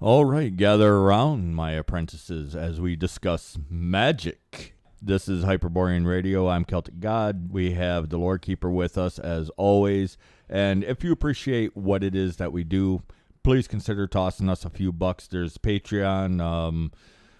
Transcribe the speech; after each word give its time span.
All 0.00 0.24
right, 0.24 0.54
gather 0.54 0.94
around, 0.94 1.54
my 1.54 1.72
apprentices, 1.72 2.54
as 2.54 2.80
we 2.80 2.96
discuss 2.96 3.56
magic. 3.70 4.74
This 5.00 5.28
is 5.28 5.44
Hyperborean 5.44 6.06
Radio. 6.06 6.48
I'm 6.48 6.64
Celtic 6.64 6.98
God. 7.00 7.50
We 7.52 7.72
have 7.72 8.08
the 8.08 8.16
Lord 8.18 8.42
Keeper 8.42 8.70
with 8.70 8.98
us 8.98 9.18
as 9.18 9.50
always. 9.50 10.18
And 10.48 10.82
if 10.84 11.04
you 11.04 11.12
appreciate 11.12 11.76
what 11.76 12.02
it 12.02 12.14
is 12.14 12.36
that 12.36 12.52
we 12.52 12.64
do, 12.64 13.02
please 13.42 13.68
consider 13.68 14.06
tossing 14.06 14.48
us 14.48 14.64
a 14.64 14.70
few 14.70 14.92
bucks. 14.92 15.26
There's 15.28 15.56
Patreon. 15.58 16.40
Um, 16.40 16.90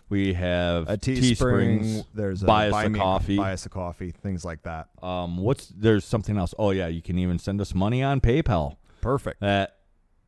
we 0.08 0.34
have 0.34 0.88
a 0.88 0.96
Teesprings. 0.96 2.02
Teespring. 2.02 2.06
There's 2.14 2.42
a 2.42 2.46
buy 2.46 2.68
us 2.68 2.72
buy 2.72 2.84
a 2.84 2.88
me- 2.88 2.98
coffee. 2.98 3.36
buy 3.36 3.52
us 3.52 3.66
a 3.66 3.70
coffee, 3.70 4.10
things 4.10 4.44
like 4.44 4.62
that. 4.62 4.88
Um, 5.02 5.38
what's 5.38 5.66
there's 5.68 6.04
something 6.04 6.36
else? 6.38 6.54
Oh 6.58 6.70
yeah, 6.70 6.86
you 6.86 7.02
can 7.02 7.18
even 7.18 7.38
send 7.38 7.60
us 7.60 7.74
money 7.74 8.02
on 8.02 8.20
PayPal 8.20 8.76
Perfect. 9.00 9.42
at 9.42 9.76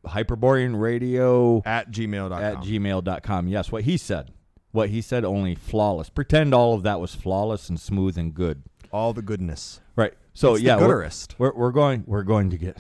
Hyperborean 0.07 0.77
Radio 0.77 1.63
At 1.65 1.91
gmail.com. 1.91 2.43
at 2.43 2.57
gmail.com. 2.59 3.49
Yes, 3.49 3.73
what 3.73 3.85
he 3.85 3.97
said. 3.97 4.33
What 4.73 4.91
he 4.91 5.01
said 5.01 5.25
only 5.25 5.55
flawless. 5.55 6.11
Pretend 6.11 6.53
all 6.55 6.75
of 6.75 6.83
that 6.83 7.01
was 7.01 7.15
flawless 7.15 7.69
and 7.69 7.81
smooth 7.81 8.19
and 8.19 8.35
good. 8.35 8.63
All 8.93 9.13
the 9.13 9.23
goodness. 9.23 9.81
Right. 9.97 10.13
So 10.35 10.55
It's 10.55 10.63
yeah, 10.63 10.77
we're, 10.77 11.09
we're 11.39 11.55
we're 11.55 11.71
going 11.73 12.05
we're 12.07 12.23
going 12.23 12.51
to 12.51 12.59
get 12.59 12.79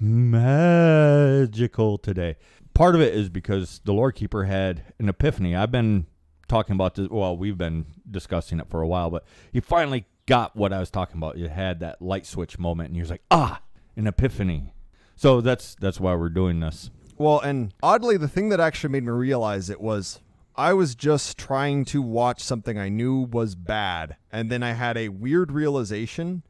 magical 0.00 1.98
today. 1.98 2.36
Part 2.74 2.94
of 2.94 3.00
it 3.00 3.14
is 3.14 3.28
because 3.28 3.80
the 3.84 3.92
Lord 3.92 4.14
Keeper 4.16 4.44
had 4.44 4.82
an 4.98 5.08
epiphany. 5.08 5.54
I've 5.56 5.70
been 5.70 6.06
talking 6.48 6.74
about 6.74 6.94
this. 6.96 7.08
Well, 7.08 7.36
we've 7.36 7.56
been 7.56 7.86
discussing 8.10 8.58
it 8.60 8.68
for 8.68 8.82
a 8.82 8.86
while, 8.88 9.10
but 9.10 9.24
he 9.52 9.60
finally 9.60 10.04
got 10.26 10.56
what 10.56 10.72
I 10.72 10.80
was 10.80 10.90
talking 10.90 11.16
about. 11.16 11.36
He 11.36 11.46
had 11.46 11.80
that 11.80 12.02
light 12.02 12.26
switch 12.26 12.58
moment, 12.58 12.88
and 12.88 12.96
he 12.96 13.00
was 13.02 13.10
like, 13.10 13.22
"Ah, 13.30 13.62
an 13.96 14.06
epiphany." 14.06 14.72
So 15.16 15.40
that's 15.40 15.74
that's 15.80 15.98
why 15.98 16.14
we're 16.14 16.28
doing 16.28 16.60
this. 16.60 16.90
Well, 17.18 17.40
and 17.40 17.72
oddly, 17.82 18.16
the 18.18 18.28
thing 18.28 18.50
that 18.50 18.60
actually 18.60 18.90
made 18.90 19.04
me 19.04 19.10
realize 19.10 19.70
it 19.70 19.80
was 19.80 20.20
I 20.54 20.72
was 20.74 20.94
just 20.94 21.38
trying 21.38 21.84
to 21.86 22.02
watch 22.02 22.42
something 22.42 22.78
I 22.78 22.88
knew 22.90 23.20
was 23.20 23.54
bad, 23.54 24.16
and 24.30 24.50
then 24.50 24.62
I 24.62 24.72
had 24.72 24.96
a 24.98 25.08
weird 25.08 25.50
realization 25.52 26.42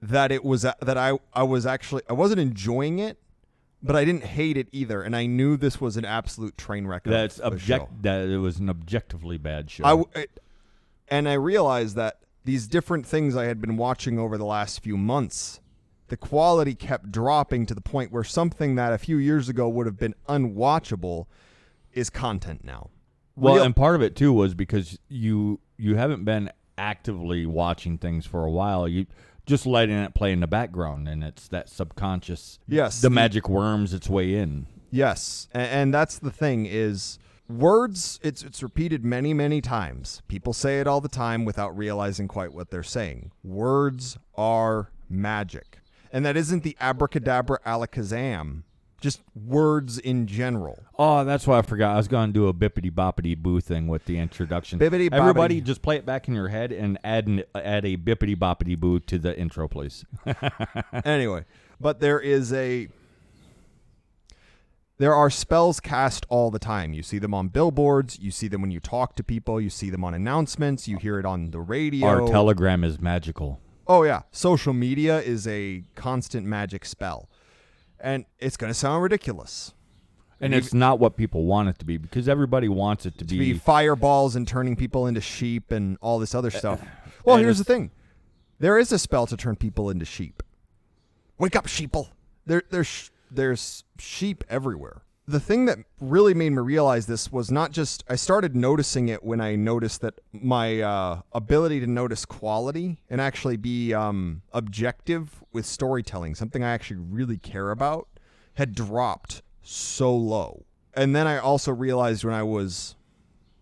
that 0.00 0.32
it 0.32 0.44
was 0.44 0.62
that 0.62 0.96
I 0.98 1.18
I 1.34 1.42
was 1.42 1.66
actually 1.66 2.02
I 2.08 2.14
wasn't 2.14 2.40
enjoying 2.40 2.98
it, 2.98 3.18
but 3.82 3.94
I 3.94 4.04
didn't 4.06 4.24
hate 4.24 4.56
it 4.56 4.68
either, 4.72 5.02
and 5.02 5.14
I 5.14 5.26
knew 5.26 5.56
this 5.58 5.80
was 5.80 5.98
an 5.98 6.06
absolute 6.06 6.56
train 6.56 6.86
wreck. 6.86 7.04
That's 7.04 7.38
object. 7.40 8.02
That 8.02 8.28
it 8.28 8.38
was 8.38 8.58
an 8.58 8.70
objectively 8.70 9.36
bad 9.38 9.70
show. 9.70 9.84
I, 9.84 10.18
it- 10.20 10.40
and 11.08 11.28
I 11.28 11.34
realized 11.34 11.94
that 11.96 12.20
these 12.44 12.66
different 12.66 13.06
things 13.06 13.36
I 13.36 13.44
had 13.44 13.60
been 13.60 13.76
watching 13.76 14.18
over 14.18 14.36
the 14.36 14.44
last 14.44 14.80
few 14.82 14.96
months, 14.96 15.60
the 16.08 16.16
quality 16.16 16.74
kept 16.74 17.10
dropping 17.10 17.66
to 17.66 17.74
the 17.74 17.80
point 17.80 18.12
where 18.12 18.24
something 18.24 18.74
that 18.76 18.92
a 18.92 18.98
few 18.98 19.16
years 19.16 19.48
ago 19.48 19.68
would 19.68 19.86
have 19.86 19.98
been 19.98 20.14
unwatchable 20.28 21.26
is 21.92 22.10
content 22.10 22.64
now. 22.64 22.90
Well, 23.34 23.56
Real- 23.56 23.64
and 23.64 23.76
part 23.76 23.94
of 23.96 24.02
it 24.02 24.16
too 24.16 24.32
was 24.32 24.54
because 24.54 24.98
you 25.08 25.60
you 25.76 25.96
haven't 25.96 26.24
been 26.24 26.50
actively 26.78 27.44
watching 27.46 27.98
things 27.98 28.24
for 28.26 28.44
a 28.44 28.50
while. 28.50 28.86
You 28.88 29.06
just 29.46 29.66
letting 29.66 29.96
it 29.96 30.14
play 30.14 30.32
in 30.32 30.40
the 30.40 30.46
background, 30.46 31.08
and 31.08 31.22
it's 31.22 31.48
that 31.48 31.68
subconscious. 31.68 32.58
Yes, 32.66 33.00
the 33.00 33.08
the- 33.08 33.14
magic 33.14 33.48
worms 33.48 33.92
its 33.94 34.08
way 34.08 34.34
in. 34.34 34.66
Yes, 34.90 35.48
and, 35.52 35.62
and 35.68 35.94
that's 35.94 36.18
the 36.18 36.30
thing 36.30 36.64
is 36.66 37.18
words. 37.48 38.18
It's 38.22 38.42
it's 38.42 38.62
repeated 38.62 39.04
many 39.04 39.34
many 39.34 39.60
times. 39.60 40.22
People 40.28 40.52
say 40.52 40.80
it 40.80 40.86
all 40.86 41.00
the 41.00 41.08
time 41.08 41.44
without 41.44 41.76
realizing 41.76 42.28
quite 42.28 42.54
what 42.54 42.70
they're 42.70 42.82
saying. 42.82 43.32
Words 43.44 44.16
are 44.36 44.90
magic, 45.10 45.78
and 46.16 46.24
that 46.24 46.34
isn't 46.34 46.62
the 46.62 46.74
abracadabra 46.80 47.58
alakazam. 47.66 48.62
Just 49.02 49.20
words 49.34 49.98
in 49.98 50.26
general. 50.26 50.82
Oh, 50.98 51.22
that's 51.24 51.46
why 51.46 51.58
I 51.58 51.62
forgot. 51.62 51.92
I 51.92 51.98
was 51.98 52.08
going 52.08 52.30
to 52.30 52.32
do 52.32 52.48
a 52.48 52.54
bippity 52.54 52.90
boppity 52.90 53.36
boo 53.36 53.60
thing 53.60 53.86
with 53.86 54.06
the 54.06 54.18
introduction. 54.18 54.78
Bippity 54.78 55.10
Everybody, 55.12 55.60
just 55.60 55.82
play 55.82 55.96
it 55.96 56.06
back 56.06 56.26
in 56.26 56.34
your 56.34 56.48
head 56.48 56.72
and 56.72 56.98
add 57.04 57.26
an, 57.26 57.42
add 57.54 57.84
a 57.84 57.98
bippity 57.98 58.34
boppity 58.34 58.78
boo 58.78 58.98
to 59.00 59.18
the 59.18 59.38
intro, 59.38 59.68
please. 59.68 60.06
anyway, 61.04 61.44
but 61.78 62.00
there 62.00 62.18
is 62.18 62.50
a 62.54 62.88
there 64.96 65.14
are 65.14 65.28
spells 65.28 65.80
cast 65.80 66.24
all 66.30 66.50
the 66.50 66.58
time. 66.58 66.94
You 66.94 67.02
see 67.02 67.18
them 67.18 67.34
on 67.34 67.48
billboards, 67.48 68.18
you 68.18 68.30
see 68.30 68.48
them 68.48 68.62
when 68.62 68.70
you 68.70 68.80
talk 68.80 69.16
to 69.16 69.22
people, 69.22 69.60
you 69.60 69.68
see 69.68 69.90
them 69.90 70.02
on 70.02 70.14
announcements, 70.14 70.88
you 70.88 70.96
hear 70.96 71.18
it 71.18 71.26
on 71.26 71.50
the 71.50 71.60
radio. 71.60 72.06
Our 72.06 72.26
telegram 72.26 72.84
is 72.84 72.98
magical. 72.98 73.60
Oh 73.86 74.02
yeah, 74.02 74.22
social 74.30 74.72
media 74.72 75.20
is 75.20 75.46
a 75.46 75.84
constant 75.94 76.46
magic 76.46 76.84
spell. 76.84 77.28
And 77.98 78.26
it's 78.38 78.56
going 78.56 78.70
to 78.70 78.74
sound 78.74 79.02
ridiculous. 79.02 79.72
And 80.38 80.54
it's 80.54 80.74
not 80.74 80.98
what 80.98 81.16
people 81.16 81.44
want 81.44 81.70
it 81.70 81.78
to 81.78 81.86
be 81.86 81.96
because 81.96 82.28
everybody 82.28 82.68
wants 82.68 83.06
it 83.06 83.16
to, 83.18 83.24
To 83.24 83.38
be 83.38 83.54
be. 83.54 83.58
fireballs 83.58 84.36
and 84.36 84.46
turning 84.46 84.76
people 84.76 85.06
into 85.06 85.20
sheep 85.22 85.72
and 85.72 85.96
all 86.02 86.18
this 86.18 86.34
other 86.34 86.48
eh, 86.48 86.58
stuff. 86.58 86.82
Eh, 86.82 86.86
eh, 86.86 87.10
well, 87.24 87.36
here's 87.38 87.56
the 87.58 87.64
thing. 87.64 87.90
There 88.58 88.78
is 88.78 88.92
a 88.92 88.98
spell 88.98 89.26
to 89.26 89.36
turn 89.36 89.56
people 89.56 89.88
into 89.88 90.04
sheep. 90.04 90.42
Wake 91.38 91.56
up, 91.56 91.66
sheeple. 91.66 92.08
There, 92.44 92.62
there's 92.70 93.10
there's 93.30 93.84
sheep 93.98 94.44
everywhere. 94.48 95.02
The 95.28 95.40
thing 95.40 95.64
that 95.64 95.78
really 96.00 96.34
made 96.34 96.50
me 96.50 96.58
realize 96.58 97.06
this 97.06 97.32
was 97.32 97.50
not 97.50 97.72
just 97.72 98.04
I 98.08 98.14
started 98.14 98.54
noticing 98.54 99.08
it 99.08 99.24
when 99.24 99.40
I 99.40 99.56
noticed 99.56 100.00
that 100.02 100.14
my 100.32 100.80
uh, 100.80 101.22
ability 101.32 101.80
to 101.80 101.86
notice 101.88 102.24
quality 102.24 102.98
and 103.10 103.20
actually 103.20 103.56
be 103.56 103.92
um, 103.92 104.42
objective 104.52 105.42
with 105.52 105.66
storytelling, 105.66 106.36
something 106.36 106.62
I 106.62 106.70
actually 106.70 106.98
really 106.98 107.38
care 107.38 107.72
about, 107.72 108.06
had 108.54 108.72
dropped 108.74 109.42
so 109.62 110.14
low. 110.14 110.64
And 110.94 111.14
then 111.14 111.26
I 111.26 111.38
also 111.38 111.72
realized 111.72 112.22
when 112.24 112.32
I 112.34 112.44
was 112.44 112.94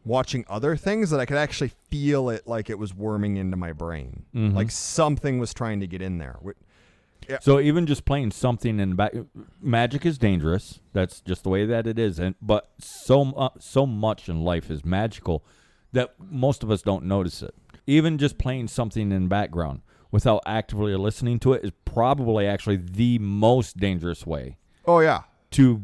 watching 0.05 0.45
other 0.51 0.77
things 0.77 1.09
that 1.11 1.19
I 1.19 1.25
could 1.25 1.39
actually 1.39 1.73
feel 1.91 2.29
it 2.29 2.47
like 2.47 2.69
it 2.69 2.79
was 2.79 2.93
worming 2.95 3.39
into 3.39 3.57
my 3.57 3.73
brain, 3.73 4.27
like 4.55 4.71
something 4.71 5.39
was 5.39 5.55
trying 5.55 5.81
to 5.81 5.87
get 5.87 6.03
in 6.03 6.19
there. 6.19 6.37
Wh- 7.29 7.43
So 7.43 7.61
even 7.61 7.87
just 7.87 8.05
playing 8.05 8.31
something 8.33 8.81
in 8.81 8.91
the 8.91 8.95
back, 8.97 9.13
magic 9.61 10.05
is 10.07 10.19
dangerous. 10.19 10.81
That's 10.93 11.21
just 11.21 11.43
the 11.43 11.49
way 11.51 11.67
that 11.67 11.87
it 11.87 11.99
is. 11.99 12.19
And 12.19 12.35
but 12.43 12.71
so 12.79 13.25
mu- 13.25 13.49
so 13.59 13.87
much 13.87 14.29
in 14.29 14.43
life 14.43 14.71
is 14.71 14.85
magical 14.85 15.45
that 15.93 16.15
most 16.19 16.63
of 16.63 16.71
us 16.71 16.83
don't 16.83 17.05
notice 17.05 17.43
it. 17.43 17.55
Even 17.87 18.19
just 18.19 18.39
playing 18.39 18.69
something 18.69 19.13
in 19.13 19.23
the 19.25 19.29
background 19.29 19.83
without 20.11 20.43
actively 20.47 20.95
listening 20.97 21.39
to 21.41 21.53
it 21.53 21.65
is 21.65 21.71
probably 21.85 22.47
actually 22.47 22.77
the 22.77 23.19
most 23.19 23.77
dangerous 23.77 24.27
way 24.27 24.57
Oh 24.87 25.01
yeah, 25.01 25.23
to 25.53 25.83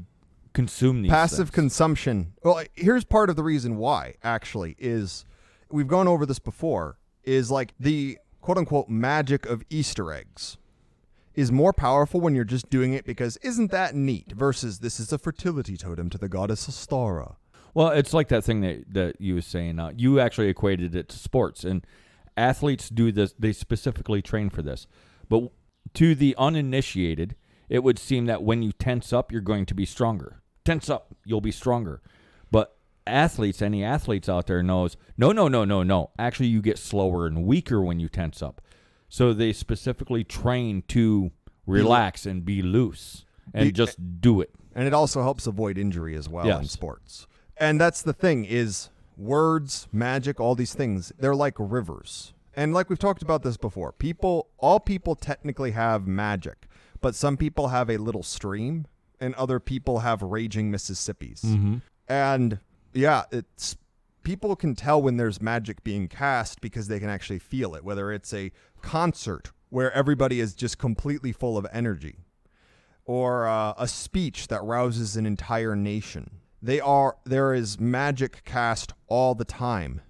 consume 0.53 1.03
these 1.03 1.11
passive 1.11 1.49
things. 1.49 1.55
consumption. 1.55 2.33
Well, 2.43 2.62
here's 2.75 3.05
part 3.05 3.31
of 3.31 3.37
the 3.37 3.43
reason 3.43 3.77
why. 3.77 4.15
Actually, 4.22 4.77
is 4.78 5.25
we've 5.71 5.87
gone 5.89 6.09
over 6.09 6.27
this 6.27 6.39
before. 6.39 6.97
Is 7.22 7.51
like 7.51 7.75
the 7.78 8.19
quote 8.41 8.57
unquote 8.59 8.89
magic 8.89 9.45
of 9.47 9.62
Easter 9.71 10.11
eggs 10.12 10.57
is 11.41 11.51
more 11.51 11.73
powerful 11.73 12.21
when 12.21 12.34
you're 12.34 12.45
just 12.45 12.71
doing 12.71 12.93
it 12.93 13.05
because 13.05 13.37
isn't 13.39 13.71
that 13.71 13.95
neat 13.95 14.33
versus 14.33 14.78
this 14.78 15.01
is 15.01 15.12
a 15.12 15.19
fertility 15.19 15.77
totem 15.77 16.11
to 16.11 16.19
the 16.19 16.28
goddess 16.28 16.69
Ostara. 16.69 17.37
Well, 17.75 17.89
it's 17.89 18.12
like 18.12 18.28
that 18.28 18.45
thing 18.45 18.61
that 18.62 18.93
that 18.93 19.21
you 19.21 19.34
were 19.34 19.41
saying. 19.41 19.78
Uh, 19.78 19.93
you 19.97 20.21
actually 20.21 20.49
equated 20.49 20.95
it 20.95 21.09
to 21.11 21.19
sports, 21.19 21.65
and 21.65 21.87
athletes 22.37 22.89
do 22.89 23.12
this. 23.12 23.34
They 23.39 23.53
specifically 23.53 24.23
train 24.23 24.51
for 24.51 24.62
this. 24.62 24.87
But 25.28 25.53
to 25.95 26.15
the 26.15 26.34
uninitiated, 26.37 27.37
it 27.69 27.84
would 27.84 27.99
seem 27.99 28.27
that 28.27 28.43
when 28.43 28.62
you 28.62 28.72
tense 28.72 29.12
up, 29.12 29.31
you're 29.31 29.41
going 29.41 29.67
to 29.67 29.75
be 29.75 29.87
stronger. 29.87 30.43
Tense 30.65 30.91
up, 30.91 31.15
you'll 31.25 31.41
be 31.41 31.53
stronger. 31.53 32.03
But 32.51 32.77
athletes, 33.07 33.62
any 33.62 33.84
athletes 33.84 34.28
out 34.28 34.47
there 34.47 34.62
knows, 34.62 34.97
no, 35.17 35.33
no, 35.33 35.49
no, 35.49 35.65
no, 35.65 35.83
no. 35.83 36.11
Actually, 36.19 36.49
you 36.49 36.61
get 36.61 36.78
slower 36.78 37.27
and 37.27 37.45
weaker 37.45 37.81
when 37.81 38.01
you 38.01 38.09
tense 38.09 38.43
up. 38.43 38.61
So 39.10 39.34
they 39.34 39.53
specifically 39.53 40.25
train 40.25 40.82
to 40.88 41.31
relax 41.66 42.25
and 42.25 42.44
be 42.44 42.62
loose 42.62 43.26
and 43.53 43.66
Be- 43.66 43.72
just 43.72 44.21
do 44.22 44.41
it. 44.41 44.50
and 44.75 44.87
it 44.87 44.94
also 44.94 45.22
helps 45.22 45.47
avoid 45.47 45.76
injury 45.76 46.16
as 46.16 46.28
well 46.28 46.44
in 46.44 46.62
Yes. 46.62 46.71
sports. 46.71 47.26
And 47.59 47.78
that's 47.81 48.01
the 48.01 48.12
thing 48.15 48.45
is 48.47 48.89
words, 49.18 49.86
magic, 49.92 50.41
all 50.41 50.54
these 50.54 50.72
things, 50.74 51.12
they're 51.18 51.34
like 51.34 51.54
rivers. 51.59 52.33
And 52.54 52.72
like 52.72 52.89
we've 52.89 52.98
talked 52.98 53.21
about 53.22 53.42
this 53.42 53.57
before, 53.57 53.92
people 53.92 54.48
all 54.59 54.80
people 54.80 55.15
technically 55.15 55.72
have 55.72 56.06
magic, 56.06 56.66
but 57.01 57.15
some 57.15 57.36
people 57.36 57.68
have 57.68 57.91
a 57.91 57.97
little 57.98 58.22
stream 58.22 58.86
and 59.21 59.34
other 59.34 59.60
people 59.60 59.98
have 60.01 60.22
raging 60.22 60.71
Mississippis. 60.72 61.45
Mm-hmm. 61.45 61.77
And 62.09 62.59
yeah, 62.95 63.24
it's 63.30 63.77
people 64.22 64.57
can 64.57 64.75
tell 64.75 65.01
when 65.01 65.17
there's 65.17 65.41
magic 65.41 65.83
being 65.83 66.09
cast 66.09 66.61
because 66.61 66.89
they 66.89 67.01
can 67.01 67.09
actually 67.09 67.39
feel 67.39 67.75
it, 67.75 67.84
whether 67.84 68.13
it's 68.13 68.33
a 68.33 68.53
concert 68.83 69.53
where 69.69 69.93
everybody 69.93 70.41
is 70.41 70.55
just 70.55 70.78
completely 70.78 71.33
full 71.33 71.57
of 71.57 71.67
energy 71.72 72.17
or 73.05 73.49
uh, 73.49 73.75
a 73.78 73.89
speech 73.89 74.49
that 74.49 74.63
rouses 74.63 75.17
an 75.17 75.27
entire 75.27 75.75
nation. 75.75 76.31
They 76.63 76.81
are 76.81 77.17
there 77.25 77.55
is 77.55 77.81
magic 77.81 78.45
cast 78.45 78.93
all 79.09 79.34
the 79.34 79.45
time. 79.45 80.03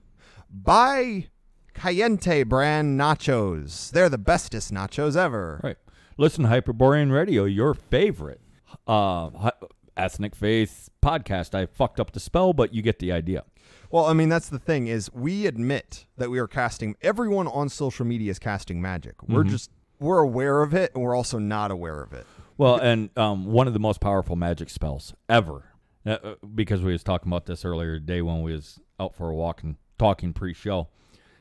Buy 0.51 1.29
Cayente 1.75 2.47
brand 2.47 2.99
nachos. 2.99 3.91
They're 3.91 4.09
the 4.09 4.19
bestest 4.19 4.73
nachos 4.73 5.17
ever. 5.17 5.61
Right. 5.63 5.77
Listen, 6.19 6.45
Hyperborean 6.45 7.13
Radio, 7.13 7.45
your 7.45 7.73
favorite 7.73 8.41
uh, 8.87 9.51
ethnic 9.97 10.35
faith 10.35 10.91
podcast, 11.03 11.55
I 11.55 11.67
fucked 11.67 12.01
up 12.01 12.13
the 12.13 12.21
spell, 12.21 12.53
but 12.53 12.75
you 12.75 12.83
get 12.83 12.99
the 12.99 13.13
idea. 13.13 13.45
Well, 13.91 14.05
I 14.07 14.13
mean, 14.13 14.29
that's 14.29 14.49
the 14.49 14.59
thing 14.59 14.87
is 14.87 15.11
we 15.13 15.47
admit 15.47 16.07
that 16.17 16.31
we 16.31 16.39
are 16.39 16.47
casting. 16.47 16.95
Everyone 17.03 17.47
on 17.49 17.69
social 17.69 18.07
media 18.07 18.31
is 18.31 18.39
casting 18.39 18.81
magic. 18.81 19.23
We're 19.29 19.41
Mm-hmm. 19.41 19.51
just 19.51 19.71
we're 19.99 20.21
aware 20.21 20.63
of 20.63 20.73
it, 20.75 20.93
and 20.95 21.03
we're 21.05 21.15
also 21.17 21.39
not 21.39 21.71
aware 21.71 22.01
of 22.03 22.13
it. 22.13 22.27
Well, 22.57 22.77
and 22.77 23.11
um, 23.19 23.47
one 23.47 23.67
of 23.67 23.73
the 23.75 23.79
most 23.81 24.01
powerful 24.01 24.37
magic 24.37 24.71
spells 24.71 25.13
ever, 25.29 25.65
uh, 26.07 26.11
uh, 26.23 26.35
because 26.55 26.83
we 26.83 26.93
was 26.93 27.03
talking 27.03 27.31
about 27.31 27.47
this 27.47 27.65
earlier 27.65 27.99
today 27.99 28.23
when 28.23 28.43
we 28.43 28.53
was 28.53 28.79
out 28.99 29.15
for 29.15 29.29
a 29.31 29.35
walk 29.35 29.63
and 29.63 29.77
talking 29.99 30.33
pre-show, 30.33 30.89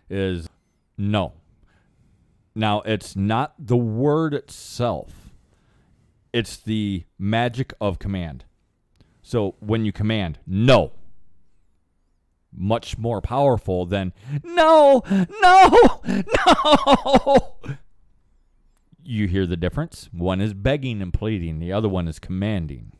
is 0.09 0.49
no. 0.97 1.33
Now 2.55 2.81
it's 2.81 3.15
not 3.15 3.53
the 3.59 3.77
word 3.77 4.33
itself; 4.33 5.29
it's 6.33 6.57
the 6.57 7.03
magic 7.17 7.73
of 7.79 7.99
command. 7.99 8.43
So 9.21 9.55
when 9.59 9.85
you 9.85 9.91
command 9.91 10.39
no, 10.47 10.91
much 12.55 12.97
more 12.97 13.21
powerful 13.21 13.85
than 13.85 14.13
no, 14.43 15.03
no, 15.41 16.01
no. 16.45 17.55
You 19.03 19.27
hear 19.27 19.45
the 19.47 19.57
difference? 19.57 20.09
One 20.11 20.39
is 20.41 20.53
begging 20.53 21.01
and 21.01 21.13
pleading, 21.13 21.59
the 21.59 21.71
other 21.71 21.89
one 21.89 22.07
is 22.07 22.19
commanding. 22.19 22.91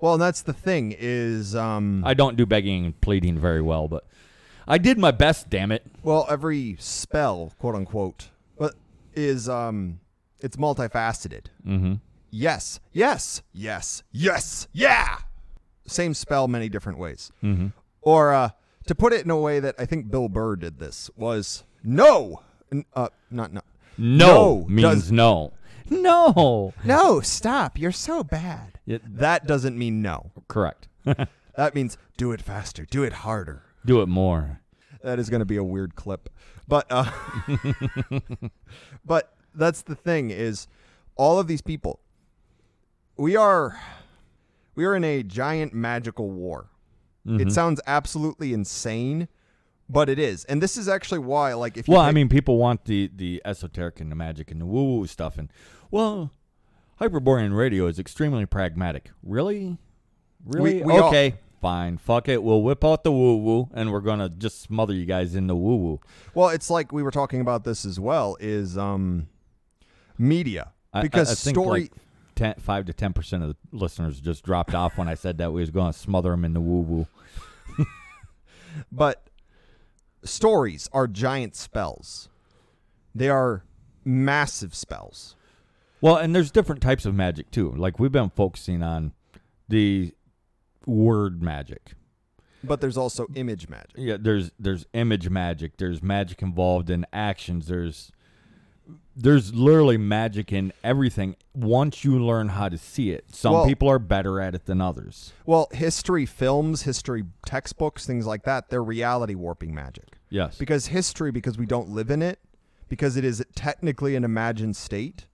Well, 0.00 0.14
and 0.14 0.22
that's 0.22 0.42
the 0.42 0.52
thing 0.52 0.94
is, 0.98 1.54
um, 1.54 2.02
I 2.06 2.14
don't 2.14 2.36
do 2.36 2.46
begging 2.46 2.86
and 2.86 3.00
pleading 3.00 3.38
very 3.38 3.60
well, 3.60 3.86
but 3.88 4.06
I 4.66 4.78
did 4.78 4.96
my 4.98 5.10
best, 5.10 5.50
damn 5.50 5.72
it. 5.72 5.84
well, 6.02 6.26
every 6.30 6.76
spell, 6.78 7.52
quote 7.58 7.74
unquote, 7.74 8.28
but 8.58 8.74
is 9.14 9.48
um, 9.48 10.00
it's 10.40 10.56
multifaceted. 10.56 11.46
Mm-hmm. 11.66 11.94
Yes, 12.30 12.80
yes, 12.92 13.42
yes, 13.52 14.02
yes, 14.12 14.68
yeah. 14.72 15.18
Same 15.86 16.14
spell, 16.14 16.46
many 16.48 16.68
different 16.68 16.98
ways. 16.98 17.32
Mm-hmm. 17.42 17.68
Or 18.02 18.32
uh, 18.32 18.50
to 18.90 18.94
put 18.96 19.12
it 19.12 19.24
in 19.24 19.30
a 19.30 19.38
way 19.38 19.60
that 19.60 19.76
I 19.78 19.86
think 19.86 20.10
Bill 20.10 20.28
Burr 20.28 20.56
did 20.56 20.80
this 20.80 21.08
was 21.16 21.62
no, 21.84 22.42
uh, 22.94 23.08
not 23.30 23.52
no. 23.52 23.60
No, 23.96 24.26
No 24.62 24.66
means 24.68 24.82
does- 24.82 25.12
no. 25.12 25.52
No. 25.88 26.74
No, 26.84 27.20
stop! 27.20 27.78
You're 27.78 27.92
so 27.92 28.24
bad. 28.24 28.80
It- 28.88 29.02
That 29.18 29.46
doesn't 29.46 29.78
mean 29.78 30.02
no. 30.02 30.32
correct. 30.48 30.88
That 31.56 31.74
means 31.74 31.98
do 32.16 32.32
it 32.32 32.40
faster, 32.40 32.86
do 32.90 33.02
it 33.04 33.12
harder. 33.12 33.62
do 33.84 34.00
it 34.02 34.06
more. 34.06 34.60
That 35.02 35.18
is 35.18 35.28
going 35.30 35.40
to 35.40 35.46
be 35.46 35.56
a 35.56 35.64
weird 35.64 35.94
clip. 35.94 36.28
But 36.66 36.86
uh, 36.90 37.10
but 39.04 39.34
that's 39.54 39.82
the 39.82 39.94
thing 39.94 40.30
is 40.30 40.68
all 41.16 41.38
of 41.38 41.46
these 41.48 41.60
people 41.60 42.00
we 43.16 43.36
are 43.36 43.78
we 44.74 44.84
are 44.86 44.94
in 44.94 45.04
a 45.04 45.22
giant 45.22 45.74
magical 45.74 46.30
war. 46.30 46.69
Mm-hmm. 47.26 47.40
It 47.48 47.52
sounds 47.52 47.80
absolutely 47.86 48.52
insane, 48.54 49.28
but 49.88 50.08
it 50.08 50.18
is. 50.18 50.44
And 50.46 50.62
this 50.62 50.76
is 50.76 50.88
actually 50.88 51.18
why 51.20 51.52
like 51.54 51.76
if 51.76 51.86
you 51.88 51.92
Well, 51.94 52.02
I 52.02 52.12
mean, 52.12 52.28
people 52.28 52.56
want 52.58 52.84
the 52.86 53.10
the 53.14 53.42
esoteric 53.44 54.00
and 54.00 54.10
the 54.10 54.16
magic 54.16 54.50
and 54.50 54.60
the 54.60 54.66
woo 54.66 54.96
woo 54.98 55.06
stuff, 55.06 55.36
and 55.38 55.50
well, 55.90 56.30
Hyperborean 56.96 57.52
radio 57.54 57.86
is 57.86 57.98
extremely 57.98 58.46
pragmatic. 58.46 59.10
Really, 59.22 59.78
really? 60.46 60.82
we 60.82 60.92
all- 60.92 61.08
okay, 61.08 61.34
fine. 61.60 61.98
Fuck 61.98 62.28
it. 62.28 62.42
We'll 62.42 62.62
whip 62.62 62.84
out 62.84 63.04
the 63.04 63.12
woo 63.12 63.36
woo, 63.36 63.68
and 63.74 63.90
we're 63.92 64.00
gonna 64.00 64.28
just 64.30 64.60
smother 64.62 64.94
you 64.94 65.04
guys 65.06 65.34
in 65.34 65.46
the 65.46 65.56
woo 65.56 65.76
woo. 65.76 66.00
well, 66.34 66.48
it's 66.48 66.70
like 66.70 66.92
we 66.92 67.02
were 67.02 67.10
talking 67.10 67.40
about 67.40 67.64
this 67.64 67.84
as 67.84 67.98
well 68.00 68.36
is 68.40 68.76
um 68.78 69.28
media 70.18 70.72
I- 70.92 71.00
I- 71.00 71.02
because 71.02 71.30
I 71.30 71.34
think 71.34 71.54
story 71.56 71.80
like 71.82 71.92
10, 72.40 72.54
five 72.58 72.86
to 72.86 72.94
ten 72.94 73.12
percent 73.12 73.42
of 73.42 73.50
the 73.50 73.76
listeners 73.76 74.18
just 74.18 74.42
dropped 74.42 74.74
off 74.74 74.96
when 74.96 75.08
I 75.08 75.14
said 75.14 75.36
that 75.38 75.52
we 75.52 75.60
was 75.60 75.70
going 75.70 75.92
to 75.92 75.98
smother 75.98 76.30
them 76.30 76.46
in 76.46 76.54
the 76.54 76.60
woo 76.60 76.80
woo. 76.80 77.06
But 78.90 79.28
stories 80.24 80.88
are 80.92 81.06
giant 81.06 81.54
spells. 81.54 82.28
They 83.14 83.28
are 83.28 83.64
massive 84.04 84.74
spells. 84.74 85.36
Well, 86.00 86.16
and 86.16 86.34
there's 86.34 86.50
different 86.50 86.80
types 86.80 87.04
of 87.04 87.14
magic 87.14 87.50
too. 87.50 87.72
Like 87.72 87.98
we've 87.98 88.12
been 88.12 88.30
focusing 88.30 88.82
on 88.82 89.12
the 89.68 90.12
word 90.86 91.42
magic. 91.42 91.92
But 92.64 92.80
there's 92.80 92.96
also 92.96 93.26
image 93.34 93.68
magic. 93.68 93.96
Yeah, 93.96 94.16
there's 94.18 94.50
there's 94.58 94.86
image 94.94 95.28
magic. 95.28 95.76
There's 95.76 96.02
magic 96.02 96.40
involved 96.40 96.88
in 96.88 97.04
actions. 97.12 97.66
There's 97.66 98.12
there's 99.16 99.52
literally 99.54 99.96
magic 99.98 100.52
in 100.52 100.72
everything 100.82 101.36
once 101.54 102.04
you 102.04 102.18
learn 102.24 102.48
how 102.50 102.68
to 102.68 102.78
see 102.78 103.10
it. 103.10 103.34
Some 103.34 103.52
Well- 103.52 103.66
people 103.66 103.88
are 103.88 103.98
better 103.98 104.40
at 104.40 104.54
it 104.54 104.66
than 104.66 104.80
others. 104.80 105.32
Well, 105.44 105.68
history 105.72 106.26
films, 106.26 106.82
history 106.82 107.24
textbooks, 107.44 108.06
things 108.06 108.26
like 108.26 108.44
that, 108.44 108.70
they're 108.70 108.82
reality 108.82 109.34
warping 109.34 109.74
magic. 109.74 110.16
Yes. 110.30 110.56
Because 110.56 110.86
history, 110.86 111.30
because 111.30 111.58
we 111.58 111.66
don't 111.66 111.88
live 111.90 112.10
in 112.10 112.22
it, 112.22 112.38
because 112.88 113.16
it 113.16 113.24
is 113.24 113.44
technically 113.54 114.16
an 114.16 114.24
imagined 114.24 114.76
state, 114.76 115.26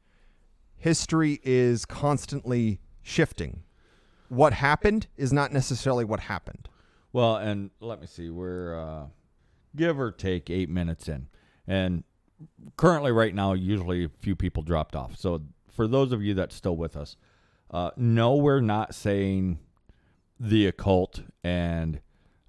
history 0.76 1.40
is 1.44 1.84
constantly 1.84 2.80
shifting. 3.02 3.62
What 4.28 4.54
happened 4.54 5.06
is 5.16 5.32
not 5.32 5.52
necessarily 5.52 6.04
what 6.04 6.20
happened. 6.20 6.68
Well, 7.12 7.36
and 7.36 7.70
let 7.80 8.00
me 8.00 8.06
see. 8.06 8.28
We're 8.30 8.78
uh, 8.78 9.06
give 9.74 10.00
or 10.00 10.10
take 10.10 10.50
eight 10.50 10.68
minutes 10.68 11.08
in, 11.08 11.28
and 11.66 12.04
currently, 12.76 13.12
right 13.12 13.34
now, 13.34 13.52
usually 13.52 14.04
a 14.04 14.08
few 14.20 14.36
people 14.36 14.62
dropped 14.62 14.94
off. 14.96 15.16
So 15.16 15.42
for 15.70 15.86
those 15.86 16.12
of 16.12 16.22
you 16.22 16.34
that's 16.34 16.54
still 16.54 16.76
with 16.76 16.96
us, 16.96 17.16
uh, 17.70 17.90
no, 17.96 18.34
we're 18.36 18.60
not 18.60 18.94
saying 18.94 19.58
the 20.38 20.66
occult 20.66 21.22
and 21.42 22.00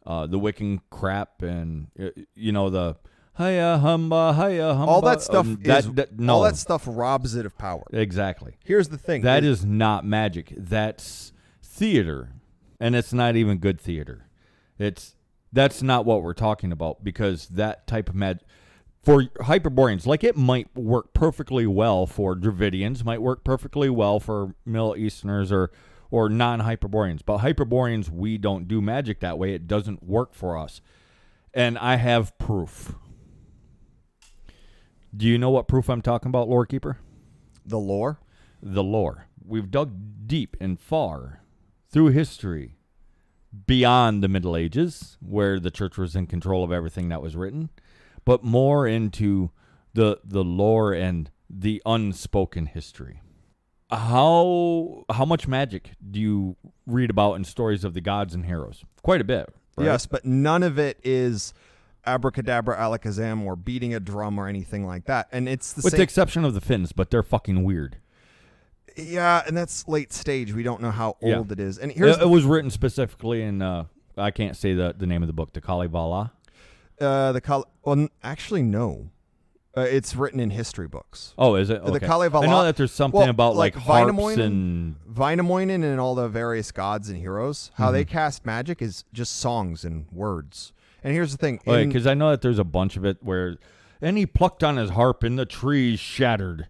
uh, 0.05 0.25
the 0.27 0.39
Wiccan 0.39 0.79
crap, 0.89 1.41
and 1.41 1.87
uh, 1.99 2.09
you 2.35 2.51
know 2.51 2.69
the 2.69 2.95
hiya 3.37 3.79
humba 3.83 4.33
hiya 4.35 4.73
humba. 4.73 4.87
all 4.87 5.01
that 5.01 5.21
stuff 5.21 5.45
um, 5.45 5.59
is 5.61 5.67
that, 5.67 5.95
that- 5.95 6.19
no, 6.19 6.35
all 6.35 6.43
that 6.43 6.55
stuff 6.55 6.83
robs 6.87 7.35
it 7.35 7.45
of 7.45 7.57
power. 7.57 7.83
exactly. 7.91 8.57
Here's 8.63 8.89
the 8.89 8.97
thing. 8.97 9.21
That 9.23 9.43
is 9.43 9.65
not 9.65 10.05
magic. 10.05 10.53
That's 10.55 11.33
theater, 11.63 12.29
and 12.79 12.95
it's 12.95 13.13
not 13.13 13.35
even 13.35 13.57
good 13.57 13.81
theater. 13.81 14.27
It's 14.77 15.15
that's 15.51 15.81
not 15.81 16.05
what 16.05 16.23
we're 16.23 16.33
talking 16.33 16.71
about 16.71 17.03
because 17.03 17.47
that 17.49 17.87
type 17.87 18.09
of 18.09 18.15
mag 18.15 18.39
for 19.07 19.23
Hyperboreans, 19.39 20.05
like 20.05 20.25
it 20.25 20.35
might 20.35 20.67
work 20.75 21.13
perfectly 21.13 21.65
well 21.65 22.05
for 22.05 22.35
Dravidians, 22.35 23.05
might 23.05 23.21
work 23.21 23.45
perfectly 23.45 23.89
well 23.89 24.19
for 24.19 24.53
Middle 24.65 24.97
Easterners 24.97 25.49
or 25.49 25.71
or 26.11 26.27
non-Hyperboreans. 26.27 27.21
But 27.21 27.37
Hyperboreans, 27.37 28.11
we 28.11 28.37
don't 28.37 28.67
do 28.67 28.81
magic 28.81 29.21
that 29.21 29.37
way. 29.37 29.53
It 29.53 29.65
doesn't 29.65 30.03
work 30.03 30.33
for 30.33 30.57
us, 30.57 30.81
and 31.53 31.77
I 31.77 31.95
have 31.95 32.37
proof. 32.37 32.95
Do 35.15 35.25
you 35.25 35.37
know 35.37 35.51
what 35.51 35.69
proof 35.69 35.89
I'm 35.89 36.01
talking 36.01 36.27
about, 36.27 36.49
Lore 36.49 36.65
Keeper? 36.65 36.97
the 37.65 37.79
lore. 37.79 38.19
the 38.61 38.83
lore. 38.83 39.27
We've 39.45 39.71
dug 39.71 40.27
deep 40.27 40.57
and 40.59 40.77
far 40.77 41.43
through 41.89 42.07
history 42.07 42.75
beyond 43.65 44.21
the 44.21 44.27
Middle 44.27 44.57
Ages, 44.57 45.17
where 45.21 45.61
the 45.61 45.71
church 45.71 45.97
was 45.97 46.13
in 46.13 46.27
control 46.27 46.65
of 46.65 46.73
everything 46.73 47.07
that 47.07 47.21
was 47.21 47.37
written, 47.37 47.69
but 48.27 48.43
more 48.43 48.85
into 48.85 49.49
the 49.93 50.19
the 50.23 50.43
lore 50.43 50.93
and 50.93 51.31
the 51.49 51.81
unspoken 51.85 52.65
history. 52.67 53.21
How 53.89 55.05
how 55.09 55.23
much 55.25 55.47
magic 55.47 55.91
do 56.11 56.19
you 56.19 56.57
read 56.85 57.09
about 57.09 57.35
in 57.35 57.45
stories 57.45 57.83
of 57.85 57.93
the 57.93 58.01
gods 58.01 58.35
and 58.35 58.45
heroes? 58.45 58.83
Quite 59.01 59.21
a 59.21 59.23
bit. 59.23 59.49
right? 59.77 59.85
Yes, 59.85 60.05
but 60.05 60.25
none 60.25 60.61
of 60.61 60.77
it 60.77 60.99
is 61.03 61.53
abracadabra, 62.05 62.75
alakazam, 62.77 63.45
or 63.45 63.55
beating 63.55 63.93
a 63.93 63.99
drum 63.99 64.37
or 64.39 64.47
anything 64.47 64.85
like 64.85 65.05
that. 65.05 65.27
And 65.31 65.47
it's 65.47 65.73
the 65.73 65.81
With 65.83 65.91
same. 65.91 65.97
the 65.99 66.03
exception 66.03 66.43
of 66.45 66.53
the 66.53 66.61
Finns, 66.61 66.91
but 66.91 67.09
they're 67.11 67.23
fucking 67.23 67.63
weird. 67.63 67.97
yeah, 68.97 69.43
and 69.47 69.55
that's 69.55 69.87
late 69.87 70.11
stage. 70.11 70.53
We 70.53 70.63
don't 70.63 70.81
know 70.81 70.91
how 70.91 71.15
Yeah. 71.21 71.37
old 71.37 71.51
it 71.51 71.59
is. 71.59 71.77
And 71.77 71.91
here's 71.91 72.17
It, 72.17 72.23
it 72.23 72.29
was 72.29 72.43
written 72.45 72.71
specifically 72.71 73.41
in 73.41 73.61
uh, 73.61 73.85
I 74.17 74.31
can't 74.31 74.55
say 74.57 74.73
the, 74.73 74.95
the 74.97 75.05
name 75.05 75.21
of 75.23 75.27
the 75.27 75.33
book, 75.33 75.53
the 75.53 75.61
Kalevala. 75.61 76.33
Uh, 76.99 77.31
the 77.31 77.41
Kal- 77.41 77.67
well, 77.83 78.07
actually 78.23 78.63
no, 78.63 79.09
uh, 79.75 79.81
it's 79.81 80.15
written 80.15 80.39
in 80.39 80.49
history 80.49 80.87
books. 80.87 81.33
Oh, 81.37 81.55
is 81.55 81.69
it? 81.69 81.83
The 81.85 81.91
Okay. 81.93 82.05
Kalevala- 82.07 82.45
I 82.47 82.49
know 82.49 82.63
that 82.63 82.75
there's 82.77 82.91
something 82.91 83.19
well, 83.19 83.29
about 83.29 83.55
like, 83.55 83.75
like 83.75 83.83
harps 83.83 84.37
and 84.37 84.95
Vainamoinen 85.11 85.83
and 85.83 85.99
all 85.99 86.15
the 86.15 86.27
various 86.27 86.71
gods 86.71 87.09
and 87.09 87.17
heroes, 87.19 87.71
how 87.75 87.91
they 87.91 88.03
Mm-hmm. 88.03 88.11
cast 88.13 88.45
magic 88.45 88.81
is 88.81 89.03
just 89.13 89.35
songs 89.37 89.83
and 89.85 90.05
words. 90.11 90.73
And 91.03 91.13
here's 91.13 91.31
the 91.31 91.37
thing: 91.37 91.59
in- 91.65 91.89
because 91.89 92.07
I 92.07 92.13
know 92.15 92.31
that 92.31 92.41
there's 92.41 92.59
a 92.59 92.63
bunch 92.63 92.97
of 92.97 93.05
it 93.05 93.17
where, 93.21 93.57
and 94.01 94.17
he 94.17 94.25
plucked 94.25 94.63
on 94.63 94.77
his 94.77 94.89
harp 94.91 95.21
and 95.23 95.37
the 95.37 95.45
trees 95.45 95.99
shattered. 95.99 96.67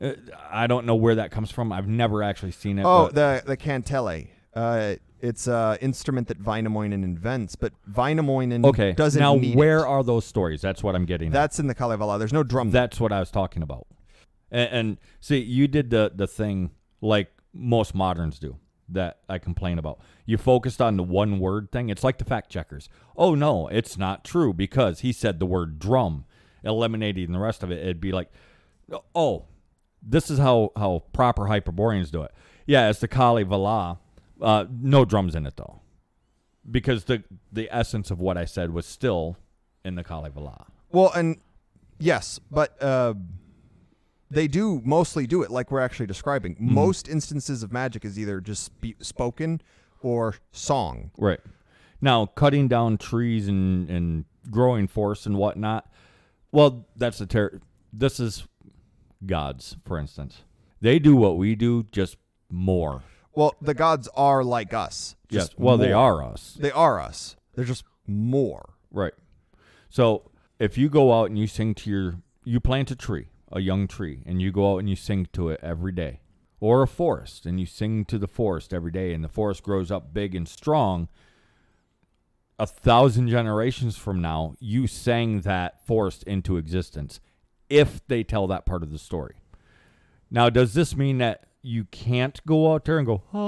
Uh, 0.00 0.12
I 0.50 0.66
don't 0.66 0.84
know 0.84 0.94
where 0.96 1.14
that 1.14 1.30
comes 1.30 1.50
from. 1.50 1.72
I've 1.72 1.88
never 1.88 2.22
actually 2.22 2.52
seen 2.52 2.78
it. 2.78 2.84
oh, 2.84 3.06
but- 3.06 3.14
the 3.14 3.42
the 3.46 3.56
kantele. 3.56 4.28
Uh, 4.54 4.96
it's 5.22 5.46
an 5.46 5.78
instrument 5.80 6.28
that 6.28 6.42
Vainamoinen 6.42 7.04
invents, 7.04 7.54
but 7.56 7.72
Vainamoinen 7.90 8.66
okay. 8.66 8.92
doesn't 8.92 9.20
now, 9.20 9.36
where 9.36 9.78
it. 9.78 9.86
are 9.86 10.02
those 10.02 10.24
stories? 10.26 10.60
That's 10.60 10.82
what 10.82 10.94
I'm 10.94 11.06
getting. 11.06 11.28
at. 11.28 11.32
That's 11.32 11.58
in 11.58 11.68
the 11.68 11.74
Kalevala. 11.74 12.18
There's 12.18 12.32
no 12.32 12.42
drum. 12.42 12.70
there. 12.70 12.82
That's 12.82 13.00
what 13.00 13.12
I 13.12 13.20
was 13.20 13.30
talking 13.30 13.62
about. 13.62 13.86
And, 14.50 14.70
and 14.70 15.00
see, 15.20 15.38
you 15.38 15.68
did 15.68 15.90
the 15.90 16.12
the 16.14 16.26
thing 16.26 16.72
like 17.00 17.30
most 17.54 17.94
moderns 17.94 18.38
do. 18.38 18.58
that 18.88 19.18
I 19.28 19.38
complain 19.38 19.78
about. 19.78 20.00
You 20.26 20.36
focused 20.38 20.80
on 20.80 20.96
the 20.96 21.02
one 21.02 21.38
word 21.38 21.70
thing. 21.72 21.88
It's 21.88 22.04
like 22.04 22.18
the 22.18 22.24
fact 22.24 22.50
checkers. 22.50 22.88
Oh 23.16 23.34
no, 23.34 23.68
it's 23.68 23.96
not 23.96 24.24
true 24.24 24.52
because 24.52 25.00
he 25.00 25.12
said 25.12 25.38
the 25.38 25.46
word 25.46 25.78
drum, 25.78 26.24
eliminating 26.62 27.32
the 27.32 27.38
rest 27.38 27.62
of 27.62 27.70
it. 27.70 27.78
It'd 27.80 28.00
be 28.00 28.12
like, 28.12 28.30
oh, 29.14 29.46
this 30.02 30.30
is 30.30 30.38
how 30.38 30.72
how 30.76 31.04
proper 31.12 31.46
Hyperboreans 31.46 32.10
do 32.10 32.22
it. 32.22 32.32
Yeah, 32.66 32.90
it's 32.90 33.00
the 33.00 33.08
Kalevala. 33.08 33.98
Uh, 34.42 34.66
no 34.80 35.04
drums 35.04 35.34
in 35.34 35.46
it 35.46 35.56
though, 35.56 35.80
because 36.68 37.04
the 37.04 37.22
the 37.52 37.68
essence 37.70 38.10
of 38.10 38.18
what 38.18 38.36
I 38.36 38.44
said 38.44 38.72
was 38.72 38.84
still 38.84 39.36
in 39.84 39.94
the 39.94 40.02
Kalevala. 40.04 40.66
Well, 40.90 41.12
and 41.12 41.38
yes, 41.98 42.40
but 42.50 42.82
uh, 42.82 43.14
they 44.30 44.48
do 44.48 44.82
mostly 44.84 45.26
do 45.26 45.42
it 45.42 45.50
like 45.50 45.70
we're 45.70 45.80
actually 45.80 46.06
describing. 46.06 46.54
Mm-hmm. 46.54 46.74
Most 46.74 47.08
instances 47.08 47.62
of 47.62 47.72
magic 47.72 48.04
is 48.04 48.18
either 48.18 48.40
just 48.40 48.64
spe- 48.64 49.00
spoken 49.00 49.60
or 50.00 50.34
song. 50.50 51.10
Right. 51.16 51.40
Now, 52.00 52.26
cutting 52.26 52.66
down 52.66 52.98
trees 52.98 53.46
and, 53.46 53.88
and 53.88 54.24
growing 54.50 54.88
forests 54.88 55.24
and 55.24 55.36
whatnot, 55.36 55.88
well, 56.50 56.86
that's 56.96 57.20
a 57.20 57.26
ter- 57.26 57.60
This 57.92 58.18
is 58.18 58.48
gods, 59.24 59.76
for 59.86 59.98
instance. 59.98 60.42
They 60.80 60.98
do 60.98 61.14
what 61.14 61.36
we 61.36 61.54
do, 61.54 61.86
just 61.92 62.16
more. 62.50 63.02
Well, 63.34 63.54
the 63.60 63.74
gods 63.74 64.08
are 64.14 64.44
like 64.44 64.74
us. 64.74 65.16
Yes. 65.30 65.44
Just 65.48 65.58
Well, 65.58 65.78
they 65.78 65.88
more. 65.92 65.96
are 65.96 66.24
us. 66.24 66.56
They 66.58 66.70
are 66.70 67.00
us. 67.00 67.36
They're 67.54 67.64
just 67.64 67.84
more. 68.06 68.74
Right. 68.90 69.14
So 69.88 70.30
if 70.58 70.76
you 70.76 70.88
go 70.88 71.12
out 71.18 71.28
and 71.30 71.38
you 71.38 71.46
sing 71.46 71.74
to 71.76 71.90
your, 71.90 72.14
you 72.44 72.60
plant 72.60 72.90
a 72.90 72.96
tree, 72.96 73.28
a 73.50 73.60
young 73.60 73.86
tree, 73.88 74.22
and 74.26 74.40
you 74.42 74.52
go 74.52 74.72
out 74.74 74.78
and 74.78 74.88
you 74.88 74.96
sing 74.96 75.26
to 75.32 75.48
it 75.48 75.60
every 75.62 75.92
day, 75.92 76.20
or 76.60 76.82
a 76.82 76.86
forest, 76.86 77.46
and 77.46 77.58
you 77.58 77.66
sing 77.66 78.04
to 78.06 78.18
the 78.18 78.28
forest 78.28 78.72
every 78.74 78.90
day, 78.92 79.12
and 79.14 79.24
the 79.24 79.28
forest 79.28 79.62
grows 79.62 79.90
up 79.90 80.12
big 80.14 80.34
and 80.34 80.46
strong. 80.48 81.08
A 82.58 82.66
thousand 82.66 83.28
generations 83.28 83.96
from 83.96 84.20
now, 84.20 84.54
you 84.60 84.86
sang 84.86 85.40
that 85.40 85.84
forest 85.86 86.22
into 86.24 86.56
existence 86.58 87.18
if 87.68 88.06
they 88.06 88.22
tell 88.22 88.46
that 88.46 88.66
part 88.66 88.82
of 88.82 88.92
the 88.92 88.98
story. 88.98 89.36
Now, 90.30 90.48
does 90.50 90.74
this 90.74 90.94
mean 90.94 91.18
that 91.18 91.44
you 91.62 91.84
can't 91.84 92.44
go 92.44 92.74
out 92.74 92.84
there 92.84 92.98
and 92.98 93.06
go, 93.06 93.22
"Ah," 93.32 93.42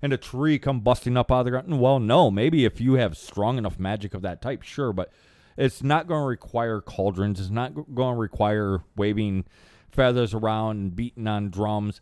and 0.00 0.12
a 0.12 0.16
tree 0.16 0.58
come 0.58 0.80
busting 0.80 1.16
up 1.16 1.30
out 1.32 1.40
of 1.40 1.44
the 1.46 1.50
ground? 1.50 1.80
Well, 1.80 1.98
no. 1.98 2.30
Maybe 2.30 2.64
if 2.64 2.80
you 2.80 2.94
have 2.94 3.16
strong 3.16 3.58
enough 3.58 3.78
magic 3.78 4.14
of 4.14 4.22
that 4.22 4.40
type, 4.40 4.62
sure, 4.62 4.92
but 4.92 5.12
it's 5.56 5.82
not 5.82 6.06
going 6.06 6.22
to 6.22 6.26
require 6.26 6.80
cauldrons. 6.80 7.40
It's 7.40 7.50
not 7.50 7.74
going 7.74 8.14
to 8.14 8.20
require 8.20 8.84
waving 8.96 9.44
feathers 9.90 10.32
around 10.34 10.76
and 10.76 10.94
beating 10.94 11.26
on 11.26 11.50
drums. 11.50 12.00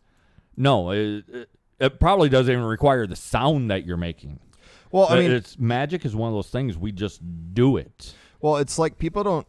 No, 0.57 0.91
it, 0.91 1.25
it, 1.29 1.49
it 1.79 1.99
probably 2.01 2.29
doesn't 2.29 2.53
even 2.53 2.65
require 2.65 3.07
the 3.07 3.17
sound 3.17 3.71
that 3.71 3.87
you're 3.87 3.97
making. 3.97 4.41
Well, 4.93 5.07
I 5.11 5.19
mean, 5.19 5.31
it's 5.31 5.59
magic 5.59 6.05
is 6.05 6.15
one 6.15 6.29
of 6.29 6.35
those 6.35 6.49
things 6.49 6.77
we 6.79 6.93
just 6.93 7.21
do 7.55 7.77
it. 7.77 8.15
Well, 8.41 8.57
it's 8.57 8.79
like 8.79 8.99
people 8.99 9.25
don't. 9.25 9.47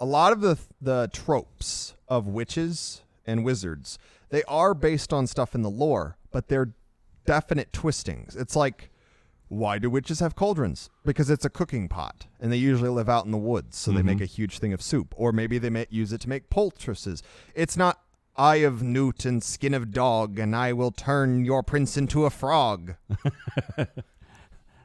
A 0.00 0.04
lot 0.04 0.32
of 0.32 0.40
the 0.40 0.58
the 0.80 1.10
tropes 1.12 1.94
of 2.08 2.26
witches 2.26 3.02
and 3.26 3.44
wizards 3.44 3.98
they 4.30 4.42
are 4.44 4.74
based 4.74 5.12
on 5.12 5.26
stuff 5.26 5.54
in 5.54 5.62
the 5.62 5.70
lore, 5.70 6.16
but 6.30 6.48
they're 6.48 6.74
definite 7.24 7.72
twistings. 7.72 8.36
It's 8.36 8.54
like, 8.54 8.90
why 9.48 9.78
do 9.78 9.88
witches 9.88 10.20
have 10.20 10.36
cauldrons? 10.36 10.90
Because 11.04 11.30
it's 11.30 11.44
a 11.44 11.50
cooking 11.50 11.88
pot, 11.88 12.26
and 12.38 12.52
they 12.52 12.58
usually 12.58 12.90
live 12.90 13.08
out 13.08 13.24
in 13.24 13.30
the 13.30 13.38
woods, 13.38 13.78
so 13.78 13.90
they 13.90 14.02
make 14.02 14.16
mm-hmm. 14.16 14.24
a 14.24 14.26
huge 14.26 14.58
thing 14.58 14.72
of 14.72 14.82
soup. 14.82 15.14
Or 15.16 15.32
maybe 15.32 15.58
they 15.58 15.70
may 15.70 15.86
use 15.88 16.12
it 16.12 16.20
to 16.22 16.28
make 16.28 16.50
poultices. 16.50 17.22
It's 17.54 17.76
not 17.76 18.00
eye 18.36 18.56
of 18.56 18.82
newt 18.82 19.24
and 19.24 19.42
skin 19.42 19.72
of 19.72 19.90
dog, 19.90 20.38
and 20.38 20.54
I 20.54 20.74
will 20.74 20.90
turn 20.90 21.44
your 21.46 21.62
prince 21.62 21.96
into 21.96 22.24
a 22.24 22.30
frog. 22.30 22.96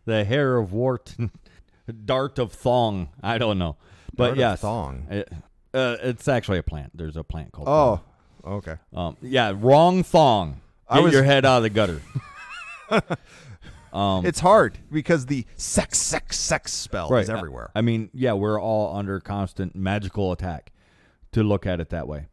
The 0.06 0.26
hair 0.26 0.58
of 0.58 0.74
wart, 0.74 1.16
dart 2.06 2.38
of 2.38 2.52
thong. 2.52 3.08
I 3.22 3.38
don't 3.38 3.58
know, 3.58 3.78
but 4.14 4.26
Dart 4.26 4.32
of 4.32 4.38
yes, 4.38 4.60
thong. 4.60 5.08
It- 5.10 5.32
uh, 5.74 5.98
it's 6.02 6.28
actually 6.28 6.58
a 6.60 6.64
plant. 6.64 6.92
There's 6.96 7.18
a 7.18 7.24
plant 7.24 7.52
called. 7.52 7.68
Oh, 7.68 8.02
okay. 8.46 8.76
um, 8.94 9.18
yeah, 9.22 9.54
wrong 9.56 10.04
thong. 10.04 10.62
I 10.88 10.98
Get 10.98 11.04
was- 11.06 11.14
your 11.14 11.24
head 11.24 11.46
out 11.46 11.58
of 11.58 11.64
the 11.64 11.70
gutter. 11.70 12.02
um, 13.94 14.26
It's 14.26 14.40
hard 14.40 14.78
because 14.92 15.26
the 15.28 15.46
sex, 15.56 15.98
sex, 15.98 16.38
sex 16.38 16.72
spell 16.74 17.14
is 17.16 17.30
I- 17.30 17.38
everywhere. 17.38 17.72
I 17.76 17.82
mean, 17.82 18.10
yeah, 18.14 18.34
we're 18.34 18.60
all 18.62 18.96
under 18.96 19.20
constant 19.20 19.76
magical 19.76 20.32
attack 20.32 20.72
to 21.32 21.44
look 21.44 21.66
at 21.66 21.80
it 21.80 21.90
that 21.90 22.08
way. 22.08 22.28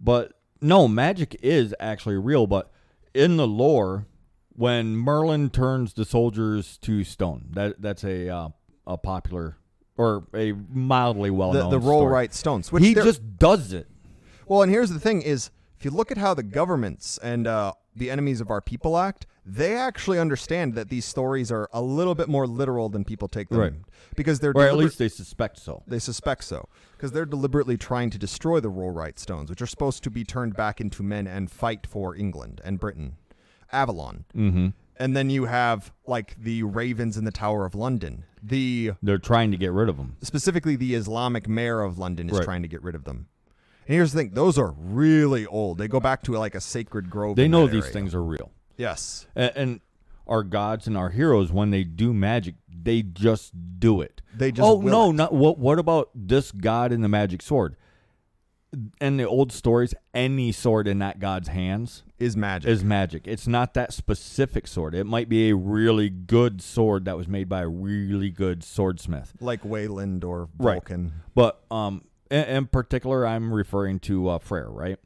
But 0.00 0.32
no, 0.60 0.88
magic 0.88 1.36
is 1.42 1.74
actually 1.80 2.16
real. 2.16 2.46
But 2.46 2.70
in 3.14 3.36
the 3.36 3.46
lore, 3.46 4.06
when 4.54 4.96
Merlin 4.96 5.50
turns 5.50 5.94
the 5.94 6.04
soldiers 6.04 6.76
to 6.78 7.04
stone, 7.04 7.46
that 7.52 7.80
that's 7.80 8.04
a 8.04 8.28
uh, 8.28 8.48
a 8.86 8.96
popular 8.98 9.56
or 9.96 10.24
a 10.34 10.52
mildly 10.72 11.30
well 11.30 11.52
the, 11.52 11.60
known 11.60 11.70
the 11.70 11.78
roll 11.78 12.00
story. 12.00 12.12
right 12.12 12.34
stones. 12.34 12.72
Which 12.72 12.84
He 12.84 12.94
they're- 12.94 13.04
just 13.04 13.38
does 13.38 13.72
it. 13.72 13.86
well, 14.46 14.62
and 14.62 14.70
here's 14.72 14.90
the 14.90 15.00
thing: 15.00 15.22
is 15.22 15.50
if 15.78 15.84
you 15.84 15.90
look 15.90 16.10
at 16.10 16.18
how 16.18 16.34
the 16.34 16.42
governments 16.42 17.18
and 17.22 17.46
uh, 17.46 17.72
the 17.94 18.10
enemies 18.10 18.40
of 18.40 18.50
our 18.50 18.60
people 18.60 18.96
act, 18.96 19.26
they 19.44 19.74
actually 19.76 20.18
understand 20.20 20.74
that 20.74 20.88
these 20.88 21.04
stories 21.04 21.50
are 21.50 21.68
a 21.72 21.82
little 21.82 22.14
bit 22.14 22.28
more 22.28 22.46
literal 22.46 22.88
than 22.88 23.04
people 23.04 23.26
take 23.28 23.48
them, 23.48 23.58
Right. 23.58 23.72
because 24.16 24.38
they're 24.40 24.52
Or 24.54 24.62
at 24.62 24.72
deliber- 24.72 24.76
least 24.84 24.98
they 24.98 25.08
suspect 25.08 25.58
so. 25.58 25.82
they 25.86 25.98
suspect 25.98 26.44
so 26.44 26.68
because 26.92 27.10
they're 27.12 27.26
deliberately 27.26 27.76
trying 27.76 28.08
to 28.10 28.18
destroy 28.18 28.60
the 28.60 28.70
Rollright 28.70 29.18
Stones, 29.18 29.50
which 29.50 29.60
are 29.60 29.66
supposed 29.66 30.04
to 30.04 30.10
be 30.10 30.22
turned 30.24 30.54
back 30.54 30.80
into 30.80 31.02
men 31.02 31.26
and 31.26 31.50
fight 31.50 31.86
for 31.86 32.14
England 32.16 32.60
and 32.64 32.78
Britain, 32.78 33.16
Avalon. 33.72 34.24
Mm-hmm. 34.34 34.68
And 35.02 35.16
then 35.16 35.30
you 35.30 35.46
have 35.46 35.92
like 36.06 36.36
the 36.40 36.62
ravens 36.62 37.16
in 37.16 37.24
the 37.24 37.32
Tower 37.32 37.66
of 37.66 37.74
London. 37.74 38.24
The 38.40 38.92
They're 39.02 39.18
trying 39.18 39.50
to 39.50 39.56
get 39.56 39.72
rid 39.72 39.88
of 39.88 39.96
them. 39.96 40.16
specifically 40.22 40.76
the 40.76 40.94
Islamic 40.94 41.48
mayor 41.48 41.80
of 41.80 41.98
London 41.98 42.30
is 42.30 42.36
Right. 42.38 42.44
trying 42.44 42.62
to 42.62 42.68
get 42.68 42.82
rid 42.84 42.94
of 42.94 43.02
them. 43.04 43.26
And 43.88 43.96
here's 43.96 44.12
the 44.12 44.20
thing: 44.20 44.30
those 44.34 44.58
are 44.58 44.74
really 44.78 45.44
old. 45.44 45.78
They 45.78 45.88
go 45.88 45.98
back 45.98 46.22
to 46.24 46.32
like 46.38 46.54
a 46.54 46.60
sacred 46.60 47.10
grove. 47.10 47.34
They 47.34 47.48
know 47.48 47.66
these 47.66 47.82
area. 47.82 47.92
things 47.92 48.14
are 48.14 48.22
real. 48.22 48.52
Yes. 48.76 49.26
And, 49.34 49.52
and 49.56 49.80
our 50.28 50.44
gods 50.44 50.86
and 50.86 50.96
our 50.96 51.10
heroes, 51.10 51.50
when 51.50 51.70
they 51.70 51.82
do 51.82 52.14
magic, 52.14 52.54
they 52.68 53.02
just 53.02 53.52
do 53.80 54.00
it. 54.00 54.22
They 54.36 54.52
just 54.52 54.64
oh 54.68 54.80
no, 54.80 55.10
it. 55.10 55.14
not 55.14 55.34
what? 55.34 55.58
What 55.58 55.80
about 55.80 56.10
this 56.14 56.52
god 56.52 56.92
in 56.92 57.00
the 57.00 57.08
magic 57.08 57.42
sword? 57.42 57.74
In 59.00 59.16
the 59.18 59.26
old 59.28 59.50
stories, 59.52 59.94
any 60.14 60.52
sword 60.52 60.86
in 60.86 61.00
that 61.00 61.18
god's 61.18 61.48
hands 61.48 62.04
Is 62.22 62.36
magic. 62.36 62.70
is 62.70 62.84
magic. 62.84 63.22
It's 63.26 63.46
not 63.46 63.74
that 63.74 63.92
specific 63.92 64.66
sword. 64.66 64.94
It 64.94 65.04
might 65.04 65.28
be 65.28 65.50
a 65.50 65.56
really 65.56 66.08
good 66.08 66.62
sword 66.62 67.04
that 67.06 67.16
was 67.16 67.26
made 67.28 67.48
by 67.48 67.62
a 67.62 67.68
really 67.68 68.30
good 68.30 68.62
swordsmith. 68.62 69.32
like 69.40 69.64
Wayland 69.64 70.22
or 70.24 70.48
Right. 70.58 70.74
Vulcan. 70.74 71.12
But 71.34 71.62
um, 71.70 72.04
in, 72.30 72.44
in 72.44 72.66
particular, 72.66 73.26
I'm 73.26 73.52
referring 73.52 73.98
to 74.00 74.28
uh, 74.28 74.38
Freyr, 74.38 74.70
right? 74.70 74.98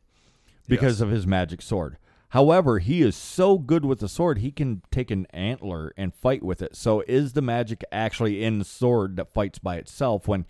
Because 0.68 0.96
Yes. 0.96 1.00
of 1.00 1.10
his 1.10 1.26
magic 1.26 1.62
sword. 1.62 1.96
However, 2.30 2.80
he 2.80 3.02
is 3.02 3.14
so 3.16 3.56
good 3.56 3.84
with 3.84 4.00
the 4.00 4.08
sword, 4.08 4.38
he 4.38 4.50
can 4.50 4.82
take 4.90 5.10
an 5.12 5.26
antler 5.30 5.92
and 5.96 6.12
fight 6.12 6.42
with 6.42 6.60
it. 6.60 6.74
So, 6.76 7.02
is 7.06 7.32
the 7.34 7.40
magic 7.40 7.84
actually 7.92 8.42
in 8.42 8.58
the 8.58 8.64
sword 8.64 9.16
that 9.16 9.32
fights 9.32 9.58
by 9.60 9.76
itself 9.76 10.26
when 10.26 10.44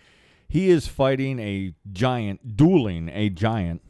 he 0.49 0.71
is 0.71 0.89
fighting 0.89 1.39
a 1.39 1.75
giant, 1.93 2.57
dueling 2.57 3.11
a 3.13 3.29
giant, 3.29 3.83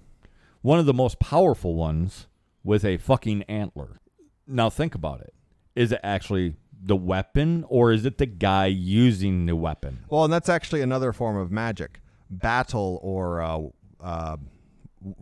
one 0.63 0.81
of 0.81 0.87
the 0.87 0.93
most 0.93 1.21
powerful 1.21 1.75
ones, 1.77 2.27
with 2.67 2.85
a 2.85 2.97
fucking 2.99 3.45
antler? 3.45 4.01
Now, 4.47 4.69
think 4.69 4.95
about 4.95 5.21
it. 5.21 5.33
Is 5.75 5.93
it 5.93 6.01
actually 6.03 6.57
the 6.83 6.97
weapon, 6.97 7.65
or 7.69 7.93
is 7.93 8.05
it 8.05 8.19
the 8.19 8.27
guy 8.27 8.67
using 8.67 9.47
the 9.47 9.57
weapon? 9.57 10.05
Well, 10.09 10.25
and 10.25 10.33
that's 10.33 10.49
actually 10.49 10.83
another 10.83 11.13
form 11.13 11.37
of 11.37 11.51
magic, 11.51 12.01
battle 12.31 12.99
or 13.03 13.41
uh, 13.41 13.61
uh, 14.03 14.37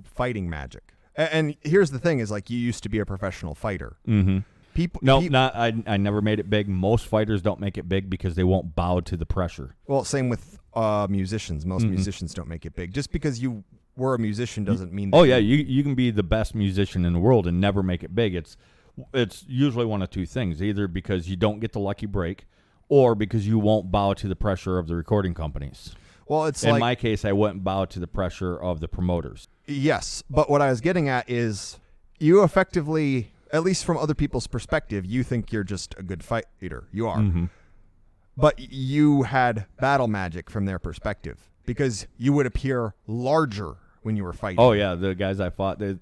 fighting 0.03 0.49
magic. 0.49 0.93
And 1.17 1.57
here's 1.63 1.91
the 1.91 1.99
thing: 1.99 2.19
is 2.19 2.31
like 2.31 2.51
you 2.51 2.59
used 2.59 2.83
to 2.83 2.89
be 2.89 2.99
a 2.99 3.07
professional 3.07 3.55
fighter. 3.55 3.97
Mm-hmm. 4.09 4.39
People, 4.75 5.01
No, 5.05 5.21
not 5.21 5.55
I. 5.55 5.73
I 5.87 5.97
never 5.97 6.21
made 6.21 6.41
it 6.41 6.51
big. 6.51 6.69
Most 6.69 7.07
fighters 7.07 7.41
don't 7.43 7.61
make 7.61 7.79
it 7.79 7.89
big 7.89 8.11
because 8.11 8.35
they 8.35 8.43
won't 8.43 8.75
bow 8.75 9.01
to 9.01 9.17
the 9.17 9.27
pressure. 9.27 9.77
well, 9.87 10.03
same 10.05 10.29
with 10.29 10.59
uh, 10.75 11.07
musicians. 11.09 11.65
Most 11.65 11.87
musicians 11.87 12.35
don't 12.35 12.49
make 12.49 12.67
it 12.67 12.75
big. 12.75 12.93
Just 12.93 13.13
because 13.13 13.41
you 13.41 13.63
were 13.97 14.15
a 14.15 14.19
musician 14.19 14.65
doesn't 14.65 14.93
mean. 14.93 15.11
That 15.11 15.17
Oh 15.17 15.23
yeah, 15.23 15.37
you 15.37 15.57
you 15.57 15.83
can 15.83 15.95
be 15.95 16.11
the 16.11 16.23
best 16.23 16.55
musician 16.55 17.05
in 17.05 17.13
the 17.13 17.19
world 17.19 17.47
and 17.47 17.61
never 17.61 17.83
make 17.83 18.03
it 18.03 18.15
big. 18.15 18.35
It's 18.35 18.57
it's 19.13 19.45
usually 19.49 19.85
one 19.87 20.03
of 20.03 20.11
two 20.11 20.27
things: 20.27 20.63
either 20.63 20.89
because 20.89 21.29
you 21.29 21.37
don't 21.37 21.61
get 21.61 21.73
the 21.73 21.81
lucky 21.81 22.07
break, 22.07 22.47
or 22.89 23.15
because 23.15 23.47
you 23.47 23.59
won't 23.59 23.91
bow 23.91 24.15
to 24.15 24.29
the 24.29 24.37
pressure 24.37 24.79
of 24.79 24.89
the 24.89 24.97
recording 24.97 25.35
companies. 25.35 25.95
Well, 26.27 26.47
it's 26.47 26.65
in 26.65 26.71
like 26.71 26.81
my 26.81 26.95
case, 26.95 27.25
I 27.25 27.33
wouldn't 27.33 27.65
bow 27.65 27.85
to 27.87 28.01
the 28.01 28.07
pressure 28.07 28.57
of 28.57 28.81
the 28.81 28.89
promoters. 28.89 29.49
Yes, 29.67 30.23
but 30.31 30.49
what 30.49 30.63
I 30.63 30.71
was 30.71 30.81
getting 30.81 31.09
at 31.09 31.29
is 31.29 31.79
you 32.19 32.43
effectively, 32.43 33.33
at 33.53 33.63
least 33.63 33.85
from 33.85 33.99
other 33.99 34.15
people's 34.15 34.47
perspective, 34.47 35.05
you 35.05 35.23
think 35.23 35.53
you're 35.53 35.65
just 35.65 35.95
a 35.99 36.03
good 36.03 36.23
fighter. 36.25 36.89
You 36.93 37.09
are. 37.09 37.19
Mm-hmm. 37.19 37.47
But 38.37 38.59
you 38.59 39.23
had 39.25 39.67
battle 39.79 40.09
magic 40.09 40.51
from 40.51 40.65
their 40.65 40.79
perspective 40.79 41.51
because 41.65 42.07
you 42.17 42.33
would 42.33 42.47
appear 42.47 42.95
larger 43.07 43.77
when 44.05 44.17
you 44.17 44.25
were 44.25 44.33
fighting. 44.33 44.61
Oh 44.61 44.73
yeah, 44.73 44.95
the 44.95 45.15
guys 45.15 45.41
I 45.41 45.51
fought, 45.51 45.79
they, 45.79 45.97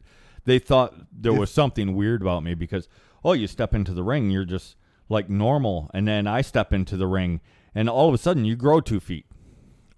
they 0.45 0.59
thought 0.59 0.95
there 1.13 1.33
was 1.33 1.51
something 1.51 1.95
weird 1.95 2.21
about 2.23 2.43
me 2.43 2.55
because 2.55 2.89
oh, 3.25 3.33
you 3.35 3.47
step 3.47 3.73
into 3.75 3.93
the 3.95 4.03
ring, 4.03 4.31
you're 4.31 4.45
just 4.45 4.77
like 5.09 5.29
normal, 5.31 5.91
and 5.95 6.07
then 6.09 6.27
I 6.27 6.41
step 6.43 6.73
into 6.73 6.97
the 6.97 7.07
ring, 7.07 7.41
and 7.75 7.89
all 7.89 8.09
of 8.09 8.15
a 8.15 8.19
sudden 8.19 8.45
you 8.45 8.57
grow 8.57 8.81
two 8.81 9.01
feet. 9.01 9.27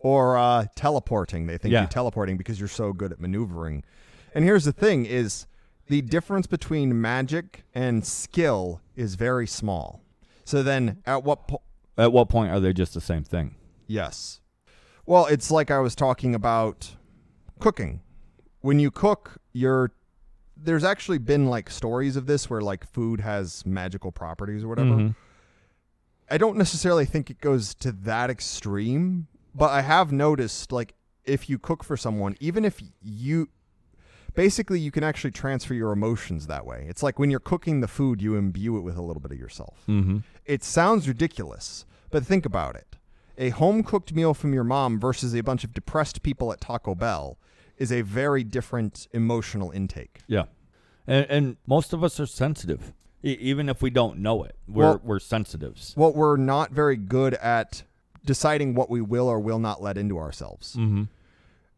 or 0.01 0.37
uh, 0.37 0.67
teleporting. 0.77 1.47
They 1.47 1.57
think 1.57 1.73
Yeah. 1.73 1.81
you're 1.81 1.89
teleporting 1.89 2.37
because 2.37 2.59
you're 2.61 2.69
so 2.69 2.93
good 2.93 3.11
at 3.13 3.19
maneuvering. 3.21 3.83
And 4.35 4.45
here's 4.45 4.65
the 4.65 4.73
thing: 4.73 5.07
is 5.07 5.47
the 5.87 6.03
difference 6.03 6.47
between 6.47 7.01
magic 7.01 7.65
and 7.75 8.05
skill 8.05 8.81
is 8.97 9.15
very 9.15 9.47
small. 9.47 10.03
So 10.45 10.63
then, 10.63 10.99
at 11.07 11.25
what 11.25 11.49
po- 11.49 11.63
At 11.97 12.13
what 12.13 12.29
point 12.29 12.51
are 12.53 12.61
they 12.61 12.73
just 12.75 12.93
the 12.93 13.01
same 13.01 13.25
thing? 13.25 13.55
yes, 13.87 14.41
well, 15.07 15.27
it's 15.27 15.51
like 15.51 15.71
I 15.71 15.79
was 15.79 15.95
talking 15.95 16.35
about 16.35 16.97
cooking. 17.65 18.01
When 18.61 18.79
you 18.79 18.91
cook, 18.91 19.39
you're 19.53 19.91
there's 20.57 20.85
actually 20.85 21.19
been 21.19 21.47
like 21.47 21.69
stories 21.69 22.15
of 22.15 22.27
this 22.27 22.49
where 22.49 22.61
like 22.61 22.87
food 22.87 23.21
has 23.21 23.67
magical 23.67 24.13
properties 24.13 24.63
or 24.63 24.69
whatever. 24.69 24.91
Mhm. 24.97 25.15
I 26.31 26.39
don't 26.39 26.57
necessarily 26.57 27.05
think 27.07 27.29
it 27.31 27.41
goes 27.41 27.75
to 27.77 27.91
that 27.93 28.31
extreme, 28.31 29.27
but 29.55 29.71
I 29.71 29.83
have 29.83 30.13
noticed 30.13 30.71
like 30.73 30.95
if 31.25 31.49
you 31.51 31.59
cook 31.59 31.83
for 31.83 31.97
someone, 31.97 32.37
even 32.39 32.65
if 32.65 32.81
you 33.03 33.49
basically 34.35 34.79
you 34.79 34.91
can 34.91 35.03
actually 35.05 35.31
transfer 35.33 35.75
your 35.75 35.91
emotions 35.93 36.47
that 36.47 36.65
way. 36.67 36.87
It's 36.89 37.03
like 37.03 37.19
when 37.19 37.31
you're 37.31 37.41
cooking 37.41 37.81
the 37.81 37.89
food, 37.89 38.23
you 38.23 38.37
imbue 38.37 38.77
it 38.79 38.83
with 38.83 38.97
a 38.97 39.03
little 39.03 39.21
bit 39.21 39.33
of 39.33 39.39
yourself. 39.39 39.83
Mhm. 39.89 40.23
It 40.45 40.63
sounds 40.63 41.09
ridiculous, 41.09 41.85
but 42.11 42.25
think 42.27 42.45
about 42.47 42.77
it. 42.77 42.97
A 43.37 43.49
home 43.51 43.83
cooked 43.83 44.13
meal 44.15 44.35
from 44.35 44.53
your 44.55 44.65
mom 44.65 45.01
versus 45.01 45.35
a 45.35 45.41
bunch 45.43 45.65
of 45.65 45.73
depressed 45.75 46.23
people 46.23 46.53
at 46.53 46.61
Taco 46.61 46.95
Bell 46.95 47.39
is 47.79 47.91
a 47.93 48.03
very 48.03 48.45
different 48.45 49.09
emotional 49.13 49.71
intake. 49.71 50.21
Yeah, 50.27 50.45
and, 51.07 51.27
and 51.29 51.57
most 51.67 51.93
of 51.93 52.03
us 52.05 52.19
are 52.21 52.27
sensitive, 52.27 52.93
e- 53.23 53.37
even 53.41 53.69
if 53.69 53.83
we 53.83 53.91
don't 53.91 54.19
know 54.19 54.45
it. 54.45 54.57
We're 54.69 54.85
Well- 54.85 55.01
we're 55.05 55.19
sensitives. 55.19 55.95
Well, 55.97 56.13
we're 56.13 56.37
not 56.37 56.71
very 56.73 56.97
good 56.97 57.35
at 57.35 57.83
deciding 58.25 58.75
what 58.75 58.89
we 58.89 59.01
will 59.01 59.29
or 59.29 59.39
will 59.41 59.59
not 59.59 59.83
let 59.83 59.99
into 59.99 60.19
ourselves. 60.19 60.77
Mm-hmm. 60.77 61.03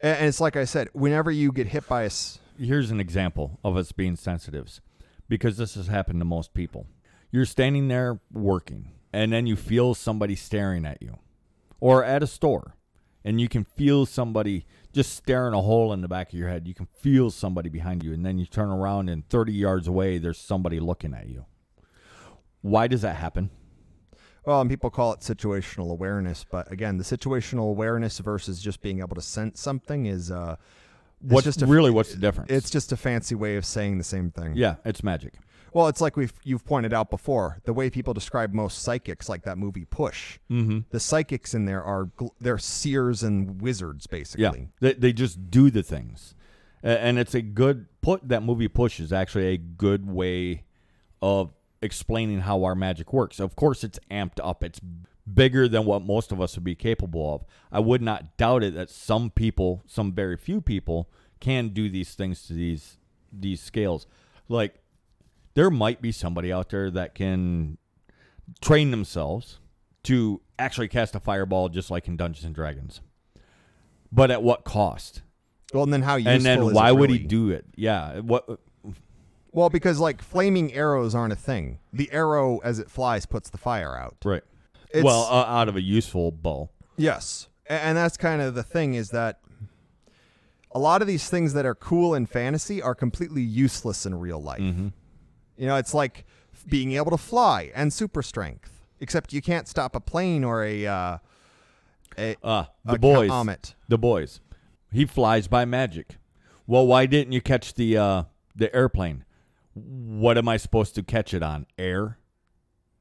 A- 0.02 0.06
And 0.06 0.26
it's 0.28 0.40
like 0.40 0.56
I 0.56 0.64
said, 0.64 0.88
whenever 0.92 1.30
you 1.30 1.50
get 1.52 1.68
hit 1.68 1.88
by 1.88 2.02
a 2.02 2.06
s- 2.06 2.38
Here's 2.58 2.90
an 2.90 3.00
example 3.00 3.58
of 3.64 3.76
us 3.76 3.92
being 3.92 4.16
sensitives, 4.16 4.80
because 5.28 5.56
this 5.56 5.74
has 5.74 5.88
happened 5.88 6.20
to 6.20 6.24
most 6.24 6.54
people. 6.54 6.86
You're 7.32 7.44
standing 7.46 7.88
there 7.88 8.20
working, 8.32 8.92
and 9.12 9.32
then 9.32 9.46
you 9.46 9.56
feel 9.56 9.94
somebody 9.94 10.36
staring 10.36 10.86
at 10.86 11.02
you, 11.02 11.18
or 11.80 12.02
at 12.04 12.22
a 12.22 12.26
store, 12.26 12.76
and 13.24 13.40
you 13.40 13.48
can 13.48 13.64
feel 13.64 14.06
somebody 14.06 14.64
just 14.96 15.14
staring 15.14 15.52
a 15.54 15.60
hole 15.60 15.92
in 15.92 16.00
the 16.00 16.08
back 16.08 16.32
of 16.32 16.38
your 16.38 16.48
head. 16.48 16.66
You 16.66 16.74
can 16.74 16.86
feel 16.98 17.30
somebody 17.30 17.68
behind 17.68 18.02
you, 18.02 18.12
and 18.14 18.24
then 18.24 18.38
you 18.38 18.46
turn 18.46 18.70
around, 18.70 19.08
and 19.10 19.28
30 19.28 19.52
yards 19.52 19.86
away, 19.86 20.16
there's 20.18 20.38
somebody 20.38 20.80
looking 20.80 21.12
at 21.14 21.28
you. 21.28 21.44
Why 22.62 22.88
does 22.88 23.02
that 23.02 23.16
happen? 23.16 23.50
well, 24.46 24.60
and 24.60 24.70
people 24.70 24.90
call 24.90 25.12
it 25.12 25.20
situational 25.20 25.90
awareness, 25.90 26.46
but 26.48 26.70
again, 26.72 26.98
the 26.98 27.04
situational 27.04 27.68
awareness 27.68 28.18
versus 28.20 28.62
just 28.62 28.80
being 28.80 29.00
able 29.00 29.14
to 29.16 29.20
sense 29.20 29.60
something 29.60 30.06
is 30.06 30.30
uh 30.30 30.56
What's 31.20 31.44
just 31.44 31.62
a, 31.62 31.66
really 31.66 31.90
what's 31.90 32.12
the 32.12 32.18
difference? 32.20 32.50
it's 32.52 32.70
just 32.70 32.92
a 32.92 32.96
fancy 32.96 33.34
way 33.34 33.56
of 33.56 33.64
saying 33.66 33.98
the 33.98 34.04
same 34.04 34.30
thing. 34.30 34.52
yeah, 34.54 34.76
it's 34.84 35.02
magic. 35.02 35.34
Well, 35.76 35.88
it's 35.88 36.00
like 36.00 36.16
we've 36.16 36.32
you've 36.42 36.64
pointed 36.64 36.94
out 36.94 37.10
before, 37.10 37.60
the 37.64 37.74
way 37.74 37.90
people 37.90 38.14
describe 38.14 38.54
most 38.54 38.78
psychics 38.78 39.28
like 39.28 39.42
that 39.42 39.58
movie 39.58 39.84
Push. 39.84 40.38
Mm-hmm. 40.50 40.78
The 40.88 40.98
psychics 40.98 41.52
in 41.52 41.66
there 41.66 41.84
are 41.84 42.08
they're 42.40 42.56
seers 42.56 43.22
and 43.22 43.60
wizards 43.60 44.06
basically. 44.06 44.42
Yeah, 44.42 44.66
they, 44.80 44.94
they 44.94 45.12
just 45.12 45.50
do 45.50 45.70
the 45.70 45.82
things, 45.82 46.34
and 46.82 47.18
it's 47.18 47.34
a 47.34 47.42
good 47.42 47.88
put. 48.00 48.26
That 48.26 48.42
movie 48.42 48.68
push 48.68 48.98
is 49.00 49.12
actually 49.12 49.48
a 49.48 49.58
good 49.58 50.10
way 50.10 50.64
of 51.20 51.52
explaining 51.82 52.40
how 52.40 52.64
our 52.64 52.74
magic 52.74 53.12
works. 53.12 53.38
Of 53.38 53.54
course, 53.54 53.84
it's 53.84 53.98
amped 54.10 54.40
up. 54.42 54.64
It's 54.64 54.80
bigger 55.30 55.68
than 55.68 55.84
what 55.84 56.00
most 56.00 56.32
of 56.32 56.40
us 56.40 56.54
would 56.54 56.64
be 56.64 56.74
capable 56.74 57.34
of. 57.34 57.44
I 57.70 57.80
would 57.80 58.00
not 58.00 58.38
doubt 58.38 58.62
it 58.62 58.72
that 58.76 58.88
some 58.88 59.28
people, 59.28 59.82
some 59.86 60.12
very 60.12 60.38
few 60.38 60.62
people, 60.62 61.10
can 61.38 61.68
do 61.68 61.90
these 61.90 62.14
things 62.14 62.46
to 62.46 62.54
these 62.54 62.96
these 63.30 63.60
scales. 63.60 64.06
Like 64.48 64.80
there 65.56 65.70
might 65.70 66.02
be 66.02 66.12
somebody 66.12 66.52
out 66.52 66.68
there 66.68 66.90
that 66.90 67.14
can 67.14 67.78
train 68.60 68.90
themselves 68.90 69.58
to 70.04 70.40
actually 70.58 70.86
cast 70.86 71.14
a 71.14 71.20
fireball 71.20 71.70
just 71.70 71.90
like 71.90 72.06
in 72.06 72.16
Dungeons 72.16 72.44
and 72.44 72.54
Dragons. 72.54 73.00
But 74.12 74.30
at 74.30 74.42
what 74.42 74.64
cost? 74.64 75.22
Well, 75.72 75.82
and 75.82 75.92
then 75.92 76.02
how 76.02 76.16
useful 76.16 76.32
and 76.34 76.44
then 76.44 76.74
why 76.74 76.92
would 76.92 77.10
he 77.10 77.18
do 77.18 77.50
it? 77.50 77.64
Yeah. 77.74 78.20
What? 78.20 78.60
Well, 79.50 79.70
because 79.70 79.98
like 79.98 80.20
flaming 80.22 80.74
arrows 80.74 81.14
aren't 81.14 81.32
a 81.32 81.36
thing. 81.36 81.78
The 81.90 82.12
arrow 82.12 82.58
as 82.58 82.78
it 82.78 82.90
flies 82.90 83.24
puts 83.24 83.48
the 83.48 83.58
fire 83.58 83.96
out. 83.96 84.16
Right. 84.24 84.42
It's- 84.90 85.02
well, 85.04 85.22
uh, 85.24 85.44
out 85.46 85.68
of 85.68 85.76
a 85.76 85.82
useful 85.82 86.30
bow. 86.30 86.68
Yes. 86.98 87.48
And 87.68 87.96
that's 87.96 88.18
kind 88.18 88.42
of 88.42 88.54
the 88.54 88.62
thing 88.62 88.92
is 88.94 89.10
that 89.10 89.40
a 90.70 90.78
lot 90.78 91.00
of 91.00 91.08
these 91.08 91.30
things 91.30 91.54
that 91.54 91.64
are 91.64 91.74
cool 91.74 92.14
in 92.14 92.26
fantasy 92.26 92.82
are 92.82 92.94
completely 92.94 93.42
useless 93.42 94.04
in 94.04 94.14
real 94.14 94.40
life. 94.40 94.60
Mm-hmm. 94.60 94.88
You 95.56 95.66
know, 95.66 95.76
it's 95.76 95.94
like 95.94 96.24
being 96.68 96.92
able 96.92 97.10
to 97.10 97.16
fly 97.18 97.70
and 97.74 97.92
super 97.92 98.22
strength, 98.22 98.82
except 99.00 99.32
you 99.32 99.40
can't 99.42 99.68
stop 99.68 99.94
a 99.96 100.00
plane 100.00 100.44
or 100.44 100.64
a 100.64 100.86
uh, 100.86 101.18
a, 102.18 102.36
Ah, 102.42 102.70
the 102.84 102.94
a 102.94 102.98
boys. 102.98 103.28
comet. 103.30 103.74
The 103.88 103.98
boys. 103.98 104.40
He 104.92 105.04
flies 105.04 105.48
by 105.48 105.64
magic. 105.64 106.16
Well, 106.66 106.86
why 106.86 107.06
didn't 107.06 107.32
you 107.32 107.40
catch 107.40 107.74
the 107.74 107.96
uh, 107.96 108.22
the 108.54 108.74
airplane? 108.74 109.24
What 109.74 110.38
am 110.38 110.48
I 110.48 110.56
supposed 110.56 110.94
to 110.94 111.02
catch 111.02 111.34
it 111.34 111.42
on? 111.42 111.66
Air? 111.78 112.18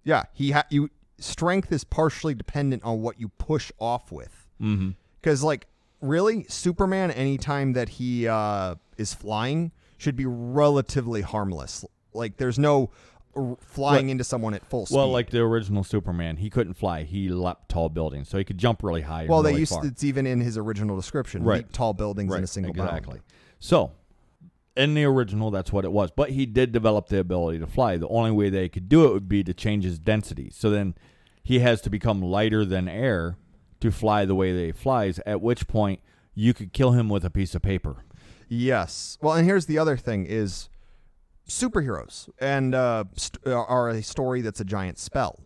Yeah, 0.03 0.23
he 0.33 0.51
ha- 0.51 0.65
you 0.69 0.89
strength 1.17 1.71
is 1.71 1.83
partially 1.83 2.33
dependent 2.33 2.83
on 2.83 3.01
what 3.01 3.19
you 3.19 3.29
push 3.29 3.71
off 3.79 4.11
with. 4.11 4.47
Mm-hmm. 4.61 4.89
Because, 5.21 5.41
like, 5.41 5.67
really, 6.01 6.45
Superman, 6.49 7.09
anytime 7.11 7.73
that 7.73 7.89
he 7.89 8.27
uh, 8.27 8.75
is 8.97 9.13
flying, 9.13 9.71
should 9.97 10.15
be 10.15 10.25
relatively 10.25 11.21
harmless. 11.21 11.85
Like, 12.15 12.37
there's 12.37 12.57
no 12.59 12.89
flying 13.59 14.05
Well- 14.05 14.11
into 14.11 14.23
someone 14.23 14.53
at 14.53 14.65
full 14.65 14.85
speed. 14.85 14.95
Well, 14.95 15.09
like 15.11 15.29
the 15.29 15.39
original 15.41 15.83
Superman, 15.83 16.37
he 16.37 16.49
couldn't 16.49 16.75
fly. 16.75 17.03
He 17.03 17.27
leapt 17.29 17.69
tall 17.69 17.89
buildings, 17.89 18.29
so 18.29 18.37
he 18.37 18.43
could 18.45 18.57
jump 18.57 18.81
really 18.81 19.01
high. 19.01 19.21
and 19.21 19.29
well, 19.29 19.43
they 19.43 19.57
used 19.57 19.73
far. 19.73 19.85
it's 19.85 20.03
even 20.03 20.25
in 20.25 20.39
his 20.39 20.57
original 20.57 20.95
description, 20.95 21.43
Right. 21.43 21.57
leap 21.57 21.71
tall 21.73 21.93
buildings 21.93 22.33
in 22.33 22.43
a 22.43 22.47
single 22.47 22.71
exactly. 22.71 23.15
bound. 23.15 23.23
So, 23.59 23.91
in 24.77 24.93
the 24.93 25.03
original, 25.03 25.51
that's 25.51 25.71
what 25.73 25.83
it 25.85 25.91
was. 25.91 26.11
But 26.11 26.31
he 26.31 26.45
did 26.45 26.71
develop 26.71 27.07
the 27.07 27.19
ability 27.19 27.59
to 27.59 27.67
fly. 27.67 27.97
The 27.97 28.07
only 28.07 28.31
way 28.31 28.49
they 28.49 28.69
could 28.69 28.87
do 28.89 29.05
it 29.05 29.11
would 29.13 29.27
be 29.29 29.43
to 29.43 29.53
change 29.53 29.83
his 29.83 29.99
density. 29.99 30.49
So 30.49 30.69
then 30.69 30.95
he 31.43 31.59
has 31.59 31.81
to 31.81 31.89
become 31.89 32.21
lighter 32.21 32.63
than 32.65 32.87
air 32.87 33.37
to 33.81 33.91
fly 33.91 34.25
the 34.25 34.35
way 34.35 34.53
that 34.53 34.65
he 34.65 34.71
flies. 34.71 35.19
At 35.25 35.41
which 35.41 35.67
point, 35.67 35.99
you 36.33 36.53
could 36.53 36.73
kill 36.73 36.91
him 36.91 37.07
with 37.09 37.23
a 37.25 37.29
piece 37.29 37.53
of 37.55 37.61
paper. 37.61 37.97
Yes. 38.47 39.17
Well, 39.21 39.33
and 39.33 39.45
here's 39.45 39.65
the 39.65 39.77
other 39.77 39.97
thing: 39.97 40.25
is 40.25 40.69
superheroes 41.47 42.29
and 42.39 42.73
uh, 42.75 43.03
st- 43.15 43.45
are 43.47 43.89
a 43.89 44.01
story 44.01 44.41
that's 44.41 44.59
a 44.59 44.65
giant 44.65 44.97
spell. 44.99 45.39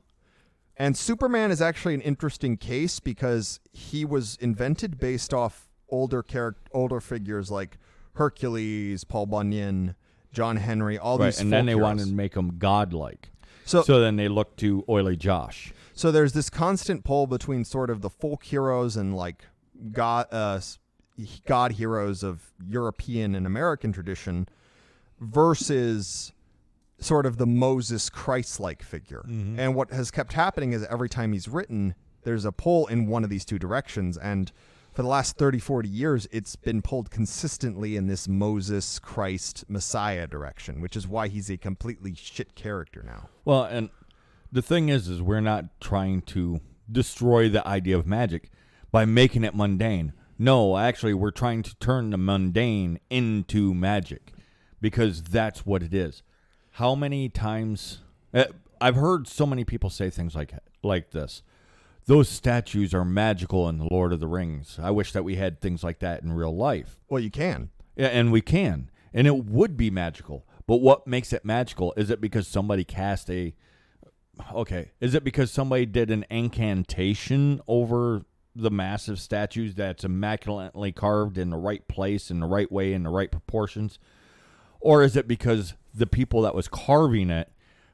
And 0.77 0.95
Superman 0.97 1.51
is 1.51 1.61
actually 1.61 1.93
an 1.93 2.01
interesting 2.01 2.55
case 2.57 2.99
because 3.01 3.59
he 3.73 4.05
was 4.05 4.37
invented 4.39 4.97
based 4.99 5.33
off 5.33 5.67
older 5.89 6.23
charac- 6.23 6.55
older 6.71 7.01
figures 7.01 7.51
like 7.51 7.77
Hercules, 8.13 9.03
Paul 9.03 9.25
Bunyan, 9.25 9.95
John 10.31 10.57
Henry, 10.57 10.97
all 10.97 11.17
Right, 11.17 11.27
these. 11.27 11.39
and 11.41 11.51
then 11.51 11.65
they 11.65 11.71
heroes. 11.73 11.83
wanted 11.83 12.05
to 12.07 12.13
make 12.13 12.35
him 12.35 12.57
godlike. 12.59 13.29
so 13.65 13.81
So 13.81 13.99
then 13.99 14.15
they 14.15 14.27
looked 14.29 14.57
to 14.59 14.85
Oily 14.87 15.17
Josh. 15.17 15.73
So 15.93 16.11
there's 16.11 16.31
this 16.33 16.49
constant 16.49 17.03
pull 17.03 17.27
between 17.27 17.65
sort 17.65 17.89
of 17.89 18.01
the 18.01 18.09
folk 18.09 18.43
heroes 18.45 18.95
and 18.95 19.13
like 19.15 19.43
god 19.91 20.27
uh, 20.31 20.61
god 21.45 21.73
heroes 21.73 22.23
of 22.23 22.53
European 22.65 23.35
and 23.35 23.45
American 23.45 23.91
tradition 23.91 24.47
versus 25.19 26.33
sort 26.99 27.25
of 27.25 27.37
the 27.37 27.47
Moses 27.47 28.09
Christ-like 28.09 28.83
figure. 28.83 29.23
Mm-hmm. 29.27 29.59
And 29.59 29.75
what 29.75 29.91
has 29.91 30.11
kept 30.11 30.33
happening 30.33 30.73
is 30.73 30.85
every 30.89 31.09
time 31.09 31.33
he's 31.33 31.47
written, 31.47 31.95
there's 32.23 32.45
a 32.45 32.51
pull 32.51 32.87
in 32.87 33.07
one 33.07 33.23
of 33.23 33.29
these 33.29 33.45
two 33.45 33.57
directions 33.57 34.17
and 34.17 34.51
for 34.93 35.03
the 35.03 35.07
last 35.07 35.37
30 35.37 35.59
40 35.59 35.87
years 35.87 36.27
it's 36.31 36.55
been 36.55 36.81
pulled 36.81 37.09
consistently 37.09 37.95
in 37.95 38.07
this 38.07 38.27
Moses 38.27 38.99
Christ 38.99 39.63
Messiah 39.69 40.27
direction, 40.27 40.81
which 40.81 40.95
is 40.95 41.07
why 41.07 41.27
he's 41.27 41.49
a 41.49 41.57
completely 41.57 42.13
shit 42.15 42.55
character 42.55 43.03
now. 43.05 43.29
Well, 43.45 43.63
and 43.63 43.89
the 44.51 44.61
thing 44.61 44.89
is, 44.89 45.07
is 45.07 45.21
we're 45.21 45.39
not 45.41 45.79
trying 45.79 46.21
to 46.23 46.59
destroy 46.91 47.49
the 47.49 47.65
idea 47.67 47.97
of 47.97 48.07
magic 48.07 48.49
by 48.91 49.05
making 49.05 49.43
it 49.43 49.55
mundane. 49.55 50.13
No, 50.37 50.77
actually, 50.77 51.13
we're 51.13 51.31
trying 51.31 51.63
to 51.63 51.75
turn 51.75 52.09
the 52.09 52.17
mundane 52.17 52.99
into 53.09 53.73
magic 53.73 54.33
because 54.81 55.23
that's 55.23 55.65
what 55.65 55.83
it 55.83 55.93
is. 55.93 56.23
How 56.73 56.95
many 56.95 57.29
times 57.29 57.99
uh, 58.33 58.45
I've 58.81 58.95
heard 58.95 59.27
so 59.27 59.45
many 59.45 59.63
people 59.63 59.89
say 59.89 60.09
things 60.09 60.35
like 60.35 60.53
like 60.83 61.11
this. 61.11 61.41
Those 62.05 62.29
statues 62.29 62.93
are 62.93 63.05
magical 63.05 63.69
in 63.69 63.77
the 63.77 63.87
Lord 63.91 64.13
of 64.13 64.19
the 64.19 64.27
Rings. 64.27 64.79
I 64.81 64.89
wish 64.89 65.11
that 65.11 65.23
we 65.23 65.35
had 65.35 65.61
things 65.61 65.83
like 65.83 65.99
that 65.99 66.23
in 66.23 66.33
real 66.33 66.55
life. 66.55 66.99
Well, 67.07 67.21
you 67.21 67.29
can. 67.29 67.69
Yeah, 67.95 68.07
and 68.07 68.31
we 68.31 68.41
can. 68.41 68.89
and 69.13 69.27
it 69.27 69.45
would 69.45 69.77
be 69.77 69.89
magical. 69.89 70.45
But 70.67 70.77
what 70.77 71.07
makes 71.07 71.33
it 71.33 71.43
magical? 71.43 71.93
Is 71.97 72.09
it 72.09 72.21
because 72.21 72.47
somebody 72.47 72.83
cast 72.83 73.29
a 73.29 73.53
okay? 74.53 74.91
Is 75.01 75.15
it 75.15 75.23
because 75.23 75.51
somebody 75.51 75.85
did 75.85 76.11
an 76.11 76.25
incantation 76.29 77.61
over 77.67 78.23
the 78.55 78.71
massive 78.71 79.19
statues 79.19 79.75
that's 79.75 80.03
immaculately 80.03 80.91
carved 80.91 81.37
in 81.37 81.49
the 81.49 81.57
right 81.57 81.87
place, 81.87 82.29
in 82.31 82.39
the 82.39 82.47
right 82.47 82.71
way, 82.71 82.93
in 82.93 83.03
the 83.03 83.09
right 83.09 83.31
proportions? 83.31 83.99
Or 84.79 85.03
is 85.03 85.15
it 85.15 85.27
because 85.27 85.73
the 85.93 86.07
people 86.07 86.41
that 86.43 86.55
was 86.55 86.67
carving 86.67 87.29
it 87.29 87.51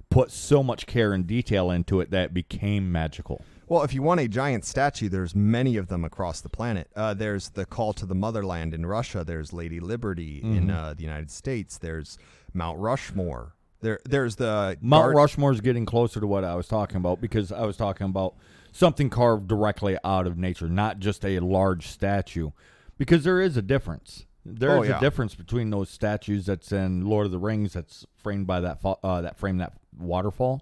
put 0.10 0.32
so 0.32 0.62
much 0.62 0.86
care 0.86 1.14
and 1.14 1.26
detail 1.26 1.72
into 1.72 2.00
it 2.00 2.12
that 2.12 2.26
it 2.26 2.34
became 2.34 2.92
magical? 2.92 3.44
Well, 3.68 3.84
if 3.84 3.94
you 3.94 4.04
want 4.04 4.20
a 4.20 4.28
giant 4.28 4.64
statue, 4.64 5.10
there's 5.10 5.34
many 5.34 5.76
of 5.76 5.88
them 5.88 6.06
across 6.06 6.40
the 6.40 6.50
planet. 6.50 6.88
Uh, 6.96 7.16
there's 7.16 7.50
the 7.50 7.66
Call 7.66 7.94
to 7.94 8.06
the 8.06 8.14
Motherland 8.14 8.76
in 8.76 8.86
Russia. 8.86 9.24
There's 9.24 9.52
Lady 9.52 9.80
Liberty 9.80 10.40
in 10.44 10.70
uh, 10.70 10.94
the 10.94 11.02
United 11.02 11.32
States. 11.32 11.80
There's 11.80 12.20
Mount 12.54 12.78
Rushmore. 12.80 13.54
There, 13.82 14.00
there's 14.06 14.36
the 14.36 14.78
Mount 14.82 15.06
guard- 15.06 15.16
Rushmore 15.16 15.52
is 15.52 15.62
getting 15.62 15.86
closer 15.88 16.20
to 16.20 16.28
what 16.28 16.44
I 16.44 16.54
was 16.56 16.68
talking 16.68 16.98
about 16.98 17.20
because 17.20 17.52
I 17.52 17.66
was 17.66 17.76
talking 17.76 18.06
about 18.06 18.36
something 18.72 19.10
carved 19.10 19.48
directly 19.48 19.98
out 20.04 20.28
of 20.28 20.38
nature, 20.38 20.70
not 20.70 21.00
just 21.00 21.26
a 21.26 21.40
large 21.40 21.88
statue. 21.88 22.52
Because 23.00 23.24
there 23.24 23.42
is 23.42 23.58
a 23.58 23.62
difference. 23.62 24.26
There 24.46 24.72
is 24.72 24.78
Oh, 24.78 24.84
yeah. 24.84 24.98
a 24.98 25.00
difference 25.00 25.34
between 25.36 25.72
those 25.72 25.90
statues 25.90 26.46
that's 26.46 26.72
in 26.72 27.06
Lord 27.06 27.26
of 27.26 27.32
the 27.32 27.40
Rings 27.40 27.74
that's 27.74 28.06
framed 28.16 28.46
by 28.46 28.60
that 28.62 28.80
fa- 28.82 28.98
uh, 29.04 29.22
that 29.22 29.38
frame 29.38 29.58
that 29.58 29.74
waterfall 29.98 30.62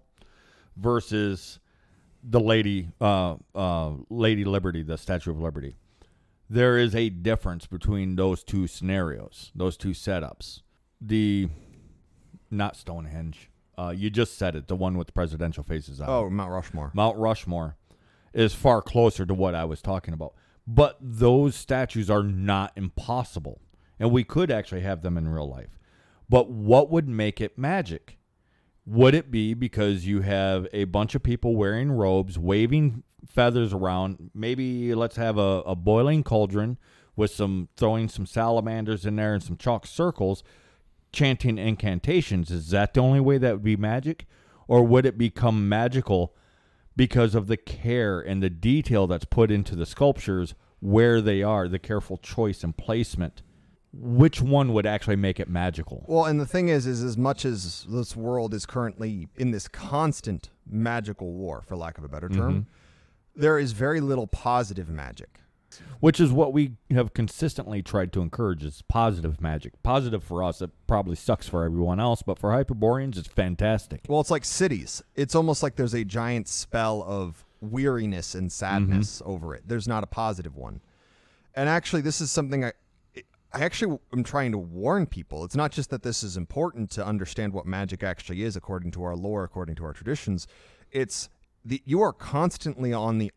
versus 0.78 1.60
the 2.24 2.40
lady 2.40 2.90
uh, 3.02 3.36
uh, 3.54 3.92
Lady 4.10 4.46
Liberty, 4.46 4.84
the 4.84 4.98
Statue 4.98 5.32
of 5.32 5.40
Liberty. 5.40 5.76
There 6.50 6.78
is 6.78 6.96
a 6.96 7.10
difference 7.10 7.66
between 7.66 8.16
those 8.16 8.44
two 8.44 8.68
scenarios, 8.68 9.52
those 9.56 9.76
two 9.78 9.92
setups. 9.92 10.62
The 11.02 11.50
not 12.50 12.76
Stonehenge. 12.78 13.50
Uh, 13.78 13.90
you 13.96 14.10
just 14.10 14.38
said 14.38 14.56
it, 14.56 14.68
the 14.68 14.76
one 14.76 14.98
with 14.98 15.08
the 15.08 15.14
presidential 15.14 15.64
faces 15.64 16.00
on. 16.00 16.08
Oh, 16.10 16.30
Mount 16.30 16.52
Rushmore. 16.52 16.92
Mount 16.94 17.18
Rushmore 17.18 17.76
is 18.34 18.54
far 18.54 18.82
closer 18.82 19.26
to 19.26 19.34
what 19.34 19.56
I 19.56 19.66
was 19.66 19.82
talking 19.82 20.14
about. 20.14 20.34
But 20.68 20.98
those 21.02 21.56
statues 21.56 22.10
are 22.10 22.24
not 22.24 22.72
impossible. 22.76 23.60
And 24.00 24.12
we 24.12 24.24
could 24.24 24.52
actually 24.52 24.82
have 24.82 25.02
them 25.02 25.18
in 25.18 25.28
real 25.28 25.50
life. 25.50 25.80
But 26.30 26.50
what 26.50 26.90
would 26.90 27.08
make 27.08 27.40
it 27.40 27.58
magic? 27.58 28.18
Would 28.86 29.14
it 29.14 29.32
be 29.32 29.54
because 29.54 30.06
you 30.06 30.22
have 30.22 30.68
a 30.74 30.86
bunch 30.86 31.16
of 31.16 31.24
people 31.24 31.56
wearing 31.56 31.92
robes, 31.92 32.38
waving 32.38 33.04
feathers 33.26 33.72
around? 33.72 34.32
Maybe 34.34 34.94
let's 34.94 35.16
have 35.16 35.38
a, 35.38 35.62
a 35.66 35.76
boiling 35.76 36.24
cauldron 36.24 36.78
with 37.16 37.32
some 37.32 37.70
throwing 37.78 38.10
some 38.10 38.26
salamanders 38.26 39.06
in 39.06 39.16
there 39.16 39.36
and 39.36 39.44
some 39.44 39.58
chalk 39.58 39.86
circles, 39.86 40.44
chanting 41.12 41.58
incantations. 41.58 42.52
Is 42.52 42.72
that 42.72 42.94
the 42.94 43.02
only 43.02 43.20
way 43.20 43.38
that 43.38 43.54
would 43.54 43.64
be 43.64 43.78
magic? 43.78 44.26
Or 44.68 44.84
would 44.84 45.06
it 45.06 45.18
become 45.18 45.70
magical 45.70 46.36
because 46.96 47.36
of 47.36 47.48
the 47.48 47.58
care 47.58 48.20
and 48.20 48.42
the 48.42 48.50
detail 48.50 49.08
that's 49.08 49.26
put 49.26 49.52
into 49.52 49.76
the 49.76 49.86
sculptures, 49.86 50.56
where 50.80 51.22
they 51.22 51.44
are, 51.44 51.68
the 51.68 51.80
careful 51.80 52.18
choice 52.18 52.64
and 52.64 52.76
placement? 52.76 53.44
Which 53.96 54.42
one 54.42 54.74
would 54.74 54.88
actually 54.88 55.18
make 55.18 55.40
it 55.40 55.48
magical? 55.48 56.04
Well, 56.08 56.26
and 56.26 56.40
the 56.40 56.48
thing 56.48 56.70
is, 56.70 56.88
is 56.88 57.04
as 57.04 57.16
much 57.16 57.46
as 57.46 57.86
this 57.88 58.16
world 58.16 58.54
is 58.54 58.66
currently 58.66 59.28
in 59.38 59.52
this 59.52 59.68
constant 59.68 60.50
magical 60.68 61.32
war, 61.32 61.62
for 61.62 61.76
lack 61.76 62.00
of 62.00 62.04
a 62.04 62.08
better 62.08 62.28
term, 62.28 62.54
mm-hmm. 62.54 63.40
there 63.40 63.60
is 63.60 63.72
very 63.72 64.02
little 64.02 64.26
positive 64.26 64.90
magic. 64.90 65.40
Which 66.00 66.20
is 66.20 66.32
what 66.32 66.54
we 66.54 66.74
have 66.92 67.14
consistently 67.14 67.82
tried 67.82 68.12
to 68.14 68.22
encourage 68.22 68.64
is 68.64 68.84
positive 68.88 69.40
magic. 69.42 69.82
Positive 69.84 70.24
for 70.24 70.44
us, 70.44 70.62
it 70.62 70.72
probably 70.86 71.16
sucks 71.16 71.48
for 71.48 71.64
everyone 71.64 72.00
else, 72.00 72.22
but 72.22 72.38
for 72.38 72.52
Hyperboreans, 72.52 73.18
it's 73.18 73.28
fantastic. 73.28 74.02
Well, 74.08 74.22
it's 74.22 74.32
like 74.32 74.46
cities. 74.46 75.02
It's 75.16 75.34
almost 75.34 75.64
like 75.64 75.76
there's 75.76 75.96
a 75.96 76.04
giant 76.04 76.48
spell 76.48 77.04
of 77.08 77.46
weariness 77.62 78.36
and 78.36 78.52
sadness 78.52 79.22
mm-hmm. 79.22 79.32
over 79.32 79.56
it. 79.56 79.64
There's 79.66 79.88
not 79.88 80.04
a 80.04 80.08
positive 80.08 80.56
one. 80.56 80.82
And 81.56 81.70
actually, 81.70 82.02
this 82.02 82.20
is 82.20 82.32
something 82.32 82.66
I, 82.66 82.74
I 83.54 83.62
actually 83.62 84.00
am 84.12 84.24
trying 84.24 84.52
to 84.52 84.58
warn 84.58 85.06
people. 85.06 85.46
It's 85.46 85.56
not 85.56 85.72
just 85.72 85.92
that 85.92 86.02
this 86.02 86.24
is 86.24 86.38
important 86.38 86.90
to 86.92 87.06
understand 87.06 87.54
what 87.54 87.68
magic 87.68 88.02
actually 88.02 88.42
is 88.42 88.56
according 88.56 88.92
to 88.92 89.04
our 89.04 89.16
lore, 89.16 89.44
according 89.44 89.76
to 89.76 89.86
our 89.86 89.94
traditions. 89.94 90.48
It's 90.92 91.30
the 91.64 91.82
you 91.86 92.02
are 92.02 92.14
constantly 92.14 92.94
on 92.94 93.20
the 93.20 93.32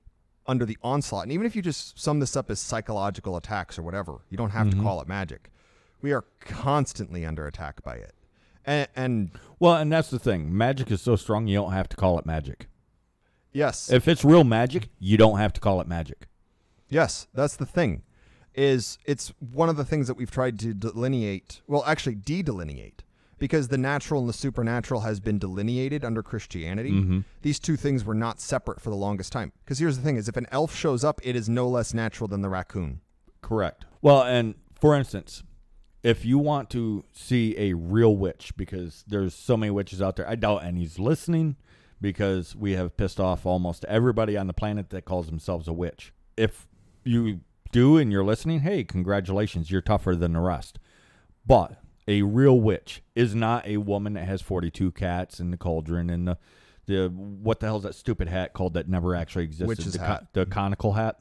under 0.46 0.64
the 0.64 0.79
onslaught. 0.83 1.24
And 1.24 1.33
even 1.33 1.46
if 1.46 1.55
you 1.55 1.62
just 1.62 1.98
sum 1.98 2.20
this 2.20 2.37
up 2.37 2.50
as 2.50 2.61
psychological 2.61 3.37
attacks 3.37 3.79
or 3.79 3.83
whatever, 3.83 4.18
you 4.31 4.37
don't 4.37 4.50
have 4.50 4.70
to 4.70 4.76
mm-hmm. 4.76 4.85
call 4.85 5.00
it 5.00 5.09
magic. 5.09 5.50
We 6.00 6.12
are 6.12 6.24
constantly 6.40 7.24
under 7.26 7.46
attack 7.46 7.83
by 7.83 7.96
it. 7.96 8.14
And, 8.64 8.88
and 8.96 9.31
Well, 9.59 9.74
and 9.74 9.92
that's 9.92 10.11
the 10.11 10.18
thing. 10.18 10.57
Magic 10.57 10.90
is 10.90 11.02
so 11.02 11.16
strong, 11.16 11.46
you 11.46 11.57
don't 11.57 11.72
have 11.72 11.88
to 11.90 11.96
call 11.96 12.18
it 12.18 12.26
magic. 12.26 12.68
yes, 13.52 13.90
If 13.90 14.09
it's 14.09 14.24
real 14.24 14.44
magic, 14.44 14.88
you 14.98 15.16
don't 15.16 15.38
have 15.38 15.52
to 15.55 15.61
call 15.61 15.81
it 15.81 15.88
magic. 15.88 16.26
Yes, 16.88 17.26
that's 17.35 17.57
the 17.57 17.66
thing. 17.66 18.02
Is 18.56 18.96
it's 19.04 19.34
one 19.38 19.68
of 19.68 19.76
the 19.76 19.84
things 19.84 20.06
that 20.06 20.16
we've 20.16 20.30
tried 20.30 20.58
to 20.60 20.72
delineate, 20.72 21.60
well, 21.66 21.84
actually 21.86 22.14
de-delineate, 22.14 23.04
because 23.38 23.68
the 23.68 23.76
natural 23.76 24.20
and 24.20 24.28
the 24.30 24.32
supernatural 24.32 25.02
has 25.02 25.20
been 25.20 25.38
delineated 25.38 26.06
under 26.06 26.22
Christianity. 26.22 26.92
Mm-hmm. 26.92 27.20
These 27.42 27.58
two 27.58 27.76
things 27.76 28.02
were 28.02 28.14
not 28.14 28.40
separate 28.40 28.80
for 28.80 28.88
the 28.88 28.96
longest 28.96 29.30
time. 29.30 29.52
Because 29.62 29.78
here's 29.78 29.98
the 29.98 30.02
thing: 30.02 30.16
is 30.16 30.26
if 30.26 30.38
an 30.38 30.46
elf 30.50 30.74
shows 30.74 31.04
up, 31.04 31.20
it 31.22 31.36
is 31.36 31.50
no 31.50 31.68
less 31.68 31.92
natural 31.92 32.28
than 32.28 32.40
the 32.40 32.48
raccoon. 32.48 33.02
Correct. 33.42 33.84
Well, 34.00 34.22
and 34.22 34.54
for 34.74 34.96
instance, 34.96 35.42
if 36.02 36.24
you 36.24 36.38
want 36.38 36.70
to 36.70 37.04
see 37.12 37.54
a 37.58 37.74
real 37.74 38.16
witch, 38.16 38.54
because 38.56 39.04
there's 39.06 39.34
so 39.34 39.58
many 39.58 39.70
witches 39.70 40.00
out 40.00 40.16
there, 40.16 40.26
I 40.26 40.34
doubt 40.34 40.64
any's 40.64 40.98
listening 40.98 41.56
because 42.00 42.56
we 42.56 42.72
have 42.72 42.96
pissed 42.96 43.20
off 43.20 43.44
almost 43.44 43.84
everybody 43.84 44.36
on 44.36 44.46
the 44.46 44.54
planet 44.54 44.88
that 44.90 45.04
calls 45.04 45.26
themselves 45.26 45.68
a 45.68 45.72
witch. 45.74 46.14
If 46.38 46.66
you 47.04 47.40
do 47.76 47.98
and 47.98 48.10
you're 48.10 48.24
listening, 48.24 48.60
hey, 48.60 48.84
congratulations, 48.84 49.70
you're 49.70 49.82
tougher 49.82 50.16
than 50.16 50.32
the 50.32 50.40
rest. 50.40 50.78
But 51.46 51.78
a 52.08 52.22
real 52.22 52.58
witch 52.58 53.02
is 53.14 53.34
not 53.34 53.66
a 53.66 53.76
woman 53.76 54.14
that 54.14 54.24
has 54.26 54.40
42 54.40 54.92
cats 54.92 55.40
in 55.40 55.50
the 55.50 55.56
cauldron 55.56 56.08
and 56.10 56.26
the 56.26 56.38
the 56.86 57.08
what 57.08 57.58
the 57.58 57.66
hell's 57.66 57.82
that 57.82 57.96
stupid 57.96 58.28
hat 58.28 58.52
called 58.52 58.74
that 58.74 58.88
never 58.88 59.16
actually 59.16 59.42
existed? 59.42 59.66
Witch's 59.66 59.94
the, 59.94 59.98
hat. 59.98 60.28
the 60.32 60.46
conical 60.46 60.92
hat. 60.92 61.18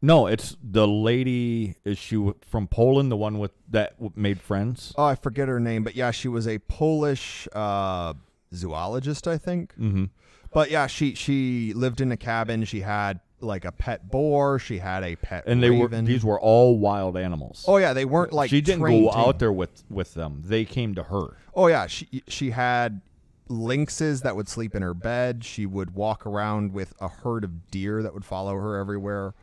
No, 0.00 0.28
it's 0.28 0.56
the 0.62 0.86
lady. 0.86 1.74
Is 1.84 1.98
she 1.98 2.32
from 2.48 2.68
Poland? 2.68 3.10
The 3.10 3.16
one 3.16 3.40
with 3.40 3.50
that 3.68 3.96
made 4.16 4.40
friends? 4.40 4.94
Oh, 4.96 5.04
I 5.04 5.16
forget 5.16 5.48
her 5.48 5.58
name, 5.58 5.82
but 5.82 5.96
yeah, 5.96 6.12
she 6.12 6.28
was 6.28 6.46
a 6.46 6.58
Polish 6.60 7.48
uh, 7.52 8.14
zoologist, 8.54 9.26
I 9.26 9.38
think. 9.38 9.74
Mm-hmm. 9.74 10.04
But 10.52 10.70
yeah, 10.70 10.86
she 10.86 11.14
she 11.14 11.72
lived 11.74 12.00
in 12.00 12.12
a 12.12 12.16
cabin. 12.16 12.64
She 12.64 12.80
had 12.80 13.20
like 13.42 13.64
a 13.64 13.72
pet 13.72 14.10
boar. 14.10 14.58
She 14.58 14.78
had 14.78 15.02
a 15.02 15.16
pet 15.16 15.44
And 15.46 15.62
they 15.62 15.70
raven. 15.70 16.04
were 16.04 16.08
these 16.08 16.24
were 16.24 16.40
all 16.40 16.78
wild 16.78 17.16
animals. 17.16 17.64
oh 17.68 17.76
yeah, 17.76 17.92
they 17.92 18.04
weren't 18.04 18.32
like 18.32 18.50
she 18.50 18.60
didn't 18.60 18.80
trained 18.80 19.04
go 19.04 19.12
out 19.12 19.38
there 19.38 19.52
with 19.52 19.84
with 19.90 20.14
them. 20.14 20.42
They 20.44 20.64
came 20.64 20.94
to 20.94 21.04
her. 21.04 21.36
Oh 21.54 21.66
yeah, 21.66 21.86
she 21.86 22.22
she 22.28 22.50
had 22.50 23.00
lynxes 23.48 24.22
that 24.22 24.36
would 24.36 24.48
sleep 24.48 24.74
in 24.74 24.82
her 24.82 24.94
bed. 24.94 25.44
She 25.44 25.66
would 25.66 25.94
walk 25.94 26.24
around 26.26 26.72
with 26.72 26.94
a 27.00 27.08
herd 27.08 27.44
of 27.44 27.70
deer 27.70 28.02
that 28.02 28.14
would 28.14 28.24
follow 28.24 28.54
her 28.54 28.76
everywhere. 28.78 29.34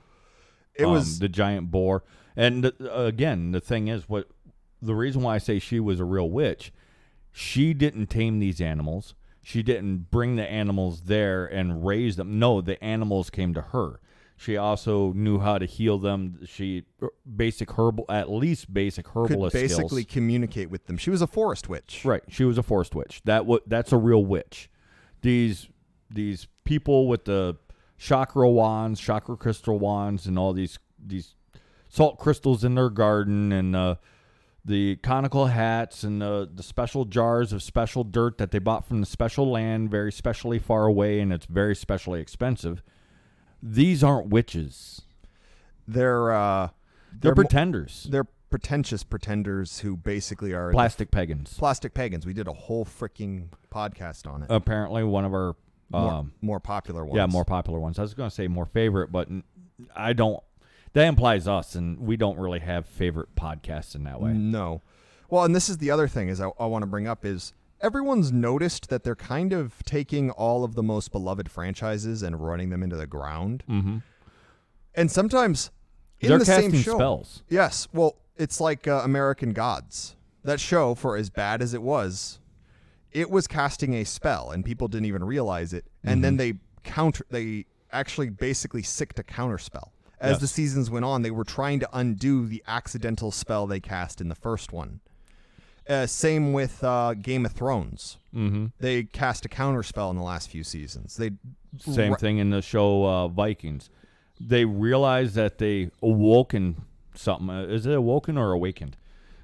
It 0.75 0.85
um, 0.85 0.91
was 0.93 1.19
the 1.19 1.29
giant 1.29 1.71
boar. 1.71 2.03
And 2.35 2.63
th- 2.63 2.75
again, 2.79 3.51
the 3.51 3.59
thing 3.59 3.87
is, 3.87 4.07
what 4.07 4.27
the 4.81 4.95
reason 4.95 5.21
why 5.21 5.35
I 5.35 5.37
say 5.39 5.59
she 5.59 5.79
was 5.79 5.99
a 5.99 6.05
real 6.05 6.29
witch, 6.29 6.71
she 7.31 7.73
didn't 7.73 8.07
tame 8.07 8.39
these 8.39 8.61
animals. 8.61 9.13
She 9.49 9.63
didn't 9.63 10.11
bring 10.11 10.35
the 10.35 10.47
animals 10.47 11.01
there 11.05 11.43
and 11.47 11.83
raise 11.83 12.17
them. 12.17 12.37
No, 12.37 12.61
the 12.61 12.81
animals 12.83 13.31
came 13.31 13.55
to 13.55 13.61
her. 13.61 13.99
She 14.37 14.57
also 14.57 15.11
knew 15.13 15.39
how 15.39 15.57
to 15.57 15.65
heal 15.65 15.97
them. 15.97 16.41
She 16.45 16.83
basic 17.35 17.71
herbal, 17.71 18.05
at 18.09 18.29
least 18.29 18.71
basic 18.71 19.05
could 19.05 19.31
herbalist 19.31 19.55
basically 19.55 20.03
skills. 20.03 20.13
communicate 20.13 20.69
with 20.69 20.85
them. 20.85 20.97
She 20.97 21.09
was 21.09 21.23
a 21.23 21.27
forest 21.27 21.67
witch. 21.67 22.05
Right. 22.05 22.21
She 22.29 22.43
was 22.43 22.59
a 22.59 22.63
forest 22.63 22.93
witch. 22.93 23.23
That 23.25 23.47
wa 23.47 23.57
that's 23.65 23.91
a 23.91 23.97
real 23.97 24.23
witch. 24.23 24.69
These 25.23 25.67
these 26.11 26.45
people 26.63 27.07
with 27.07 27.25
the 27.25 27.57
chakra 27.97 28.47
wands, 28.47 28.99
chakra 28.99 29.35
crystal 29.35 29.79
wands, 29.79 30.27
and 30.27 30.37
all 30.37 30.53
these 30.53 30.77
these 31.03 31.33
salt 31.87 32.19
crystals 32.19 32.63
in 32.63 32.75
their 32.75 32.91
garden, 32.91 33.51
and 33.51 33.75
uh, 33.75 33.95
the 34.65 34.97
conical 34.97 35.47
hats, 35.47 36.03
and 36.03 36.21
the 36.21 36.49
the 36.53 36.63
special 36.63 37.05
jars 37.05 37.53
of 37.53 37.63
special 37.63 38.03
dirt 38.03 38.37
that 38.37 38.51
they 38.51 38.59
bought 38.59 38.85
from 38.87 38.99
the 38.99 39.05
special 39.05 39.49
land, 39.49 39.89
very 39.89 40.11
specially 40.11 40.59
far 40.59 40.85
away, 40.85 41.19
and 41.19 41.31
it's 41.33 41.45
very 41.45 41.75
specially 41.75 42.19
expensive. 42.21 42.81
These 43.63 44.03
aren't 44.03 44.27
witches. 44.29 45.01
They're 45.87 46.31
uh, 46.31 46.67
They're, 47.11 47.19
they're 47.19 47.31
mo- 47.31 47.41
pretenders. 47.43 48.07
they're 48.09 48.27
pretentious 48.49 49.03
pretenders 49.03 49.79
who 49.79 49.95
basically 49.95 50.53
are 50.53 50.71
Plastic 50.71 51.11
pagans. 51.11 51.55
plastic 51.57 51.93
pagans. 51.93 52.25
We 52.25 52.33
did 52.33 52.47
a 52.47 52.53
whole 52.53 52.83
freaking 52.85 53.47
podcast 53.71 54.31
on 54.31 54.43
it. 54.43 54.47
Apparently, 54.49 55.03
one 55.03 55.25
of 55.25 55.33
our 55.33 55.55
more, 55.91 56.11
um, 56.13 56.33
more 56.41 56.59
popular 56.59 57.03
ones. 57.05 57.15
Yeah, 57.17 57.25
more 57.27 57.45
popular 57.45 57.79
ones. 57.79 57.97
I 57.99 58.03
was 58.03 58.13
going 58.13 58.29
to 58.29 58.35
say 58.35 58.47
more 58.47 58.65
favorite, 58.65 59.11
but 59.11 59.27
I 59.95 60.13
don't. 60.13 60.41
That 60.93 61.07
implies 61.07 61.47
us, 61.47 61.75
and 61.75 61.99
we 61.99 62.17
don't 62.17 62.37
really 62.37 62.59
have 62.59 62.85
favorite 62.85 63.35
podcasts 63.35 63.95
in 63.95 64.03
that 64.03 64.19
way. 64.19 64.33
No. 64.33 64.81
Well, 65.29 65.43
and 65.43 65.55
this 65.55 65.69
is 65.69 65.77
the 65.77 65.91
other 65.91 66.07
thing 66.07 66.29
is 66.29 66.41
I, 66.41 66.49
I 66.59 66.65
want 66.65 66.81
to 66.81 66.87
bring 66.87 67.07
up 67.07 67.23
is 67.23 67.53
everyone's 67.81 68.31
noticed 68.31 68.89
that 68.89 69.03
they're 69.03 69.15
kind 69.15 69.53
of 69.53 69.83
taking 69.83 70.31
all 70.31 70.63
of 70.63 70.75
the 70.75 70.83
most 70.83 71.11
beloved 71.11 71.49
franchises 71.51 72.23
and 72.23 72.43
running 72.43 72.69
them 72.69 72.83
into 72.83 72.95
the 72.95 73.07
ground. 73.07 73.63
Mm-hmm. 73.69 73.97
And 74.95 75.11
sometimes 75.11 75.69
in 76.19 76.29
They're 76.29 76.39
the 76.39 76.45
casting 76.45 76.71
same 76.71 76.81
show, 76.81 76.95
spells. 76.95 77.43
Yes, 77.47 77.87
well, 77.93 78.15
it's 78.35 78.59
like 78.59 78.87
uh, 78.87 79.01
American 79.03 79.53
Gods. 79.53 80.15
That 80.43 80.59
show, 80.59 80.95
for 80.95 81.15
as 81.17 81.29
bad 81.29 81.61
as 81.61 81.73
it 81.73 81.81
was, 81.81 82.39
it 83.11 83.29
was 83.29 83.47
casting 83.47 83.93
a 83.93 84.03
spell, 84.03 84.51
and 84.51 84.63
people 84.63 84.87
didn't 84.87 85.05
even 85.05 85.23
realize 85.23 85.73
it. 85.73 85.85
And 86.03 86.23
then 86.23 86.37
they 86.37 86.53
counter, 86.83 87.25
they 87.29 87.65
actually 87.91 88.29
basically 88.29 88.83
sicked 88.83 89.19
a 89.19 89.23
counter 89.23 89.57
spell. 89.57 89.93
As 90.21 90.31
Yes. 90.33 90.41
the 90.41 90.47
seasons 90.47 90.89
went 90.89 91.05
on, 91.05 91.21
they 91.21 91.31
were 91.31 91.43
trying 91.45 91.79
to 91.79 91.89
undo 91.93 92.45
the 92.45 92.63
accidental 92.67 93.31
spell 93.31 93.67
they 93.67 93.79
cast 93.79 94.19
in 94.19 94.27
the 94.29 94.35
first 94.35 94.73
one. 94.73 94.99
Uh, 95.87 96.05
same 96.05 96.53
with 96.53 96.83
uh, 96.83 97.13
Game 97.15 97.45
of 97.45 97.51
Thrones. 97.53 98.17
Mm-hmm. 98.35 98.67
They 98.79 99.03
cast 99.03 99.45
a 99.45 99.49
counter 99.49 99.81
spell 99.81 100.11
in 100.11 100.17
the 100.17 100.23
last 100.23 100.49
few 100.49 100.63
seasons. 100.63 101.15
They 101.17 101.31
Same 101.79 102.15
thing 102.15 102.37
in 102.37 102.49
the 102.51 102.61
show 102.61 103.05
uh, 103.07 103.27
Vikings. 103.27 103.89
They 104.39 104.65
realized 104.65 105.35
that 105.35 105.57
they 105.57 105.89
awoken 106.03 106.83
something. 107.15 107.49
Uh, 107.49 107.63
Is 107.63 107.85
it 107.85 107.95
awoken 107.95 108.37
or 108.37 108.51
awakened? 108.51 108.97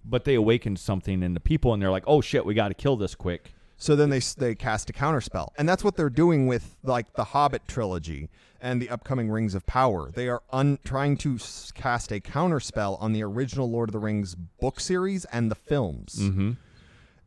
But 0.08 0.24
they 0.26 0.36
awakened 0.36 0.78
something 0.78 1.24
in 1.24 1.34
the 1.34 1.40
people, 1.40 1.74
and 1.74 1.82
they're 1.82 1.90
like, 1.90 2.04
"Oh 2.06 2.22
shit, 2.22 2.46
we 2.46 2.54
got 2.54 2.68
to 2.68 2.74
kill 2.76 2.96
this 2.96 3.16
quick." 3.16 3.54
So 3.78 3.96
then 3.96 4.10
they 4.12 4.20
they 4.38 4.54
cast 4.54 4.90
a 4.92 4.94
counterspell, 4.94 5.50
and 5.58 5.68
that's 5.68 5.84
what 5.84 5.96
they're 5.96 6.12
doing 6.12 6.46
with 6.46 6.78
like 6.84 7.12
the 7.14 7.24
Hobbit 7.24 7.68
trilogy 7.68 8.30
and 8.66 8.82
the 8.82 8.90
upcoming 8.90 9.30
Rings 9.30 9.54
of 9.54 9.66
Power. 9.68 10.10
They 10.10 10.28
are 10.28 10.42
un- 10.50 10.80
trying 10.84 11.18
to 11.18 11.36
s- 11.36 11.72
cast 11.76 12.12
a 12.12 12.20
counterspell 12.20 13.00
on 13.00 13.14
the 13.14 13.22
original 13.22 13.70
Lord 13.70 13.90
of 13.90 13.94
the 13.94 14.00
Rings 14.00 14.34
book 14.34 14.80
series 14.80 15.24
and 15.26 15.52
the 15.52 15.56
films. 15.56 16.16
Mm-hmm. 16.20 16.54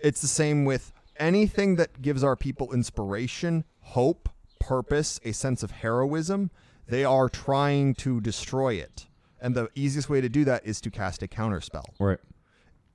It's 0.01 0.21
the 0.21 0.27
same 0.27 0.65
with 0.65 0.93
anything 1.17 1.77
that 1.77 2.03
gives 2.03 2.25
our 2.25 2.35
people 2.35 2.73
inspiration, 2.73 3.65
hope, 3.81 4.29
purpose, 4.59 5.21
a 5.25 5.31
sense 5.31 5.63
of 5.63 5.71
heroism. 5.71 6.51
They 6.89 7.05
are 7.05 7.29
trying 7.29 7.95
to 7.97 8.21
destroy 8.21 8.75
it, 8.75 9.07
and 9.41 9.55
the 9.55 9.69
easiest 9.77 10.09
way 10.11 10.21
to 10.21 10.29
do 10.29 10.45
that 10.45 10.67
is 10.67 10.81
to 10.81 10.91
cast 10.91 11.23
a 11.23 11.29
counterspell 11.29 11.85
Right. 12.01 12.19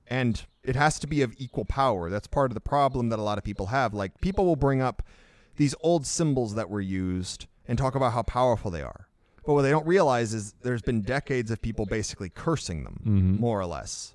and 0.06 0.44
it 0.62 0.76
has 0.76 0.98
to 0.98 1.06
be 1.06 1.22
of 1.22 1.32
equal 1.38 1.64
power. 1.64 2.10
That's 2.10 2.26
part 2.26 2.50
of 2.50 2.54
the 2.54 2.60
problem 2.60 3.08
that 3.08 3.18
a 3.18 3.22
lot 3.22 3.38
of 3.38 3.44
people 3.44 3.66
have. 3.66 3.94
Like 3.94 4.20
people 4.20 4.44
will 4.44 4.56
bring 4.56 4.82
up 4.82 5.02
these 5.56 5.74
old 5.80 6.06
symbols 6.06 6.54
that 6.56 6.68
were 6.68 6.80
used 6.82 7.46
and 7.66 7.78
talk 7.78 7.94
about 7.94 8.12
how 8.12 8.22
powerful 8.22 8.70
they 8.70 8.82
are. 8.82 9.08
But 9.46 9.54
what 9.54 9.62
they 9.62 9.70
don't 9.70 9.86
realize 9.86 10.32
is 10.34 10.54
there's 10.62 10.82
been 10.82 11.02
decades 11.02 11.50
of 11.50 11.60
people 11.60 11.84
basically 11.86 12.30
cursing 12.30 12.84
them, 12.84 13.36
more 13.38 13.60
or 13.60 13.66
less. 13.66 14.14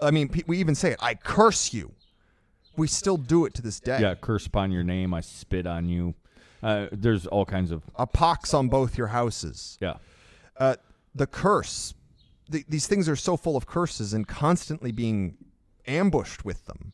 I 0.00 0.10
mean, 0.10 0.28
pe- 0.28 0.42
we 0.46 0.58
even 0.58 0.74
say 0.74 0.92
it, 0.92 0.98
I 1.00 1.14
curse 1.14 1.72
you. 1.74 1.92
We 2.76 2.86
still 2.88 3.16
do 3.16 3.44
it 3.44 3.54
to 3.54 3.62
this 3.62 3.78
day. 3.78 4.00
Yeah. 4.00 4.14
Curse 4.14 4.46
upon 4.46 4.72
your 4.72 4.82
name. 4.82 5.14
I 5.14 5.20
spit 5.20 5.66
on 5.66 5.88
you. 5.88 6.14
Uh, 6.62 6.86
there's 6.90 7.26
all 7.26 7.44
kinds 7.44 7.70
of 7.70 7.82
A 7.96 8.06
pox 8.06 8.54
on 8.54 8.68
both 8.68 8.96
your 8.98 9.08
houses. 9.08 9.78
yeah. 9.80 9.94
uh, 10.56 10.76
the 11.14 11.26
curse. 11.26 11.94
The, 12.48 12.64
these 12.68 12.86
things 12.86 13.08
are 13.08 13.16
so 13.16 13.36
full 13.36 13.56
of 13.56 13.66
curses 13.66 14.12
and 14.14 14.26
constantly 14.26 14.90
being 14.92 15.36
ambushed 15.86 16.44
with 16.44 16.64
them 16.66 16.92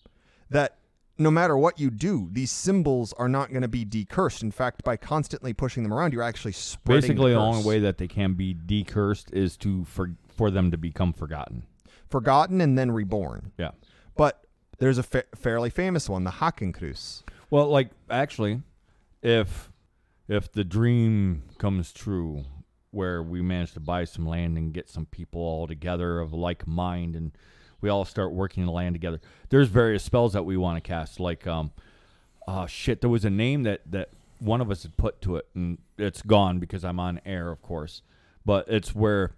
that 0.50 0.76
no 1.20 1.30
matter 1.30 1.56
what 1.56 1.78
you 1.78 1.90
do, 1.90 2.28
these 2.32 2.50
symbols 2.50 3.12
are 3.12 3.28
not 3.28 3.50
going 3.50 3.62
to 3.62 3.68
be 3.68 3.84
decursed. 3.84 4.42
In 4.42 4.50
fact, 4.50 4.82
by 4.82 4.96
constantly 4.96 5.52
pushing 5.52 5.82
them 5.82 5.92
around, 5.92 6.14
you're 6.14 6.22
actually 6.22 6.52
spreading 6.52 7.02
Basically, 7.02 7.32
the, 7.32 7.38
the 7.38 7.44
only 7.44 7.62
way 7.62 7.78
that 7.78 7.98
they 7.98 8.08
can 8.08 8.32
be 8.32 8.54
decursed 8.54 9.32
is 9.32 9.56
to 9.58 9.84
for 9.84 10.12
for 10.34 10.50
them 10.50 10.70
to 10.70 10.78
become 10.78 11.12
forgotten. 11.12 11.64
forgotten 12.08 12.60
and 12.62 12.78
then 12.78 12.90
reborn. 12.90 13.52
Yeah. 13.58 13.72
But 14.16 14.46
there's 14.78 14.96
a 14.96 15.02
fa- 15.02 15.24
fairly 15.34 15.68
famous 15.68 16.08
one, 16.08 16.24
the 16.24 16.30
Hakenkreuz. 16.30 17.22
Well, 17.50 17.68
like 17.68 17.90
actually, 18.08 18.62
if 19.22 19.70
if 20.26 20.50
the 20.50 20.64
dream 20.64 21.42
comes 21.58 21.92
true, 21.92 22.44
where 22.92 23.22
we 23.22 23.42
manage 23.42 23.72
to 23.74 23.80
buy 23.80 24.04
some 24.04 24.26
land 24.26 24.56
and 24.56 24.72
get 24.72 24.88
some 24.88 25.04
people 25.04 25.42
all 25.42 25.66
together 25.66 26.18
of 26.18 26.32
like 26.32 26.66
mind, 26.66 27.14
and 27.14 27.32
we 27.82 27.88
all 27.88 28.04
start 28.04 28.32
working 28.32 28.64
the 28.66 28.72
land 28.72 28.94
together, 28.94 29.20
there's 29.48 29.68
various 29.68 30.02
spells 30.02 30.32
that 30.32 30.44
we 30.44 30.56
want 30.56 30.76
to 30.82 30.86
cast. 30.86 31.20
Like, 31.20 31.46
um, 31.46 31.72
oh 32.48 32.66
shit, 32.66 33.00
there 33.00 33.10
was 33.10 33.24
a 33.24 33.30
name 33.30 33.62
that 33.64 33.80
that 33.90 34.10
one 34.38 34.60
of 34.60 34.70
us 34.70 34.82
had 34.84 34.96
put 34.96 35.20
to 35.22 35.36
it, 35.36 35.46
and 35.54 35.78
it's 35.98 36.22
gone 36.22 36.58
because 36.58 36.84
I'm 36.84 36.98
on 37.00 37.20
air, 37.26 37.50
of 37.50 37.60
course. 37.62 38.02
But 38.44 38.68
it's 38.68 38.94
where 38.94 39.32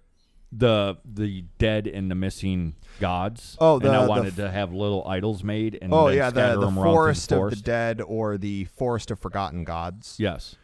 the 0.54 0.98
the 1.04 1.44
dead 1.58 1.86
and 1.86 2.10
the 2.10 2.14
missing 2.14 2.74
gods. 3.00 3.56
Oh, 3.58 3.78
the, 3.78 3.88
and 3.88 3.96
I 3.96 4.06
wanted 4.06 4.36
to 4.36 4.50
have 4.50 4.72
little 4.72 5.02
idols 5.08 5.42
made 5.42 5.78
and 5.80 5.92
Oh 5.94 6.08
yeah, 6.08 6.30
the, 6.30 6.60
the 6.60 6.70
forest 6.70 7.30
the 7.30 7.34
of 7.36 7.38
forest. 7.40 7.56
the 7.56 7.62
dead 7.62 8.00
or 8.00 8.36
the 8.36 8.64
forest 8.66 9.10
of 9.10 9.18
forgotten 9.18 9.64
gods. 9.64 10.16
Yes. 10.18 10.56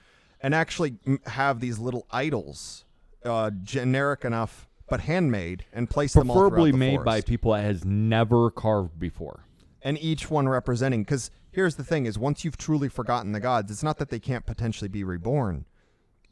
and 0.43 0.55
actually 0.55 0.99
have 1.27 1.59
these 1.61 1.79
little 1.79 2.07
idols, 2.11 2.85
uh, 3.25 3.51
generic 3.63 4.25
enough 4.27 4.68
but 4.89 5.01
handmade, 5.01 5.65
and 5.73 5.89
place 5.89 6.13
them 6.15 6.31
all 6.31 6.37
preferably 6.37 6.71
throughout 6.71 6.79
the 6.79 6.91
made 6.93 7.05
by 7.05 7.13
forest. 7.13 7.27
people 7.27 7.53
that 7.53 7.65
has 7.65 7.85
never 7.85 8.51
carved 8.51 8.99
before. 8.99 9.45
and 9.83 9.99
each 9.99 10.31
one 10.31 10.49
representing. 10.49 11.03
Because 11.03 11.31
here's 11.51 11.77
the 11.77 11.85
thing: 11.85 12.07
is 12.07 12.19
once 12.19 12.45
you've 12.45 12.57
truly 12.57 12.89
forgotten 12.89 13.33
the 13.33 13.41
gods, 13.41 13.71
it's 13.71 13.83
not 13.83 13.99
that 13.99 14.11
they 14.11 14.19
can't 14.19 14.47
potentially 14.47 14.89
be 14.89 15.05
reborn, 15.05 15.65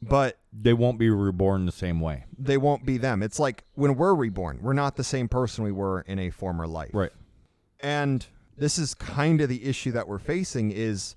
but 0.01 0.37
They 0.53 0.73
won't 0.73 0.99
be 0.99 1.09
reborn 1.09 1.65
the 1.65 1.71
same 1.71 1.99
way. 2.01 2.25
they 2.37 2.57
won't 2.57 2.85
be 2.85 2.97
them. 2.97 3.23
It's 3.23 3.39
like 3.39 3.63
when 3.75 3.95
we're 3.95 4.13
reborn, 4.15 4.59
we're 4.61 4.73
not 4.73 4.95
the 4.95 5.03
same 5.03 5.27
person 5.27 5.63
we 5.63 5.71
were 5.71 6.01
in 6.01 6.19
a 6.19 6.29
former 6.29 6.67
life. 6.67 6.91
Right. 6.93 7.11
And 7.79 8.25
this 8.57 8.77
is 8.77 8.93
kind 8.93 9.41
of 9.41 9.49
the 9.49 9.65
issue 9.65 9.91
that 9.91 10.07
we're 10.07 10.19
facing 10.19 10.71
is 10.71 11.15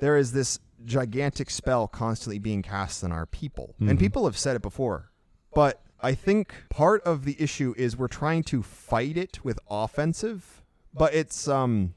there 0.00 0.16
is 0.16 0.32
this 0.32 0.58
gigantic 0.84 1.50
spell 1.50 1.86
constantly 1.86 2.38
being 2.38 2.62
cast 2.62 3.04
on 3.04 3.12
our 3.12 3.26
people. 3.26 3.74
And 3.80 3.90
mm-hmm. 3.90 3.98
people 3.98 4.24
have 4.24 4.38
said 4.38 4.56
it 4.56 4.62
before. 4.62 5.10
But 5.54 5.82
I 6.02 6.14
think 6.14 6.52
part 6.70 7.02
of 7.02 7.24
the 7.24 7.36
issue 7.38 7.74
is 7.76 7.96
we're 7.96 8.08
trying 8.08 8.42
to 8.44 8.62
fight 8.62 9.16
it 9.16 9.44
with 9.44 9.58
offensive, 9.70 10.62
but 10.94 11.14
it's 11.14 11.46
um 11.48 11.94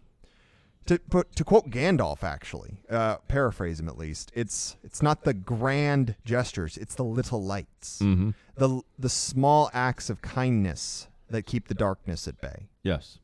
to 0.86 1.00
put 1.00 1.36
to 1.38 1.44
quote 1.46 1.70
Gandalf 1.70 2.24
actually, 2.24 2.80
uh, 2.90 3.18
paraphrase 3.30 3.80
him 3.80 3.88
at 3.88 3.98
least. 3.98 4.32
It's 4.36 4.76
it's 4.84 5.02
not 5.02 5.24
the 5.24 5.34
grand 5.34 6.16
gestures, 6.26 6.78
it's 6.78 6.96
the 6.96 7.04
little 7.06 7.42
lights. 7.44 8.00
Mm-hmm. 8.00 8.32
The 8.56 8.82
the 9.00 9.10
small 9.10 9.70
acts 9.74 10.10
of 10.10 10.22
kindness 10.22 11.08
that 11.30 11.44
keep 11.44 11.68
the 11.68 11.74
darkness 11.74 12.28
at 12.28 12.40
bay 12.42 12.68
Yes. 12.84 13.18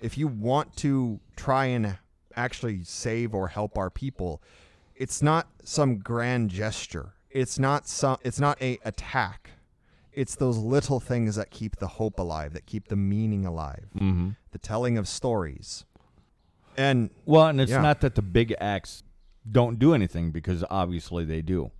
if 0.00 0.16
you 0.18 0.26
want 0.26 0.74
to 0.78 1.20
try 1.36 1.66
and 1.66 1.98
actually 2.34 2.82
save 2.82 3.34
or 3.34 3.48
help 3.48 3.76
our 3.76 3.90
people, 3.90 4.42
it's 4.96 5.20
not 5.22 5.46
some 5.62 5.98
grand 5.98 6.48
gesture. 6.50 7.12
It's 7.30 7.58
not 7.58 7.86
some 7.86 8.16
it's 8.22 8.40
not 8.40 8.60
a 8.62 8.78
attack. 8.84 9.50
It's 10.12 10.34
those 10.36 10.58
little 10.58 11.00
things 11.00 11.36
that 11.36 11.50
keep 11.50 11.76
the 11.76 11.86
hope 11.86 12.18
alive, 12.18 12.52
that 12.52 12.66
keep 12.66 12.88
the 12.88 12.96
meaning 12.96 13.46
alive. 13.46 13.86
Mm-hmm. 13.96 14.30
The 14.50 14.58
telling 14.58 14.98
of 14.98 15.08
stories. 15.08 15.84
And 16.76 17.10
Well, 17.24 17.46
and 17.48 17.60
it's 17.60 17.70
Yeah. 17.70 17.80
not 17.82 18.00
that 18.00 18.14
the 18.14 18.22
big 18.22 18.54
acts 18.60 19.02
don't 19.50 19.78
do 19.78 19.94
anything 19.94 20.30
because 20.30 20.64
obviously 20.70 21.24
they 21.24 21.42
do. 21.42 21.70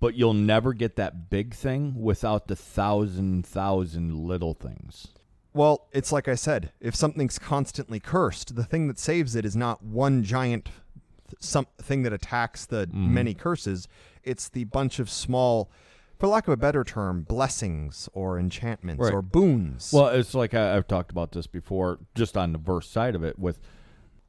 But 0.00 0.14
you'll 0.14 0.34
never 0.34 0.74
get 0.74 0.96
that 0.96 1.30
big 1.30 1.54
thing 1.54 1.94
without 2.00 2.48
the 2.48 2.56
thousand, 2.56 3.46
thousand 3.46 4.14
little 4.14 4.54
things. 4.54 5.08
well, 5.54 5.88
it's 5.90 6.12
like 6.12 6.28
I 6.28 6.34
said, 6.34 6.70
if 6.80 6.94
something's 6.94 7.38
constantly 7.38 7.98
cursed, 7.98 8.56
the 8.56 8.64
thing 8.64 8.88
that 8.88 8.98
saves 8.98 9.34
it 9.34 9.46
is 9.46 9.56
not 9.56 9.82
one 9.82 10.22
giant 10.22 10.66
th- 10.66 11.36
some 11.40 11.66
thing 11.78 12.02
that 12.02 12.12
attacks 12.12 12.66
the 12.66 12.86
many 12.92 13.32
curses. 13.32 13.88
It's 14.22 14.50
the 14.50 14.64
bunch 14.64 14.98
of 14.98 15.08
small, 15.08 15.70
for 16.18 16.26
lack 16.28 16.46
of 16.48 16.52
a 16.52 16.56
better 16.56 16.82
term, 16.84 17.22
blessings 17.22 18.08
or 18.12 18.38
enchantments 18.38 19.02
Right. 19.02 19.12
or 19.12 19.22
boons. 19.22 19.90
Well, 19.92 20.08
it's 20.08 20.34
like 20.34 20.54
I, 20.54 20.76
I've 20.76 20.86
talked 20.86 21.10
about 21.10 21.32
this 21.32 21.46
before, 21.46 21.98
just 22.14 22.36
on 22.36 22.52
the 22.52 22.58
verse 22.58 22.88
side 22.88 23.14
of 23.14 23.22
it, 23.24 23.38
with 23.38 23.60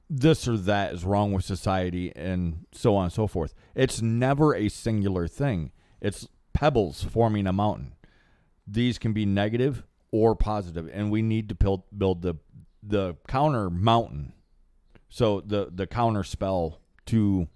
this 0.10 0.47
or 0.47 0.58
that 0.58 0.93
is 0.93 1.04
wrong 1.04 1.34
with 1.34 1.43
society 1.45 2.13
and 2.15 2.65
so 2.71 2.95
on 2.95 3.06
and 3.06 3.13
so 3.13 3.28
forth. 3.28 3.54
It's 3.76 4.02
never 4.02 4.56
a 4.56 4.69
singular 4.69 5.28
thing. 5.28 5.71
It's 6.02 6.28
pebbles 6.54 7.04
forming 7.04 7.45
a 7.47 7.54
mountain. 7.54 7.93
These 8.65 8.97
can 8.97 9.13
be 9.13 9.26
negative 9.26 9.84
or 10.12 10.36
positive, 10.36 10.89
and 10.93 11.12
we 11.12 11.21
need 11.21 11.50
to 11.50 11.56
build 11.56 11.84
build 11.97 12.21
the 12.21 12.36
the 12.84 13.15
counter 13.28 13.69
mountain. 13.69 14.34
So 15.10 15.41
the 15.41 15.69
the 15.73 15.88
counter 15.88 16.23
spell 16.23 16.80
to 17.08 17.47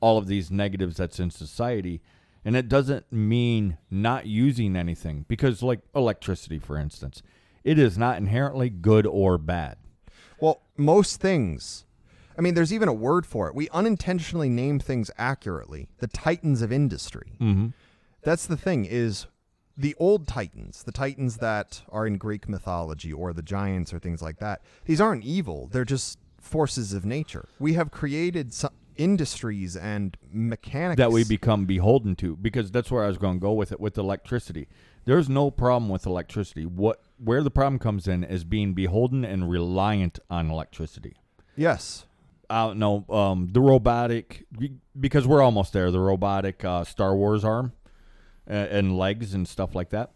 all 0.00 0.16
of 0.18 0.26
these 0.26 0.50
negatives 0.50 0.96
that's 0.96 1.20
in 1.20 1.30
society. 1.30 2.00
And 2.44 2.56
it 2.56 2.68
doesn't 2.68 3.12
mean 3.12 3.76
not 3.90 4.26
using 4.26 4.76
anything 4.76 5.26
because, 5.28 5.62
like 5.62 5.80
electricity, 5.94 6.58
for 6.58 6.78
instance, 6.78 7.22
it 7.64 7.78
is 7.78 7.98
not 7.98 8.16
inherently 8.16 8.70
good 8.70 9.06
or 9.06 9.36
bad. 9.36 9.76
Well, 10.40 10.62
most 10.76 11.20
things. 11.20 11.84
I 12.38 12.40
mean, 12.40 12.54
there's 12.54 12.72
even 12.72 12.88
a 12.88 12.94
word 12.94 13.26
for 13.26 13.48
it. 13.48 13.54
We 13.54 13.68
unintentionally 13.70 14.48
name 14.48 14.78
things 14.78 15.10
accurately. 15.18 15.88
The 15.98 16.06
titans 16.06 16.62
of 16.62 16.72
industry. 16.72 17.34
Mm-hmm. 17.38 17.68
That's 18.22 18.46
the 18.46 18.56
thing 18.56 18.86
is 18.86 19.26
the 19.76 19.94
old 19.98 20.26
titans, 20.26 20.82
the 20.82 20.92
titans 20.92 21.38
that 21.38 21.82
are 21.90 22.06
in 22.06 22.16
Greek 22.16 22.48
mythology 22.48 23.12
or 23.12 23.32
the 23.32 23.42
giants 23.42 23.92
or 23.92 23.98
things 23.98 24.22
like 24.22 24.38
that, 24.38 24.62
these 24.86 25.00
aren't 25.00 25.24
evil. 25.24 25.68
They're 25.70 25.84
just 25.84 26.18
forces 26.40 26.94
of 26.94 27.04
nature. 27.04 27.48
We 27.58 27.74
have 27.74 27.90
created 27.90 28.54
some 28.54 28.72
industries 28.96 29.76
and 29.76 30.16
mechanics 30.32 30.98
that 30.98 31.12
we 31.12 31.24
become 31.24 31.66
beholden 31.66 32.16
to 32.16 32.36
because 32.36 32.70
that's 32.70 32.90
where 32.90 33.04
I 33.04 33.08
was 33.08 33.18
going 33.18 33.38
to 33.38 33.40
go 33.40 33.52
with 33.52 33.72
it 33.72 33.80
with 33.80 33.98
electricity. 33.98 34.68
There's 35.04 35.28
no 35.28 35.50
problem 35.50 35.88
with 35.88 36.06
electricity. 36.06 36.66
What 36.66 37.02
where 37.18 37.42
the 37.42 37.50
problem 37.50 37.78
comes 37.78 38.06
in 38.08 38.24
is 38.24 38.44
being 38.44 38.74
beholden 38.74 39.24
and 39.24 39.50
reliant 39.50 40.18
on 40.30 40.50
electricity. 40.50 41.16
Yes. 41.56 42.06
I 42.48 42.66
don't 42.66 42.78
know 42.78 43.04
um, 43.08 43.48
the 43.52 43.60
robotic 43.60 44.46
because 44.98 45.26
we're 45.26 45.42
almost 45.42 45.72
there. 45.72 45.90
The 45.90 46.00
robotic 46.00 46.64
uh, 46.64 46.84
Star 46.84 47.14
Wars 47.14 47.44
arm 47.44 47.72
and, 48.46 48.68
and 48.68 48.98
legs 48.98 49.34
and 49.34 49.46
stuff 49.46 49.74
like 49.74 49.90
that. 49.90 50.10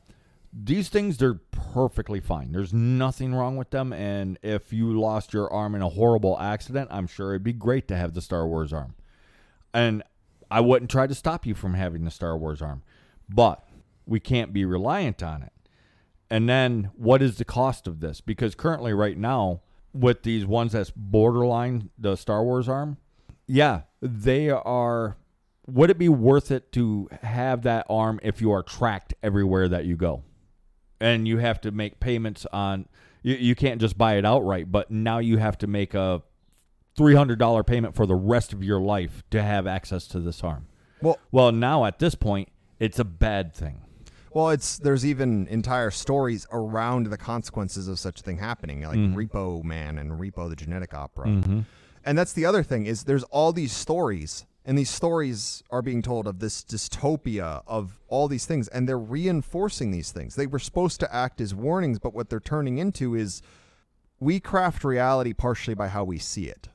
These 0.56 0.88
things 0.88 1.16
they're 1.16 1.40
perfectly 1.74 2.20
fine. 2.20 2.52
There's 2.52 2.72
nothing 2.72 3.34
wrong 3.34 3.56
with 3.56 3.70
them. 3.70 3.92
And 3.92 4.38
if 4.42 4.72
you 4.72 4.98
lost 4.98 5.32
your 5.32 5.52
arm 5.52 5.74
in 5.74 5.82
a 5.82 5.88
horrible 5.88 6.38
accident, 6.38 6.88
I'm 6.92 7.08
sure 7.08 7.32
it'd 7.32 7.42
be 7.42 7.52
great 7.52 7.88
to 7.88 7.96
have 7.96 8.14
the 8.14 8.20
Star 8.20 8.46
Wars 8.46 8.72
arm. 8.72 8.94
And 9.72 10.04
I 10.50 10.60
wouldn't 10.60 10.90
try 10.90 11.08
to 11.08 11.14
stop 11.14 11.44
you 11.44 11.54
from 11.54 11.74
having 11.74 12.04
the 12.04 12.10
Star 12.12 12.38
Wars 12.38 12.62
arm, 12.62 12.82
but 13.28 13.66
we 14.06 14.20
can't 14.20 14.52
be 14.52 14.64
reliant 14.64 15.22
on 15.22 15.42
it. 15.42 15.52
And 16.30 16.48
then 16.48 16.90
what 16.96 17.22
is 17.22 17.36
the 17.36 17.44
cost 17.44 17.88
of 17.88 18.00
this? 18.00 18.20
Because 18.20 18.54
currently, 18.54 18.92
right 18.92 19.18
now, 19.18 19.62
with 19.92 20.22
these 20.22 20.46
ones 20.46 20.72
that's 20.72 20.90
borderline 20.90 21.90
the 21.98 22.16
Star 22.16 22.44
Wars 22.44 22.68
arm, 22.68 22.98
yeah, 23.46 23.82
they 24.00 24.50
are. 24.50 25.16
Would 25.66 25.90
it 25.90 25.98
be 25.98 26.10
worth 26.10 26.50
it 26.50 26.72
to 26.72 27.08
have 27.22 27.62
that 27.62 27.86
arm 27.88 28.20
if 28.22 28.40
you 28.40 28.52
are 28.52 28.62
tracked 28.62 29.14
everywhere 29.22 29.66
that 29.68 29.86
you 29.86 29.96
go? 29.96 30.22
And 31.00 31.26
you 31.26 31.38
have 31.38 31.60
to 31.62 31.70
make 31.70 32.00
payments 32.00 32.46
on, 32.52 32.88
you, 33.22 33.34
you 33.34 33.54
can't 33.54 33.80
just 33.80 33.98
buy 33.98 34.14
it 34.14 34.24
outright, 34.24 34.70
but 34.70 34.90
now 34.90 35.18
you 35.18 35.38
have 35.38 35.58
to 35.58 35.66
make 35.66 35.94
a 35.94 36.22
$300 36.98 37.66
payment 37.66 37.94
for 37.94 38.06
the 38.06 38.14
rest 38.14 38.52
of 38.52 38.62
your 38.62 38.80
life 38.80 39.22
to 39.30 39.42
have 39.42 39.66
access 39.66 40.06
to 40.08 40.20
this 40.20 40.42
arm. 40.42 40.66
Well, 41.02 41.18
Well, 41.32 41.52
now 41.52 41.84
at 41.84 41.98
this 41.98 42.14
point, 42.14 42.48
it's 42.78 42.98
a 42.98 43.04
bad 43.04 43.54
thing. 43.54 43.80
Well, 44.32 44.50
it's 44.50 44.78
there's 44.78 45.06
even 45.06 45.46
entire 45.46 45.92
stories 45.92 46.46
around 46.50 47.06
the 47.06 47.16
consequences 47.16 47.86
of 47.86 48.00
such 48.00 48.20
a 48.20 48.22
thing 48.24 48.38
happening, 48.38 48.82
like 48.82 48.98
mm-hmm. 48.98 49.16
Repo 49.16 49.62
Man 49.62 49.96
and 49.96 50.12
Repo 50.12 50.48
the 50.50 50.56
Genetic 50.56 50.92
Opera. 50.92 51.26
Mm-hmm. 51.26 51.60
And 52.04 52.18
that's 52.18 52.32
the 52.32 52.44
other 52.44 52.64
thing 52.64 52.86
is 52.86 53.04
there's 53.04 53.22
all 53.24 53.52
these 53.52 53.72
stories, 53.72 54.44
and 54.64 54.78
these 54.78 54.90
stories 54.90 55.62
are 55.70 55.82
being 55.82 56.00
told 56.00 56.26
of 56.26 56.38
this 56.38 56.64
dystopia 56.64 57.62
of 57.66 58.00
all 58.08 58.28
these 58.28 58.46
things, 58.46 58.68
and 58.68 58.88
they're 58.88 58.98
reinforcing 58.98 59.90
these 59.90 60.10
things. 60.10 60.36
They 60.36 60.46
were 60.46 60.58
supposed 60.58 61.00
to 61.00 61.14
act 61.14 61.40
as 61.40 61.54
warnings, 61.54 61.98
but 61.98 62.14
what 62.14 62.30
they're 62.30 62.40
turning 62.40 62.78
into 62.78 63.14
is 63.14 63.42
we 64.20 64.40
craft 64.40 64.84
reality 64.84 65.32
partially 65.32 65.74
by 65.74 65.88
how 65.88 66.04
we 66.04 66.18
see 66.18 66.46
it. 66.46 66.68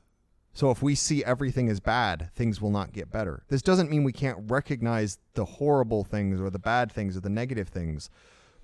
So 0.52 0.70
if 0.70 0.82
we 0.82 0.94
see 0.94 1.24
everything 1.24 1.68
as 1.68 1.80
bad, 1.80 2.30
things 2.34 2.60
will 2.60 2.70
not 2.70 2.92
get 2.92 3.10
better. 3.10 3.44
This 3.48 3.62
doesn't 3.62 3.90
mean 3.90 4.04
we 4.04 4.12
can't 4.12 4.50
recognize 4.50 5.18
the 5.34 5.44
horrible 5.44 6.04
things 6.04 6.40
or 6.40 6.50
the 6.50 6.58
bad 6.58 6.92
things 6.92 7.16
or 7.16 7.20
the 7.20 7.28
negative 7.28 7.68
things. 7.68 8.10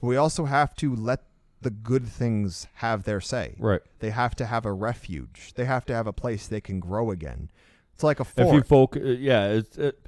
But 0.01 0.09
we 0.09 0.17
also 0.17 0.45
have 0.45 0.75
to 0.77 0.95
let 0.95 1.23
the 1.62 1.71
good 1.71 2.07
things 2.07 2.67
have 2.75 3.05
their 3.05 3.21
say. 3.21 3.55
Right. 3.59 3.81
They 4.01 4.11
have 4.11 4.35
to 4.37 4.47
have 4.47 4.67
a 4.67 4.73
refuge. 4.73 5.53
They 5.55 5.65
have 5.65 5.85
to 5.87 5.95
have 5.95 6.07
a 6.07 6.12
place 6.12 6.47
they 6.47 6.61
can 6.61 6.81
grow 6.81 7.11
again. 7.11 7.51
It's 7.96 8.04
like 8.04 8.20
a 8.20 8.26
fork. 8.26 8.48
If 8.48 8.52
you 8.52 8.61
focus, 8.61 9.18
yeah, 9.20 9.46
it's 9.46 9.78
it, 9.78 10.06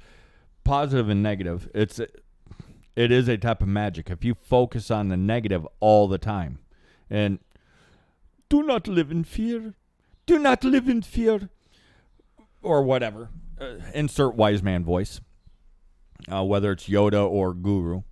positive 0.63 1.09
and 1.09 1.23
negative. 1.23 1.67
It's 1.73 1.99
it 1.99 3.11
is 3.11 3.27
a 3.27 3.35
type 3.35 3.63
of 3.63 3.67
magic. 3.67 4.11
If 4.11 4.23
you 4.23 4.35
focus 4.35 4.91
on 4.91 5.07
the 5.07 5.17
negative 5.17 5.67
all 5.79 6.07
the 6.07 6.19
time, 6.19 6.59
and 7.09 7.39
do 8.47 8.61
not 8.61 8.87
live 8.87 9.09
in 9.09 9.23
fear, 9.23 9.73
do 10.27 10.37
not 10.37 10.63
live 10.63 10.87
in 10.87 11.01
fear, 11.01 11.49
or 12.61 12.83
whatever. 12.83 13.29
Uh, 13.59 13.77
insert 13.95 14.35
wise 14.35 14.61
man 14.61 14.85
voice, 14.85 15.19
uh, 16.31 16.43
whether 16.43 16.71
it's 16.71 16.87
Yoda 16.87 17.27
or 17.27 17.55
Guru. 17.55 18.03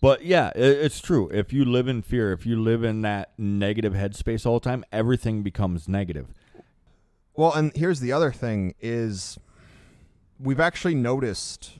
But 0.00 0.24
yeah, 0.24 0.50
it, 0.56 0.78
it's 0.84 1.00
true. 1.00 1.30
If 1.32 1.52
you 1.52 1.64
live 1.64 1.86
in 1.86 2.02
fear, 2.02 2.32
if 2.32 2.44
you 2.44 2.60
live 2.60 2.82
in 2.82 3.02
that 3.02 3.34
negative 3.38 3.92
headspace 3.92 4.44
all 4.44 4.58
the 4.58 4.68
time, 4.68 4.84
everything 4.90 5.44
becomes 5.44 5.88
negative. 5.88 6.34
Well, 7.36 7.52
and 7.52 7.74
here's 7.74 8.00
the 8.00 8.12
other 8.12 8.32
thing 8.32 8.74
is 8.80 9.38
we've 10.38 10.60
actually 10.60 10.94
noticed 10.94 11.72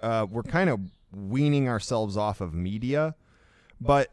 uh, 0.00 0.26
we're 0.30 0.42
kind 0.42 0.70
of 0.70 0.80
weaning 1.14 1.68
ourselves 1.68 2.16
off 2.16 2.40
of 2.40 2.54
media, 2.54 3.14
but 3.80 4.12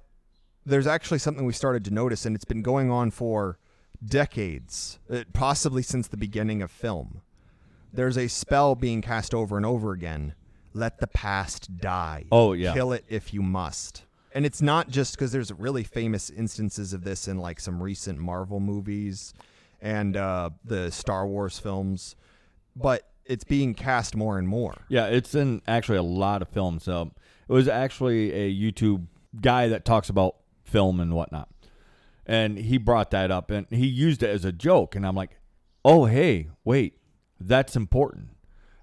there's 0.66 0.88
actually 0.88 1.20
something 1.20 1.46
we 1.46 1.54
started 1.54 1.86
to 1.86 1.92
notice, 1.92 2.26
and 2.26 2.36
it's 2.36 2.46
been 2.46 2.62
going 2.62 2.92
on 2.92 3.12
for 3.12 3.58
decades, 4.04 5.00
uh, 5.10 5.24
possibly 5.34 5.82
since 5.82 6.08
the 6.08 6.18
beginning 6.18 6.62
of 6.62 6.70
film. 6.70 7.22
There's 7.92 8.18
a 8.18 8.28
spell 8.28 8.76
being 8.76 9.02
cast 9.02 9.34
over 9.34 9.58
and 9.58 9.66
over 9.66 9.94
again. 9.94 10.36
Let 10.74 11.00
the 11.00 11.08
past 11.08 11.78
die. 11.78 12.26
Oh, 12.32 12.54
yeah. 12.54 12.74
Kill 12.74 12.94
it 12.94 13.04
if 13.10 13.34
you 13.34 13.42
must. 13.42 14.04
And 14.32 14.46
it's 14.46 14.62
not 14.62 14.90
just 14.90 15.16
because 15.16 15.32
there's 15.32 15.52
really 15.52 15.84
famous 15.84 16.30
instances 16.30 16.94
of 16.94 17.04
this 17.04 17.28
in 17.28 17.40
like 17.40 17.60
some 17.60 17.82
recent 17.82 18.20
Marvel 18.20 18.60
movies 18.60 19.34
and 19.82 20.18
uh, 20.18 20.50
the 20.64 20.92
Star 20.92 21.28
Wars 21.28 21.60
films, 21.60 22.16
but 22.76 23.10
it's 23.26 23.44
being 23.44 23.74
cast 23.74 24.16
more 24.16 24.38
and 24.38 24.48
more. 24.48 24.74
Yeah, 24.90 25.08
it's 25.08 25.36
in 25.36 25.62
actually 25.68 25.98
a 25.98 26.04
lot 26.04 26.42
of 26.42 26.50
films. 26.50 26.84
So 26.84 27.12
it 27.48 27.54
was 27.54 27.68
actually 27.68 28.34
a 28.34 28.54
YouTube 28.54 29.08
guy 29.40 29.68
that 29.68 29.86
talks 29.86 30.10
about 30.10 30.36
film 30.64 31.00
and 31.00 31.14
whatnot, 31.14 31.50
and 32.26 32.58
he 32.58 32.78
brought 32.78 33.12
that 33.12 33.32
up 33.32 33.52
and 33.52 33.68
he 33.70 33.86
used 33.86 34.24
it 34.24 34.30
as 34.30 34.46
a 34.46 34.52
joke, 34.52 34.96
and 34.96 35.06
I'm 35.06 35.16
like, 35.16 35.38
oh 35.86 36.06
hey, 36.06 36.50
wait, 36.64 36.98
that's 37.40 37.76
important. 37.76 38.30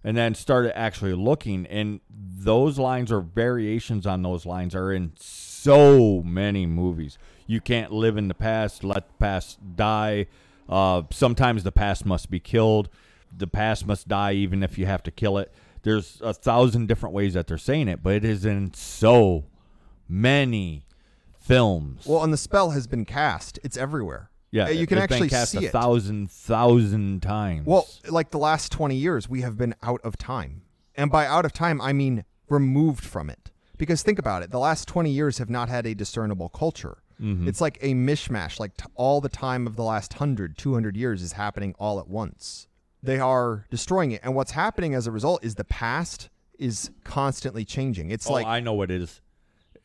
And 0.05 0.17
then 0.17 0.37
started 0.37 0.79
actually 0.79 1.15
looking, 1.15 1.67
and 1.67 2.01
those 2.09 2.79
lines 2.79 3.11
or 3.11 3.21
variations 3.21 4.07
on 4.07 4.23
those 4.23 4.47
lines 4.47 4.73
are 4.73 4.93
in 4.93 5.13
so 5.17 6.23
many 6.23 6.65
movies. 6.65 7.19
You 7.49 7.61
can't 7.61 7.91
live 7.91 8.17
in 8.17 8.29
the 8.29 8.35
past, 8.35 8.85
let 8.85 9.09
the 9.09 9.15
past 9.15 9.59
die. 9.75 10.29
Uh, 10.69 11.03
sometimes 11.11 11.63
the 11.63 11.73
past 11.73 12.05
must 12.07 12.31
be 12.31 12.41
killed. 12.41 12.89
The 13.37 13.47
past 13.47 13.87
must 13.87 14.09
die, 14.09 14.33
even 14.33 14.63
if 14.63 14.79
you 14.79 14.87
have 14.87 15.03
to 15.05 15.11
kill 15.11 15.39
it. 15.39 15.53
There's 15.83 16.21
a 16.23 16.33
thousand 16.35 16.87
different 16.89 17.15
ways 17.15 17.35
that 17.35 17.47
they're 17.47 17.59
saying 17.59 17.89
it, 17.89 18.03
but 18.03 18.15
it 18.15 18.25
is 18.25 18.45
in 18.45 18.75
so 18.75 19.45
many 20.09 20.85
films. 21.39 22.05
Well, 22.07 22.23
and 22.25 22.33
the 22.33 22.37
spell 22.39 22.71
has 22.71 22.87
been 22.87 23.05
cast. 23.05 23.59
It's 23.63 23.77
everywhere. 23.77 24.31
yeah, 24.51 24.67
Uh, 24.67 24.69
you 24.71 24.87
can 24.87 24.99
it's 24.99 25.07
been 25.09 25.15
actually 25.15 25.29
cast 25.29 25.53
see 25.53 25.59
a 25.65 25.69
it. 25.69 25.73
thousand, 25.73 26.31
thousand 26.31 27.23
times. 27.23 27.67
Well, 27.67 27.87
like 28.09 28.31
the 28.31 28.39
last 28.39 28.73
20 28.73 28.97
years, 28.97 29.29
we 29.29 29.43
have 29.43 29.57
been 29.57 29.75
out 29.83 30.01
of 30.03 30.17
time. 30.17 30.63
And 30.97 31.11
by 31.11 31.27
out 31.27 31.45
of 31.45 31.53
time, 31.53 31.81
I 31.81 31.93
mean 31.93 32.25
removed 32.49 33.05
from 33.05 33.29
it. 33.31 33.51
Because 33.79 34.03
think 34.03 34.19
about 34.19 34.43
it, 34.43 34.51
the 34.51 34.59
last 34.59 34.89
20 34.89 35.11
years 35.11 35.39
have 35.39 35.51
not 35.51 35.69
had 35.69 35.87
a 35.87 35.95
discernible 35.95 36.49
culture. 36.49 36.99
Mm-hmm. 37.21 37.49
It's 37.49 37.61
like 37.61 37.79
a 37.81 37.95
mishmash, 37.95 38.61
like 38.61 38.77
t- 38.77 38.85
all 38.95 39.21
the 39.21 39.29
time 39.29 39.67
of 39.67 39.77
the 39.77 39.83
last 39.83 40.15
100, 40.15 40.59
200 40.59 40.97
years 40.97 41.23
is 41.23 41.33
happening 41.33 41.75
all 41.79 41.99
at 41.99 42.09
once. 42.09 42.69
They 43.03 43.19
are 43.19 43.65
destroying 43.71 44.11
it. 44.13 44.21
And 44.23 44.35
what's 44.35 44.51
happening 44.53 44.95
as 44.95 45.07
a 45.07 45.11
result 45.13 45.45
is 45.45 45.55
the 45.55 45.65
past 45.65 46.29
is 46.59 46.91
constantly 47.05 47.65
changing. 47.65 48.11
It's 48.11 48.29
oh, 48.29 48.33
like 48.35 48.47
I 48.47 48.61
know 48.61 48.73
what 48.75 48.91
it 48.91 49.01
is. 49.01 49.21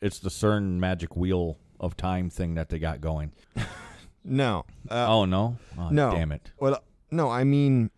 It's 0.00 0.18
the 0.18 0.30
CERN 0.30 0.78
magic 0.78 1.16
wheel 1.16 1.58
of 1.78 1.96
time 1.96 2.28
thing 2.30 2.54
that 2.54 2.68
they 2.68 2.78
got 2.78 3.00
going. 3.00 3.32
no. 4.24 4.64
Uh, 4.90 5.06
oh 5.08 5.24
no, 5.24 5.56
oh, 5.78 5.88
no. 5.90 6.10
damn 6.10 6.32
it. 6.32 6.50
Well, 6.58 6.82
no, 7.10 7.30
I 7.30 7.44
mean, 7.44 7.90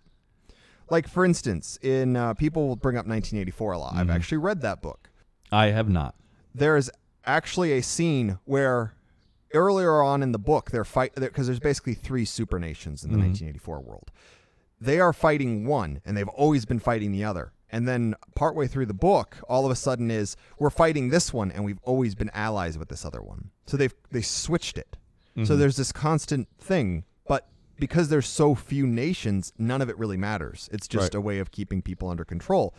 like 0.90 1.08
for 1.08 1.24
instance, 1.24 1.78
in 1.82 2.16
uh, 2.16 2.34
people 2.34 2.68
will 2.68 2.76
bring 2.76 2.96
up 2.96 3.06
1984 3.06 3.72
a 3.72 3.78
lot. 3.78 3.94
I've 3.94 4.06
Mm-hmm. 4.06 4.10
actually 4.16 4.38
read 4.38 4.60
that 4.62 4.82
book. 4.82 5.10
I 5.50 5.66
have 5.66 5.88
not. 5.88 6.14
There 6.54 6.76
is 6.76 6.90
actually 7.24 7.72
a 7.72 7.82
scene 7.82 8.38
where 8.44 8.94
earlier 9.54 10.02
on 10.02 10.22
in 10.22 10.32
the 10.32 10.38
book 10.38 10.70
they're 10.70 10.84
fight 10.84 11.14
because 11.14 11.46
there's 11.46 11.60
basically 11.60 11.94
three 11.94 12.24
super 12.24 12.58
nations 12.58 13.04
in 13.04 13.10
the 13.10 13.16
mm-hmm. 13.16 13.28
1984 13.28 13.80
world. 13.80 14.10
They 14.80 15.00
are 15.00 15.12
fighting 15.12 15.66
one, 15.66 16.00
and 16.04 16.16
they've 16.16 16.28
always 16.28 16.64
been 16.64 16.80
fighting 16.80 17.12
the 17.12 17.24
other. 17.24 17.52
And 17.70 17.88
then 17.88 18.14
partway 18.34 18.66
through 18.66 18.86
the 18.86 18.94
book, 18.94 19.38
all 19.48 19.64
of 19.64 19.70
a 19.72 19.76
sudden 19.76 20.10
is 20.10 20.36
we're 20.58 20.70
fighting 20.70 21.08
this 21.08 21.32
one, 21.32 21.50
and 21.50 21.64
we've 21.64 21.80
always 21.82 22.14
been 22.14 22.30
allies 22.34 22.76
with 22.76 22.88
this 22.88 23.04
other 23.04 23.22
one. 23.22 23.50
So 23.66 23.76
they've 23.76 23.94
they 24.10 24.22
switched 24.22 24.78
it. 24.78 24.96
So 25.36 25.40
mm-hmm. 25.40 25.58
there's 25.58 25.76
this 25.76 25.90
constant 25.90 26.48
thing, 26.58 27.04
but 27.26 27.48
because 27.76 28.08
there's 28.08 28.28
so 28.28 28.54
few 28.54 28.86
nations, 28.86 29.52
none 29.58 29.82
of 29.82 29.88
it 29.88 29.98
really 29.98 30.16
matters. 30.16 30.68
It's 30.72 30.86
just 30.86 31.14
Right. 31.14 31.14
a 31.14 31.20
way 31.20 31.38
of 31.40 31.50
keeping 31.50 31.82
people 31.82 32.08
under 32.08 32.24
control. 32.24 32.74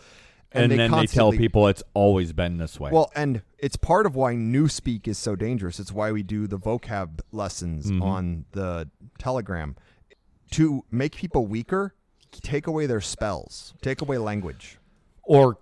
And, 0.52 0.72
then 0.72 0.92
they 0.92 1.06
tell 1.08 1.32
people 1.34 1.68
it's 1.68 1.84
always 1.94 2.32
been 2.32 2.58
this 2.58 2.80
way. 2.80 2.90
well, 2.92 3.12
and 3.16 3.42
it's 3.58 3.76
part 3.76 4.06
of 4.06 4.16
why 4.16 4.36
newspeak 4.36 5.06
is 5.08 5.18
so 5.18 5.36
dangerous. 5.36 5.80
It's 5.82 5.92
why 5.92 6.12
we 6.14 6.24
do 6.24 6.48
the 6.48 6.58
vocab 6.58 7.20
lessons 7.34 7.88
Mm-hmm. 7.92 8.02
on 8.02 8.46
the 8.54 8.90
Telegram 9.20 9.76
to 10.52 10.86
make 10.92 11.16
people 11.16 11.46
weaker. 11.48 11.94
Take 12.32 12.68
away 12.68 12.86
their 12.86 13.02
spells. 13.02 13.74
Take 13.82 14.02
away 14.02 14.18
language. 14.18 14.78
or 15.24 15.58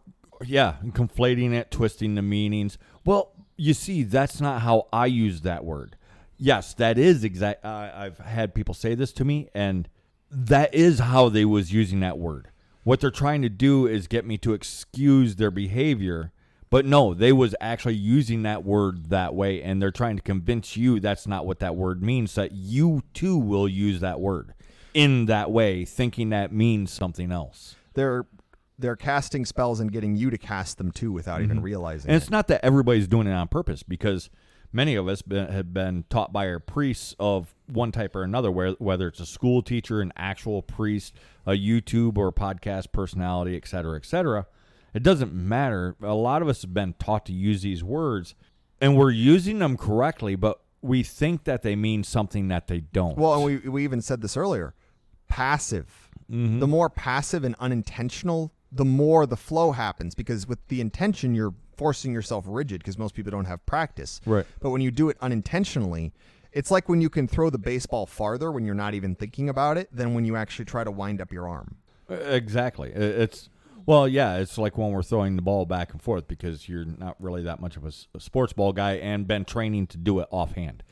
yeah, 0.45 0.75
conflating 0.87 1.53
it, 1.53 1.71
twisting 1.71 2.15
the 2.15 2.21
meanings. 2.21 2.77
Well, 3.05 3.31
You 3.55 3.73
see, 3.73 4.03
that's 4.03 4.41
not 4.41 4.61
how 4.63 4.87
I 4.91 5.05
use 5.05 5.41
that 5.41 5.63
word. 5.63 5.95
Yes, 6.37 6.73
that 6.75 6.97
is 6.97 7.23
exact. 7.23 7.63
Uh, 7.63 7.91
I've 7.95 8.17
had 8.17 8.53
people 8.55 8.73
say 8.73 8.95
this 8.95 9.13
to 9.13 9.23
me, 9.25 9.47
and 9.53 9.87
that 10.31 10.73
is 10.73 10.99
how 10.99 11.29
they 11.29 11.45
was 11.45 11.71
using 11.71 11.99
that 12.01 12.17
word. 12.17 12.49
What 12.83 12.99
they're 12.99 13.11
trying 13.11 13.41
to 13.43 13.49
do 13.49 13.87
is 13.87 14.07
get 14.07 14.25
me 14.25 14.37
to 14.39 14.53
excuse 14.53 15.35
their 15.35 15.51
behavior, 15.51 16.31
but 16.69 16.85
no, 16.85 17.13
they 17.13 17.31
was 17.31 17.55
actually 17.61 17.95
using 17.95 18.43
that 18.43 18.63
word 18.63 19.09
that 19.09 19.33
way, 19.33 19.61
and 19.61 19.81
they're 19.81 19.91
trying 19.91 20.15
to 20.17 20.21
convince 20.21 20.75
you 20.75 20.99
that's 20.99 21.27
not 21.27 21.45
what 21.45 21.59
that 21.59 21.75
word 21.75 22.01
means, 22.01 22.31
so 22.31 22.41
that 22.41 22.51
you 22.51 23.03
too 23.13 23.37
will 23.37 23.67
use 23.67 23.99
that 24.01 24.19
word 24.19 24.53
in 24.93 25.25
that 25.27 25.51
way, 25.51 25.85
thinking 25.85 26.29
that 26.29 26.51
means 26.51 26.91
something 26.91 27.31
else. 27.31 27.75
They're 27.93 28.25
they're 28.79 28.95
casting 28.95 29.45
spells 29.45 29.79
and 29.79 29.91
getting 29.91 30.15
you 30.15 30.29
to 30.29 30.37
cast 30.37 30.77
them 30.77 30.91
too 30.91 31.11
without 31.11 31.41
even 31.41 31.57
mm-hmm. 31.57 31.65
realizing 31.65 32.09
And 32.09 32.15
it. 32.15 32.23
it's 32.23 32.31
not 32.31 32.47
that 32.47 32.65
everybody's 32.65 33.07
doing 33.07 33.27
it 33.27 33.31
on 33.31 33.47
purpose 33.47 33.83
because 33.83 34.29
many 34.73 34.95
of 34.95 35.07
us 35.07 35.21
been, 35.21 35.47
have 35.47 35.73
been 35.73 36.05
taught 36.09 36.33
by 36.33 36.47
our 36.47 36.59
priests 36.59 37.15
of 37.19 37.53
one 37.67 37.91
type 37.91 38.15
or 38.15 38.23
another, 38.23 38.51
where, 38.51 38.71
whether 38.71 39.07
it's 39.07 39.19
a 39.19 39.25
school 39.25 39.61
teacher, 39.61 40.01
an 40.01 40.11
actual 40.17 40.63
priest, 40.63 41.13
a 41.45 41.51
YouTube 41.51 42.17
or 42.17 42.31
podcast 42.31 42.91
personality, 42.91 43.55
et 43.55 43.67
cetera, 43.67 43.97
et 43.97 44.05
cetera. 44.05 44.47
It 44.93 45.03
doesn't 45.03 45.33
matter. 45.33 45.95
A 46.01 46.13
lot 46.13 46.41
of 46.41 46.47
us 46.47 46.61
have 46.61 46.73
been 46.73 46.93
taught 46.99 47.25
to 47.25 47.33
use 47.33 47.61
these 47.63 47.83
words 47.83 48.35
and 48.83 48.97
we're 48.97 49.11
using 49.11 49.59
them 49.59 49.77
correctly, 49.77 50.35
but 50.35 50.59
we 50.81 51.03
think 51.03 51.45
that 51.45 51.61
they 51.61 51.73
mean 51.73 52.03
something 52.03 52.49
that 52.49 52.67
they 52.67 52.81
don't. 52.81 53.17
Well, 53.17 53.35
and 53.35 53.43
we 53.45 53.69
we 53.69 53.83
even 53.85 54.01
said 54.01 54.21
this 54.21 54.35
earlier. 54.35 54.75
Passive. 55.29 56.09
Mm-hmm. 56.29 56.59
The 56.59 56.67
more 56.67 56.89
passive 56.89 57.45
and 57.45 57.55
unintentional, 57.61 58.53
the 58.73 58.83
more 58.83 59.25
the 59.25 59.37
flow 59.37 59.71
happens 59.71 60.15
because 60.15 60.47
with 60.47 60.67
the 60.67 60.81
intention 60.81 61.33
you're 61.33 61.53
forcing 61.77 62.11
yourself 62.11 62.43
rigid 62.45 62.79
because 62.79 62.97
most 62.97 63.15
people 63.15 63.31
don't 63.31 63.45
have 63.45 63.65
practice. 63.65 64.19
Right. 64.25 64.45
But 64.59 64.71
when 64.71 64.81
you 64.81 64.91
do 64.91 65.07
it 65.07 65.17
unintentionally, 65.21 66.13
it's 66.53 66.71
like 66.71 66.87
when 66.87 67.01
you 67.01 67.09
can 67.09 67.27
throw 67.27 67.49
the 67.49 67.57
baseball 67.57 68.05
farther 68.05 68.51
when 68.51 68.65
you're 68.65 68.75
not 68.75 68.93
even 68.93 69.15
thinking 69.15 69.49
about 69.49 69.77
it 69.77 69.89
than 69.91 70.13
when 70.13 70.25
you 70.25 70.35
actually 70.35 70.65
try 70.65 70.83
to 70.83 70.91
wind 70.91 71.19
up 71.19 71.31
your 71.31 71.47
arm. 71.47 71.77
Exactly. 72.09 72.91
It's 72.91 73.49
well, 73.85 74.07
yeah. 74.07 74.37
It's 74.37 74.57
like 74.57 74.77
when 74.77 74.91
we're 74.91 75.03
throwing 75.03 75.35
the 75.35 75.41
ball 75.41 75.65
back 75.65 75.91
and 75.91 76.01
forth 76.01 76.27
because 76.27 76.69
you're 76.69 76.85
not 76.85 77.15
really 77.19 77.43
that 77.43 77.59
much 77.59 77.75
of 77.75 77.85
a, 77.85 78.19
sports 78.19 78.53
ball 78.53 78.71
guy 78.71 78.93
and 78.93 79.27
been 79.27 79.45
training 79.45 79.87
to 79.87 79.97
do 79.97 80.19
it 80.19 80.27
offhand. 80.31 80.83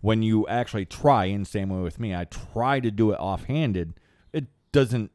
When 0.00 0.22
you 0.22 0.46
actually 0.46 0.86
try, 0.86 1.26
and 1.26 1.46
same 1.46 1.70
way 1.70 1.82
with 1.82 1.98
me, 1.98 2.14
I 2.14 2.24
try 2.24 2.80
to 2.80 2.90
do 2.90 3.10
it 3.10 3.16
offhanded. 3.16 3.94
It 4.32 4.46
doesn't 4.70 5.10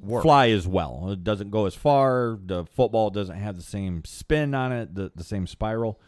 Work. 0.00 0.22
fly 0.22 0.48
as 0.48 0.66
well. 0.66 1.10
It 1.10 1.22
doesn't 1.22 1.50
go 1.50 1.66
as 1.66 1.74
far. 1.74 2.38
The 2.42 2.64
football 2.64 3.10
doesn't 3.10 3.36
have 3.36 3.56
the 3.56 3.62
same 3.62 4.02
spin 4.04 4.54
on 4.54 4.72
it, 4.72 4.94
the, 4.94 5.12
the 5.14 5.24
same 5.24 5.46
spiral. 5.46 6.00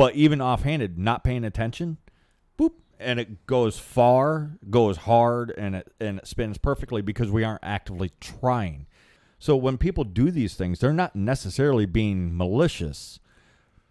But 0.00 0.14
even 0.14 0.40
offhanded, 0.40 0.96
not 0.98 1.24
paying 1.24 1.44
attention, 1.44 1.98
boop, 2.58 2.72
and 2.98 3.20
it 3.20 3.46
goes 3.46 3.78
far, 3.78 4.52
goes 4.70 4.96
hard, 4.96 5.52
and 5.58 5.76
it 5.76 5.92
and 6.00 6.20
it 6.20 6.26
spins 6.26 6.56
perfectly 6.56 7.02
because 7.02 7.30
we 7.30 7.44
aren't 7.44 7.62
actively 7.62 8.10
trying. 8.18 8.86
So 9.38 9.56
when 9.56 9.76
people 9.76 10.04
do 10.04 10.30
these 10.30 10.54
things, 10.54 10.78
they're 10.78 10.94
not 10.94 11.14
necessarily 11.14 11.84
being 11.84 12.34
malicious, 12.34 13.20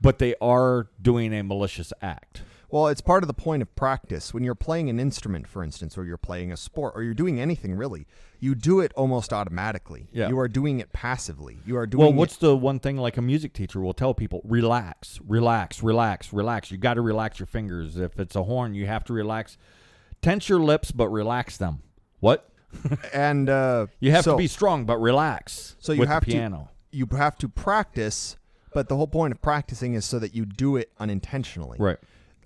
but 0.01 0.18
they 0.18 0.34
are 0.41 0.88
doing 0.99 1.32
a 1.32 1.43
malicious 1.43 1.93
act. 2.01 2.41
Well, 2.72 2.88
it's 2.88 3.02
part 3.02 3.24
of 3.24 3.28
the 3.28 3.34
point 3.34 3.62
of 3.62 3.76
practice. 3.76 4.34
When 4.34 4.44
you're 4.44 4.54
playing 4.56 4.90
an 4.90 5.00
instrument, 5.00 5.48
for 5.48 5.64
instance, 5.64 5.98
or 5.98 6.06
you're 6.06 6.18
playing 6.18 6.52
a 6.52 6.58
sport, 6.58 6.94
or 6.96 7.02
you're 7.04 7.14
doing 7.16 7.40
anything 7.40 7.74
really, 7.76 8.06
you 8.40 8.54
do 8.56 8.80
it 8.80 8.92
almost 8.96 9.34
automatically. 9.34 10.08
Yeah. 10.12 10.30
You 10.30 10.38
are 10.40 10.48
doing 10.48 10.80
it 10.80 10.94
passively. 10.94 11.58
You 11.66 11.78
are 11.78 11.88
doing 11.88 12.02
Well, 12.02 12.10
it- 12.12 12.16
what's 12.16 12.38
the 12.38 12.56
one 12.56 12.80
thing 12.80 12.98
like 12.98 13.18
a 13.18 13.22
music 13.22 13.54
teacher 13.54 13.80
will 13.80 13.94
tell 13.94 14.14
people? 14.14 14.42
Relax, 14.44 15.20
relax, 15.28 15.82
relax, 15.82 16.32
relax. 16.32 16.70
You 16.72 16.78
got 16.78 16.94
to 16.94 17.02
relax 17.02 17.40
your 17.40 17.48
fingers. 17.48 17.98
If 17.98 18.20
it's 18.20 18.36
a 18.36 18.44
horn, 18.44 18.74
you 18.76 18.86
have 18.86 19.04
to 19.06 19.14
relax. 19.14 19.58
Tense 20.22 20.48
your 20.50 20.60
lips, 20.60 20.92
but 20.92 21.08
relax 21.10 21.58
them. 21.58 21.82
What? 22.20 22.50
and 23.14 23.50
uh, 23.50 23.88
You 24.00 24.12
have 24.12 24.24
so- 24.26 24.34
to 24.34 24.38
be 24.38 24.48
strong, 24.48 24.86
but 24.86 24.98
relax. 25.00 25.76
So 25.80 25.92
you 25.92 26.02
with 26.02 26.10
have 26.10 26.24
the 26.26 26.32
piano. 26.34 26.70
to 26.92 26.98
you 26.98 27.08
have 27.18 27.38
to 27.38 27.48
practice, 27.50 28.36
but 28.74 28.90
the 28.90 28.96
whole 28.96 29.08
point 29.08 29.32
of 29.32 29.42
practicing 29.42 29.94
is 29.96 30.06
so 30.06 30.20
that 30.20 30.36
you 30.36 30.46
do 30.46 30.76
it 30.76 30.92
unintentionally. 31.00 31.78
Right. 31.80 31.98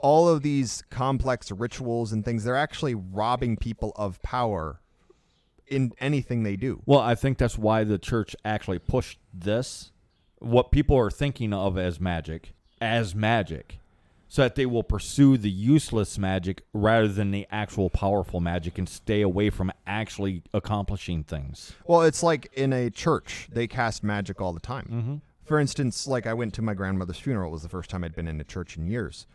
All 0.04 0.28
of 0.28 0.44
these 0.44 0.84
complex 0.90 1.50
rituals 1.50 2.12
and 2.12 2.24
things, 2.24 2.44
they're 2.44 2.56
actually 2.56 2.94
robbing 2.94 3.58
people 3.58 3.94
of 3.96 4.22
power 4.22 4.82
in 5.66 5.94
anything 6.00 6.44
they 6.44 6.58
do. 6.58 6.82
Well, 6.86 7.00
I 7.00 7.16
think 7.16 7.38
that's 7.38 7.58
why 7.58 7.86
the 7.86 7.98
church 7.98 8.36
actually 8.44 8.80
pushed 8.80 9.18
this, 9.34 9.92
what 10.40 10.72
people 10.72 10.98
are 10.98 11.10
thinking 11.10 11.54
of 11.54 11.78
as 11.78 12.02
magic, 12.02 12.54
as 12.82 13.16
magic, 13.16 13.80
so 14.28 14.42
that 14.42 14.56
they 14.56 14.66
will 14.66 14.84
pursue 14.84 15.38
the 15.38 15.50
useless 15.50 16.18
magic 16.18 16.64
rather 16.74 17.08
than 17.08 17.32
the 17.32 17.48
actual 17.50 17.90
powerful 17.90 18.42
magic 18.42 18.78
and 18.78 18.90
stay 18.90 19.22
away 19.22 19.50
from 19.50 19.72
actually 19.88 20.44
accomplishing 20.54 21.24
things. 21.24 21.74
Well, 21.86 22.02
it's 22.02 22.22
like 22.22 22.52
in 22.54 22.74
a 22.74 22.90
church, 22.90 23.48
they 23.52 23.68
cast 23.68 24.04
magic 24.04 24.42
all 24.42 24.52
the 24.52 24.60
time. 24.60 24.88
Mm-hmm. 24.92 25.16
For 25.46 25.60
instance, 25.60 26.08
like 26.08 26.28
I 26.28 26.34
went 26.34 26.54
to 26.56 26.62
my 26.62 26.74
grandmother's 26.74 27.20
funeral. 27.20 27.52
It 27.52 27.54
was 27.54 27.64
the 27.64 27.70
first 27.70 27.90
time 27.90 28.04
I'd 28.04 28.16
been 28.16 28.28
in 28.28 28.42
a 28.42 28.44
church 28.44 28.76
in 28.76 28.86
years. 28.86 29.28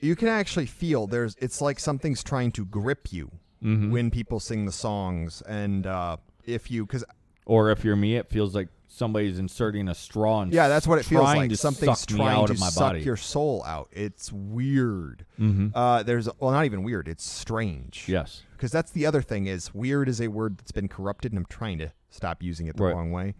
You 0.00 0.14
can 0.16 0.28
actually 0.28 0.66
feel 0.66 1.06
there's. 1.06 1.36
It's 1.40 1.60
like 1.60 1.78
something's 1.80 2.22
trying 2.22 2.52
to 2.52 2.64
grip 2.64 3.08
you 3.12 3.30
Mm-hmm. 3.62 3.90
when 3.90 4.08
people 4.12 4.38
sing 4.38 4.66
the 4.66 4.70
songs, 4.72 5.42
and 5.42 5.84
uh, 5.84 6.18
if 6.44 6.70
you, 6.70 6.86
because 6.86 7.04
Or 7.44 7.72
if 7.72 7.82
you're 7.82 7.96
me, 7.96 8.14
it 8.14 8.28
feels 8.28 8.54
like 8.54 8.68
somebody's 8.86 9.36
inserting 9.40 9.88
a 9.88 9.94
straw 9.96 10.42
and 10.42 10.52
yeah, 10.52 10.68
that's 10.68 10.86
what 10.86 11.00
it 11.00 11.04
feels 11.04 11.24
like. 11.24 11.52
Something's 11.56 12.06
trying 12.06 12.46
to 12.46 12.56
suck 12.56 12.92
body. 12.92 13.00
your 13.00 13.16
soul 13.16 13.64
out. 13.66 13.88
It's 13.90 14.32
weird. 14.32 15.26
Mhm. 15.40 15.72
Uh, 15.74 16.04
there's 16.04 16.28
well, 16.38 16.52
not 16.52 16.66
even 16.66 16.84
weird. 16.84 17.08
It's 17.08 17.24
strange. 17.28 18.04
Yes. 18.06 18.42
because 18.52 18.70
that's 18.70 18.92
the 18.92 19.04
other 19.06 19.22
thing 19.22 19.46
is 19.46 19.74
weird 19.74 20.08
is 20.08 20.20
a 20.20 20.28
word 20.28 20.58
that's 20.58 20.70
been 20.72 20.86
corrupted, 20.88 21.32
and 21.32 21.38
I'm 21.40 21.46
trying 21.46 21.78
to 21.78 21.90
stop 22.10 22.44
using 22.44 22.68
it 22.68 22.76
the 22.76 22.84
Right. 22.84 22.94
wrong 22.94 23.10
way. 23.10 23.34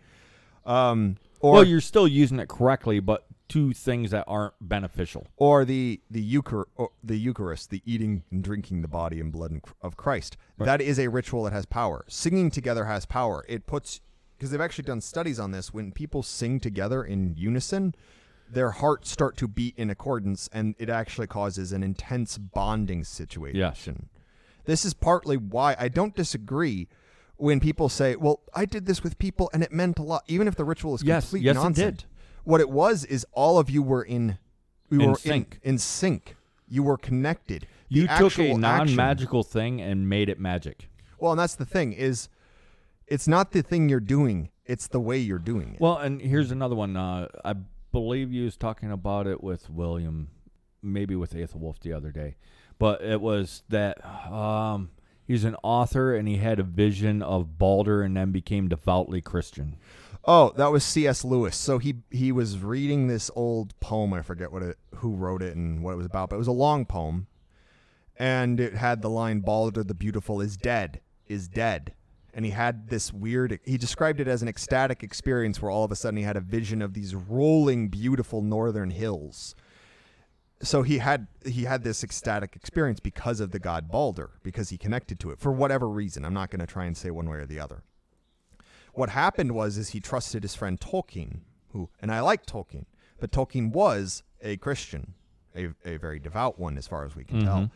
Um, 0.66 1.16
or 1.40 1.52
well, 1.52 1.64
you're 1.64 1.80
still 1.80 2.08
using 2.08 2.40
it 2.40 2.48
correctly, 2.48 2.98
but 2.98 3.24
to 3.48 3.72
things 3.72 4.10
that 4.10 4.24
aren't 4.26 4.54
beneficial. 4.60 5.26
or 5.36 5.64
the 5.64 6.00
the 6.10 6.22
Euchar- 6.34 6.66
or 6.76 6.90
the 7.02 7.16
Eucharist, 7.18 7.70
the 7.70 7.82
eating 7.86 8.22
and 8.30 8.44
drinking 8.44 8.82
the 8.82 8.88
body 8.88 9.20
and 9.20 9.32
blood 9.32 9.60
of 9.80 9.96
Christ. 9.96 10.36
That 10.58 10.80
is 10.80 10.98
a 10.98 11.08
ritual 11.08 11.44
that 11.44 11.52
has 11.52 11.64
power. 11.66 12.04
Singing 12.08 12.50
together 12.50 12.84
has 12.86 13.06
power. 13.06 13.44
It 13.48 13.66
puts 13.66 14.00
because 14.36 14.50
they've 14.50 14.60
actually 14.60 14.84
done 14.84 15.00
studies 15.00 15.38
on 15.40 15.50
this. 15.50 15.72
When 15.74 15.92
people 15.92 16.22
sing 16.22 16.60
together 16.60 17.02
in 17.02 17.34
unison, 17.36 17.94
their 18.50 18.70
hearts 18.70 19.10
start 19.10 19.36
to 19.38 19.48
beat 19.48 19.74
in 19.76 19.90
accordance, 19.90 20.48
and 20.52 20.74
it 20.78 20.88
actually 20.88 21.26
causes 21.26 21.72
an 21.72 21.82
intense 21.82 22.38
bonding 22.38 23.02
situation. 23.04 23.58
Yes. 23.58 23.88
This 24.64 24.84
is 24.84 24.94
partly 24.94 25.36
why 25.36 25.74
I 25.78 25.88
don't 25.88 26.14
disagree 26.14 26.88
when 27.36 27.60
people 27.60 27.88
say, 27.88 28.14
"Well, 28.16 28.40
I 28.54 28.64
did 28.66 28.86
this 28.86 29.02
with 29.02 29.18
people 29.18 29.48
and 29.52 29.62
it 29.62 29.72
meant 29.72 29.98
a 29.98 30.02
lot," 30.02 30.24
even 30.26 30.46
if 30.48 30.54
the 30.56 30.64
ritual 30.64 30.94
is 30.94 31.02
Yes, 31.02 31.24
complete 31.26 31.42
yes, 31.44 31.56
it 31.56 31.60
nonsense. 31.60 32.02
did. 32.02 32.08
What 32.48 32.62
it 32.62 32.70
was 32.70 33.04
is 33.04 33.26
all 33.32 33.58
of 33.58 33.68
you 33.68 33.82
were 33.82 34.02
in 34.02 34.38
we 34.88 35.02
In 35.02 35.10
were 35.10 35.16
sync. 35.16 35.60
In, 35.62 35.72
in 35.72 35.78
sync. 35.78 36.34
You 36.66 36.82
were 36.82 36.96
connected. 36.96 37.66
The 37.90 38.00
You 38.00 38.06
took 38.06 38.38
a 38.38 38.54
non-magical 38.54 39.42
thing 39.42 39.82
and 39.82 40.08
made 40.08 40.30
it 40.30 40.40
magic. 40.40 40.88
Well, 41.18 41.32
and 41.32 41.38
that's 41.38 41.56
the 41.56 41.66
thing 41.66 41.92
is, 41.92 42.30
it's 43.06 43.28
not 43.28 43.52
the 43.52 43.60
thing 43.60 43.90
you're 43.90 44.00
doing; 44.00 44.48
it's 44.64 44.86
the 44.86 44.98
way 44.98 45.18
you're 45.18 45.38
doing 45.38 45.74
it. 45.74 45.80
Well, 45.82 45.98
and 45.98 46.22
here's 46.22 46.50
another 46.50 46.74
one. 46.74 46.96
Uh, 46.96 47.28
I 47.44 47.54
believe 47.92 48.32
you 48.32 48.44
was 48.44 48.56
talking 48.56 48.90
about 48.90 49.26
it 49.26 49.44
with 49.44 49.68
William, 49.68 50.30
maybe 50.82 51.14
with 51.16 51.34
Aethelwolf 51.34 51.80
the 51.80 51.92
other 51.92 52.10
day, 52.10 52.36
but 52.78 53.02
it 53.02 53.20
was 53.20 53.62
that 53.68 54.02
um, 54.32 54.88
he's 55.28 55.44
an 55.44 55.54
author 55.62 56.16
and 56.16 56.26
he 56.26 56.38
had 56.38 56.58
a 56.58 56.64
vision 56.64 57.22
of 57.22 57.58
Balder 57.58 58.02
and 58.02 58.16
then 58.16 58.32
became 58.32 58.66
devoutly 58.66 59.20
Christian. 59.20 59.76
Oh, 60.24 60.52
that 60.56 60.72
was 60.72 60.82
C.S. 60.82 61.24
Lewis. 61.24 61.56
So 61.56 61.78
he 61.78 61.96
he 62.10 62.32
was 62.32 62.58
reading 62.58 63.06
this 63.06 63.30
old 63.36 63.78
poem. 63.78 64.12
I 64.12 64.22
forget 64.22 64.50
what 64.50 64.62
it, 64.62 64.78
who 64.96 65.14
wrote 65.14 65.42
it 65.42 65.54
and 65.54 65.84
what 65.84 65.92
it 65.92 65.96
was 65.96 66.06
about, 66.06 66.30
but 66.30 66.36
it 66.36 66.40
was 66.40 66.48
a 66.48 66.52
long 66.52 66.84
poem, 66.84 67.28
and 68.18 68.58
it 68.58 68.74
had 68.74 69.00
the 69.00 69.10
line 69.10 69.40
"Balder 69.40 69.84
the 69.84 69.94
Beautiful 69.94 70.40
is 70.40 70.56
dead, 70.56 71.00
is 71.28 71.46
dead." 71.46 71.92
And 72.34 72.44
he 72.44 72.50
had 72.50 72.88
this 72.88 73.12
weird. 73.12 73.58
He 73.64 73.78
described 73.78 74.20
it 74.20 74.28
as 74.28 74.42
an 74.42 74.48
ecstatic 74.48 75.02
experience 75.02 75.62
where 75.62 75.70
all 75.70 75.84
of 75.84 75.92
a 75.92 75.96
sudden 75.96 76.18
he 76.18 76.24
had 76.24 76.36
a 76.36 76.40
vision 76.40 76.82
of 76.82 76.94
these 76.94 77.14
rolling, 77.14 77.88
beautiful 77.88 78.42
northern 78.42 78.90
hills. 78.90 79.54
So 80.60 80.82
he 80.82 80.98
had 80.98 81.28
he 81.44 81.64
had 81.64 81.84
this 81.84 82.02
ecstatic 82.02 82.56
experience 82.56 83.00
because 83.00 83.38
of 83.40 83.52
the 83.52 83.58
god 83.58 83.90
Balder, 83.90 84.30
because 84.42 84.70
he 84.70 84.78
connected 84.78 85.20
to 85.20 85.30
it 85.30 85.38
for 85.38 85.52
whatever 85.52 85.88
reason. 85.88 86.24
I'm 86.24 86.34
not 86.34 86.50
going 86.50 86.60
to 86.60 86.66
try 86.66 86.84
and 86.84 86.96
say 86.96 87.10
one 87.10 87.28
way 87.28 87.38
or 87.38 87.46
the 87.46 87.60
other 87.60 87.84
what 88.98 89.10
happened 89.10 89.52
was 89.52 89.78
is 89.78 89.90
he 89.90 90.00
trusted 90.00 90.42
his 90.42 90.54
friend 90.54 90.78
Tolkien, 90.80 91.40
who 91.72 91.88
and 92.00 92.10
I 92.10 92.20
like 92.20 92.44
Tolkien, 92.44 92.84
but 93.20 93.30
Tolkien 93.30 93.70
was 93.70 94.24
a 94.42 94.56
Christian, 94.56 95.14
a, 95.56 95.68
a 95.84 95.96
very 95.96 96.18
devout 96.18 96.58
one 96.58 96.76
as 96.76 96.88
far 96.88 97.04
as 97.04 97.14
we 97.14 97.24
can 97.24 97.44
tell. 97.44 97.56
Mm-hmm. 97.56 97.74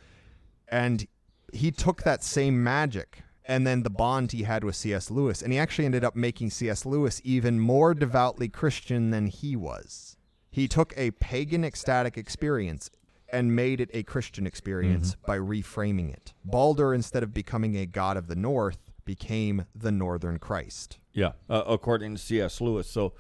And 0.68 1.06
he 1.52 1.70
took 1.70 2.02
that 2.02 2.24
same 2.24 2.62
magic 2.62 3.22
and 3.44 3.66
then 3.66 3.82
the 3.82 3.90
bond 3.90 4.32
he 4.32 4.44
had 4.44 4.62
with 4.62 4.76
C.S. 4.76 5.10
Lewis, 5.10 5.42
and 5.42 5.52
he 5.52 5.58
actually 5.58 5.84
ended 5.84 6.04
up 6.04 6.14
making 6.14 6.50
C.S. 6.50 6.86
Lewis 6.86 7.20
even 7.24 7.58
more 7.58 7.92
devoutly 7.92 8.48
Christian 8.48 9.10
than 9.10 9.26
he 9.26 9.56
was. 9.56 10.11
He 10.52 10.68
took 10.68 10.92
a 10.96 11.10
pagan 11.12 11.64
ecstatic 11.64 12.16
experience 12.16 12.90
and 13.30 13.56
made 13.56 13.80
it 13.80 13.88
a 13.94 14.02
Christian 14.02 14.46
experience 14.46 15.16
by 15.26 15.38
reframing 15.38 16.12
it. 16.12 16.34
Balder, 16.44 16.92
instead 16.92 17.22
of 17.22 17.32
becoming 17.32 17.74
a 17.76 17.86
god 17.86 18.18
of 18.18 18.28
the 18.28 18.36
north, 18.36 18.76
became 19.06 19.64
the 19.74 19.90
northern 19.90 20.38
Christ. 20.38 20.98
Yeah, 21.14 21.32
uh, 21.48 21.62
according 21.66 22.14
to 22.14 22.20
C.S. 22.20 22.60
Lewis. 22.60 22.88
So 22.88 23.14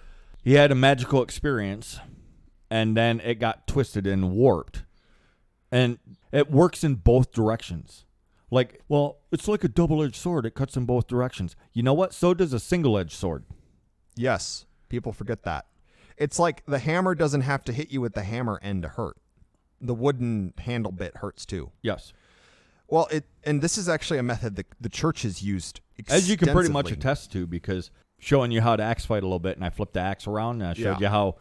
he 0.44 0.54
had 0.54 0.70
a 0.70 0.74
magical 0.74 1.22
experience, 1.22 1.98
and 2.70 2.94
then 2.94 3.20
it 3.20 3.36
got 3.36 3.66
twisted 3.66 4.06
and 4.06 4.32
warped, 4.32 4.84
and 5.72 5.98
it 6.30 6.50
works 6.50 6.84
in 6.84 6.96
both 6.96 7.32
directions. 7.32 8.04
Like, 8.50 8.82
well, 8.86 9.20
it's 9.30 9.48
like 9.48 9.64
a 9.64 9.68
double-edged 9.68 10.16
sword; 10.16 10.44
it 10.44 10.54
cuts 10.54 10.76
in 10.76 10.84
both 10.84 11.06
directions. 11.06 11.56
You 11.72 11.82
know 11.82 11.94
what? 11.94 12.12
So 12.12 12.34
does 12.34 12.52
a 12.52 12.60
single-edged 12.60 13.12
sword. 13.12 13.44
Yes, 14.14 14.66
people 14.90 15.12
forget 15.14 15.42
that. 15.44 15.64
It's 16.22 16.38
like 16.38 16.64
the 16.66 16.78
hammer 16.78 17.14
doesn't 17.14 17.40
have 17.42 17.64
to 17.64 17.72
hit 17.72 17.90
you 17.90 18.00
with 18.00 18.14
the 18.14 18.22
hammer 18.22 18.60
end 18.62 18.82
to 18.82 18.88
hurt. 18.88 19.16
The 19.80 19.94
wooden 19.94 20.54
handle 20.58 20.92
bit 20.92 21.16
hurts 21.16 21.44
too. 21.44 21.72
Yes, 21.82 22.12
Well, 22.88 23.08
it 23.10 23.24
and 23.42 23.60
this 23.60 23.76
is 23.76 23.88
actually 23.88 24.18
a 24.18 24.22
method 24.22 24.54
that 24.56 24.66
the 24.80 24.88
church 24.88 25.22
has 25.22 25.42
used. 25.42 25.80
as 26.08 26.30
you 26.30 26.36
can 26.36 26.52
pretty 26.52 26.70
much 26.70 26.90
attest 26.92 27.32
to, 27.32 27.46
because 27.46 27.90
showing 28.18 28.52
you 28.52 28.60
how 28.60 28.76
to 28.76 28.82
axe 28.82 29.04
fight 29.04 29.24
a 29.24 29.26
little 29.26 29.40
bit, 29.40 29.56
and 29.56 29.64
I 29.64 29.70
flipped 29.70 29.94
the 29.94 30.00
axe 30.00 30.26
around 30.28 30.62
and 30.62 30.70
I 30.70 30.74
showed 30.74 30.82
Yeah. 30.84 30.98
you 31.00 31.08
how 31.08 31.36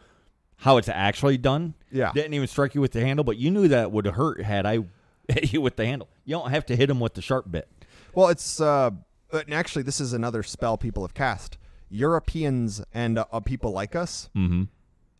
how 0.56 0.76
it's 0.78 0.88
actually 0.88 1.38
done. 1.38 1.74
Yeah. 1.92 2.12
didn't 2.12 2.34
even 2.34 2.46
strike 2.48 2.74
you 2.74 2.80
with 2.80 2.92
the 2.92 3.00
handle, 3.00 3.24
but 3.24 3.36
you 3.36 3.50
knew 3.50 3.68
that 3.68 3.92
would 3.92 4.06
hurt 4.06 4.42
had 4.42 4.66
I 4.66 4.80
hit 5.28 5.52
you 5.52 5.60
with 5.60 5.76
the 5.76 5.86
handle. 5.86 6.08
You 6.24 6.34
don't 6.36 6.50
have 6.50 6.66
to 6.66 6.76
hit 6.76 6.90
him 6.90 6.98
with 6.98 7.14
the 7.14 7.22
sharp 7.22 7.50
bit. 7.50 7.68
Well, 8.14 8.28
it's 8.28 8.60
uh, 8.60 8.90
and 9.32 9.54
actually 9.54 9.82
this 9.84 10.00
is 10.00 10.12
another 10.12 10.42
spell 10.42 10.76
people 10.76 11.04
have 11.04 11.14
cast. 11.14 11.56
Europeans 11.92 12.82
and 12.92 13.18
uh, 13.18 13.24
people 13.40 13.70
like 13.72 13.94
us 13.94 14.28
Mm-hmm. 14.36 14.64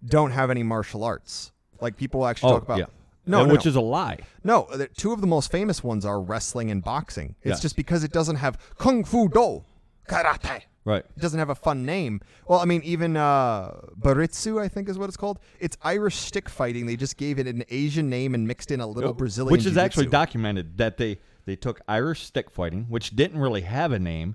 don't 0.05 0.31
have 0.33 0.51
any 0.51 0.63
martial 0.63 1.05
arts. 1.05 1.53
Like 1.81 1.97
people 1.97 2.27
actually 2.27 2.53
talk 2.55 2.63
about. 2.63 2.77
Oh, 2.79 2.81
yeah. 2.81 2.87
No, 3.25 3.45
no, 3.45 3.53
which 3.53 3.65
no. 3.67 3.69
is 3.69 3.77
a 3.77 3.81
lie. 3.81 4.19
no. 4.43 4.69
Two 4.97 5.13
of 5.13 5.21
the 5.21 5.27
most 5.29 5.51
famous 5.53 5.85
ones 5.85 6.05
are 6.05 6.21
wrestling 6.21 6.71
and 6.73 6.83
boxing. 6.83 7.37
It's 7.43 7.51
Yes. 7.51 7.63
just 7.63 7.77
because 7.77 8.03
it 8.03 8.11
doesn't 8.13 8.37
have 8.37 8.59
kung 8.79 9.05
fu 9.05 9.29
do, 9.29 9.65
karate. 10.09 10.63
Right. 10.85 11.05
It 11.17 11.21
doesn't 11.21 11.39
have 11.39 11.49
a 11.51 11.55
fun 11.55 11.87
name. 11.87 12.21
Well, 12.49 12.59
I 12.59 12.65
mean, 12.65 12.83
even 12.83 13.17
uh, 13.17 13.71
Baritsu, 14.01 14.61
I 14.61 14.67
think 14.67 14.89
is 14.89 14.99
what 14.99 15.07
it's 15.09 15.17
called. 15.17 15.39
It's 15.61 15.77
Irish 15.83 16.17
stick 16.17 16.49
fighting. 16.49 16.87
They 16.87 16.97
just 16.97 17.17
gave 17.17 17.39
it 17.39 17.47
an 17.47 17.63
Asian 17.71 18.11
name 18.11 18.35
and 18.35 18.49
mixed 18.49 18.73
in 18.73 18.81
a 18.81 18.87
little 18.89 19.13
Brazilian. 19.13 19.53
Which 19.53 19.67
is 19.67 19.77
actually 19.77 20.07
jiu-jitsu. 20.07 20.11
documented 20.11 20.79
that 20.79 20.97
they 20.97 21.19
they 21.45 21.55
took 21.55 21.81
Irish 21.87 22.23
stick 22.25 22.51
fighting, 22.51 22.87
which 22.89 23.15
didn't 23.15 23.39
really 23.41 23.61
have 23.61 23.93
a 23.93 23.99
name, 24.01 24.35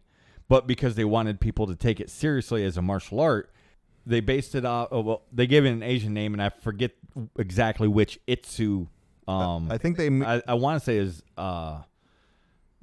but 0.50 0.68
because 0.68 0.96
they 0.96 1.06
wanted 1.06 1.40
people 1.40 1.68
to 1.68 1.76
take 1.76 2.00
it 2.00 2.10
seriously 2.10 2.64
as 2.64 2.78
a 2.78 2.82
martial 2.82 3.20
art, 3.20 3.52
they 4.06 4.20
based 4.20 4.56
it 4.56 4.66
off. 4.66 4.90
Oh, 4.92 5.02
well, 5.02 5.24
they 5.32 5.48
gave 5.48 5.66
it 5.66 5.70
an 5.70 5.84
Asian 5.84 6.14
name, 6.14 6.34
and 6.34 6.42
I 6.42 6.50
forget 6.50 6.92
exactly 7.38 7.88
which 7.88 8.20
Itsu. 8.28 8.88
Um, 9.28 9.70
I 9.70 9.78
think 9.78 9.98
they. 9.98 10.08
I, 10.08 10.42
I 10.48 10.54
want 10.54 10.80
to 10.80 10.86
say 10.86 10.98
is 10.98 11.22
uh, 11.38 11.82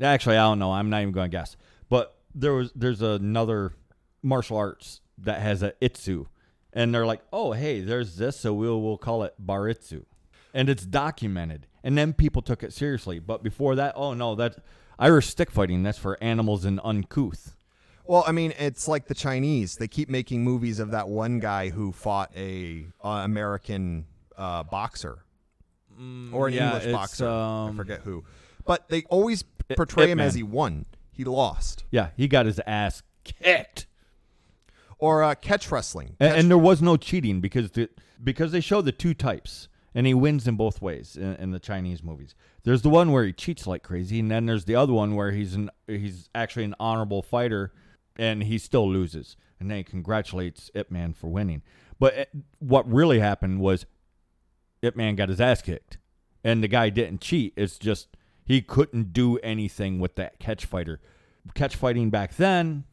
actually 0.00 0.36
I 0.36 0.42
don't 0.42 0.58
know. 0.58 0.72
I'm 0.72 0.90
not 0.90 1.00
even 1.00 1.12
going 1.12 1.30
to 1.30 1.34
guess. 1.34 1.56
But 1.88 2.16
there 2.34 2.52
was 2.52 2.72
there's 2.74 3.00
another 3.02 3.72
martial 4.22 4.56
arts 4.56 5.00
that 5.18 5.40
has 5.40 5.62
a 5.62 5.72
itsu, 5.80 6.26
and 6.72 6.94
they're 6.94 7.06
like, 7.06 7.22
oh 7.32 7.52
hey, 7.52 7.80
there's 7.80 8.16
this, 8.16 8.38
so 8.38 8.52
we'll 8.52 8.82
we'll 8.82 8.98
call 8.98 9.22
it 9.22 9.34
baritsu, 9.44 10.04
and 10.52 10.68
it's 10.68 10.84
documented. 10.84 11.66
And 11.82 11.96
then 11.96 12.12
people 12.14 12.42
took 12.42 12.62
it 12.62 12.72
seriously. 12.72 13.18
But 13.18 13.42
before 13.42 13.76
that, 13.76 13.94
oh 13.96 14.14
no, 14.14 14.34
that's 14.34 14.58
Irish 14.98 15.28
stick 15.28 15.50
fighting. 15.50 15.82
That's 15.82 15.98
for 15.98 16.16
animals 16.22 16.64
and 16.64 16.80
uncouth. 16.84 17.56
Well, 18.06 18.24
I 18.26 18.32
mean, 18.32 18.52
it's 18.58 18.86
like 18.86 19.06
the 19.06 19.14
Chinese. 19.14 19.76
They 19.76 19.88
keep 19.88 20.10
making 20.10 20.44
movies 20.44 20.78
of 20.78 20.90
that 20.90 21.08
one 21.08 21.40
guy 21.40 21.70
who 21.70 21.90
fought 21.90 22.30
a 22.36 22.86
uh, 23.02 23.22
American 23.24 24.04
uh, 24.36 24.62
boxer 24.64 25.24
or 26.32 26.48
an 26.48 26.52
Mm, 26.52 26.52
yeah, 26.52 26.74
English 26.74 26.92
boxer. 26.92 27.28
I 27.28 27.68
um, 27.68 27.76
forget 27.76 28.00
who. 28.00 28.24
But 28.66 28.88
they 28.88 29.02
always 29.04 29.44
I- 29.70 29.74
portray 29.74 30.04
Ip 30.04 30.10
him 30.10 30.20
as 30.20 30.34
he 30.34 30.42
won. 30.42 30.86
He 31.12 31.24
lost. 31.24 31.84
Yeah, 31.90 32.08
he 32.16 32.28
got 32.28 32.46
his 32.46 32.60
ass 32.66 33.02
kicked. 33.22 33.86
Or 34.98 35.22
uh, 35.22 35.34
catch 35.34 35.70
wrestling. 35.70 36.16
And, 36.20 36.36
and 36.36 36.50
there 36.50 36.58
was 36.58 36.82
no 36.82 36.96
cheating 36.96 37.40
because 37.40 37.70
the 37.70 37.88
because 38.22 38.52
they 38.52 38.60
show 38.60 38.80
the 38.80 38.92
two 38.92 39.14
types, 39.14 39.68
and 39.94 40.06
he 40.06 40.14
wins 40.14 40.48
in 40.48 40.56
both 40.56 40.82
ways 40.82 41.16
in, 41.16 41.36
in 41.36 41.50
the 41.52 41.60
Chinese 41.60 42.02
movies. 42.02 42.34
There's 42.64 42.82
the 42.82 42.90
one 42.90 43.12
where 43.12 43.24
he 43.24 43.32
cheats 43.32 43.66
like 43.66 43.82
crazy, 43.82 44.18
and 44.20 44.30
then 44.30 44.46
there's 44.46 44.64
the 44.64 44.74
other 44.74 44.92
one 44.92 45.14
where 45.14 45.30
he's 45.30 45.54
an 45.54 45.70
he's 45.86 46.28
actually 46.34 46.64
an 46.64 46.74
honorable 46.80 47.22
fighter, 47.22 47.72
and 48.16 48.42
he 48.42 48.58
still 48.58 48.88
loses, 48.88 49.36
and 49.60 49.70
then 49.70 49.78
he 49.78 49.84
congratulates 49.84 50.70
Ip 50.74 50.90
Man 50.90 51.12
for 51.14 51.28
winning. 51.28 51.62
But 51.98 52.14
it, 52.14 52.30
what 52.58 52.90
really 52.90 53.20
happened 53.20 53.60
was 53.60 53.86
Ip 54.82 54.96
Man 54.96 55.14
got 55.14 55.28
his 55.28 55.40
ass 55.40 55.62
kicked, 55.62 55.98
and 56.42 56.62
the 56.62 56.68
guy 56.68 56.90
didn't 56.90 57.20
cheat. 57.20 57.52
It's 57.56 57.78
just 57.78 58.08
he 58.44 58.60
couldn't 58.60 59.12
do 59.12 59.38
anything 59.38 60.00
with 60.00 60.16
that 60.16 60.38
catch 60.38 60.66
fighter. 60.66 61.00
Catch 61.54 61.76
fighting 61.76 62.10
back 62.10 62.36
then 62.36 62.84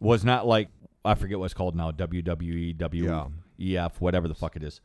was 0.00 0.24
not 0.24 0.46
like 0.46 0.68
I 1.04 1.14
forget 1.14 1.38
what's 1.38 1.54
called 1.54 1.76
now 1.76 1.90
WWE, 1.92 2.76
WEF, 2.76 3.92
whatever 4.00 4.28
the 4.28 4.34
fuck 4.34 4.56
it 4.56 4.62
is, 4.62 4.80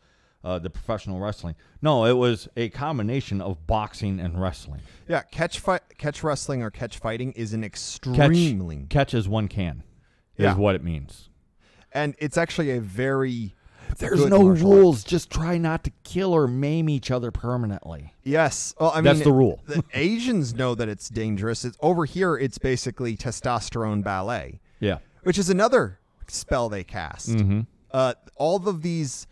uh, 0.46 0.60
the 0.60 0.70
professional 0.70 1.20
wrestling. 1.20 1.56
No, 1.82 2.06
it 2.06 2.14
was 2.14 2.48
a 2.56 2.70
combination 2.70 3.42
of 3.42 3.66
boxing 3.68 4.20
and 4.20 4.40
wrestling. 4.42 4.82
yeah, 5.10 5.24
catch 5.24 5.60
fight, 5.60 5.82
catch 5.98 6.24
wrestling 6.24 6.62
or 6.64 6.70
catch 6.70 6.98
fighting 7.00 7.32
is 7.34 7.54
an 7.54 7.62
Catch, 7.64 7.68
extremely 7.72 8.86
catch 8.90 9.14
as 9.14 9.28
one 9.28 9.48
can 9.48 9.84
is 10.38 10.44
Yeah. 10.44 10.56
what 10.56 10.76
it 10.76 10.84
means. 10.84 11.30
and 11.92 12.14
it's 12.20 12.38
actually 12.38 12.72
a 12.72 12.80
very 12.82 13.56
There's 14.00 14.26
no 14.26 14.46
rules. 14.48 15.04
Just 15.04 15.30
try 15.30 15.58
not 15.58 15.84
to 15.86 15.92
kill 16.04 16.34
or 16.34 16.48
maim 16.48 16.90
each 16.90 17.10
other 17.12 17.32
permanently. 17.32 18.14
Yes. 18.24 18.74
Well, 18.80 18.92
I 18.92 18.96
mean, 18.98 19.04
That's 19.06 19.22
the 19.22 19.32
rule. 19.32 19.62
the 19.68 19.84
Asians 19.94 20.54
know 20.56 20.74
that 20.76 20.90
it's 20.90 21.08
dangerous. 21.08 21.64
It's 21.64 21.78
over 21.82 22.06
here. 22.06 22.36
It's 22.36 22.58
basically 22.58 23.16
testosterone 23.16 24.04
ballet, 24.04 24.60
Yeah. 24.80 24.98
which 25.24 25.38
is 25.38 25.50
another 25.50 26.00
spell 26.28 26.68
they 26.70 26.84
cast. 26.84 27.30
Mm-hmm. 27.30 27.62
Uh, 27.92 28.14
all 28.36 28.68
of 28.68 28.82
these. 28.82 29.28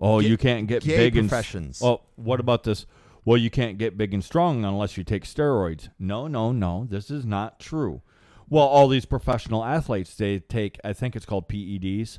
Oh, 0.00 0.20
you 0.20 0.36
can't 0.36 0.66
get 0.66 0.82
gay 0.82 0.96
big 0.96 1.16
and 1.16 1.28
professions. 1.28 1.80
Oh, 1.82 2.02
what 2.16 2.40
about 2.40 2.64
this? 2.64 2.86
Well, 3.24 3.38
you 3.38 3.50
can't 3.50 3.78
get 3.78 3.96
big 3.96 4.12
and 4.12 4.22
strong 4.22 4.64
unless 4.64 4.96
you 4.96 5.04
take 5.04 5.24
steroids. 5.24 5.88
No, 5.98 6.26
no, 6.28 6.52
no. 6.52 6.86
This 6.90 7.10
is 7.10 7.24
not 7.24 7.58
true. 7.58 8.02
Well, 8.50 8.64
all 8.66 8.88
these 8.88 9.06
professional 9.06 9.64
athletes 9.64 10.14
they 10.14 10.40
take. 10.40 10.78
I 10.84 10.92
think 10.92 11.16
it's 11.16 11.24
called 11.24 11.48
PEDs. 11.48 12.18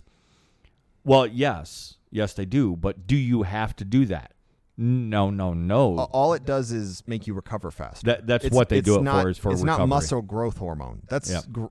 Well, 1.03 1.27
yes, 1.27 1.95
yes, 2.09 2.33
they 2.33 2.45
do. 2.45 2.75
But 2.75 3.05
do 3.05 3.15
you 3.15 3.43
have 3.43 3.75
to 3.77 3.85
do 3.85 4.05
that? 4.07 4.31
No, 4.77 5.29
no, 5.29 5.53
no. 5.53 5.99
all 6.11 6.33
it 6.33 6.43
does 6.43 6.71
is 6.71 7.01
make 7.07 7.27
you 7.27 7.33
recover 7.33 7.71
faster. 7.71 8.05
That- 8.07 8.27
that's 8.27 8.43
It's- 8.45 8.55
what 8.57 8.67
they 8.69 8.81
do 8.81 8.97
it 8.97 9.03
not, 9.03 9.21
for, 9.23 9.29
is 9.29 9.37
for 9.37 9.51
it's 9.53 9.63
not 9.63 9.87
muscle 9.87 10.21
growth 10.21 10.57
hormone. 10.57 11.03
That's 11.07 11.31
Yep. 11.31 11.43
gr- 11.51 11.65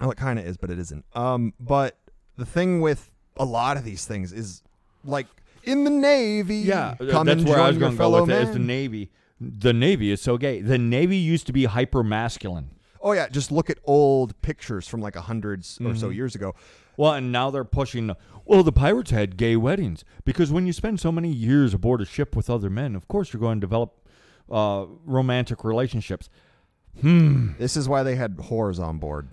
well, 0.00 0.10
it 0.10 0.16
kind 0.16 0.38
of 0.38 0.46
is, 0.46 0.56
but 0.56 0.70
it 0.70 0.78
isn't. 0.80 1.04
Um, 1.14 1.52
but 1.60 1.96
the 2.36 2.46
thing 2.46 2.80
with 2.80 3.12
a 3.36 3.44
lot 3.44 3.76
of 3.76 3.84
these 3.84 4.04
things 4.04 4.32
is 4.32 4.62
like 5.04 5.26
in 5.64 5.84
the 5.84 5.90
Navy. 5.90 6.56
yeah, 6.58 6.94
come 7.10 7.26
that's 7.26 7.40
and 7.42 7.48
where 7.48 7.60
I 7.60 7.68
was 7.68 7.76
join 7.76 7.80
your 7.80 7.80
going 7.80 7.92
to 7.92 7.96
go 7.96 8.02
fellow 8.02 8.20
with 8.22 8.30
it. 8.30 8.42
Is 8.42 8.52
the 8.52 8.58
man. 8.58 8.66
Navy? 8.66 9.10
The 9.40 9.72
Navy 9.72 10.10
is 10.10 10.20
so 10.20 10.36
gay. 10.36 10.60
The 10.60 10.78
Navy 10.78 11.16
used 11.16 11.46
to 11.46 11.52
be 11.52 11.64
hyper 11.64 12.02
masculine. 12.02 12.70
Oh 13.02 13.12
yeah, 13.12 13.28
just 13.28 13.50
look 13.50 13.70
at 13.70 13.78
old 13.84 14.40
pictures 14.42 14.86
from 14.86 15.00
like 15.00 15.16
a 15.16 15.22
hundreds 15.22 15.78
or 15.80 15.84
Mm-hmm. 15.84 15.98
so 15.98 16.10
years 16.10 16.34
ago. 16.34 16.54
Well, 16.96 17.14
and 17.14 17.32
now 17.32 17.50
they're 17.50 17.64
pushing. 17.64 18.08
the- 18.08 18.16
Well, 18.44 18.62
the 18.62 18.72
pirates 18.72 19.10
had 19.10 19.38
gay 19.38 19.56
weddings 19.56 20.04
because 20.26 20.50
when 20.52 20.66
you 20.66 20.72
spend 20.74 21.00
so 21.00 21.10
many 21.10 21.32
years 21.32 21.72
aboard 21.72 22.02
a 22.02 22.04
ship 22.04 22.36
with 22.36 22.50
other 22.50 22.68
men, 22.68 22.94
of 22.94 23.08
course 23.08 23.32
you're 23.32 23.40
going 23.40 23.58
to 23.58 23.66
develop 23.66 23.96
uh, 24.50 24.84
romantic 25.06 25.64
relationships. 25.64 26.28
Hmm. 27.00 27.52
This 27.58 27.76
is 27.76 27.88
why 27.88 28.02
they 28.02 28.16
had 28.16 28.36
whores 28.36 28.78
on 28.78 28.98
board. 28.98 29.28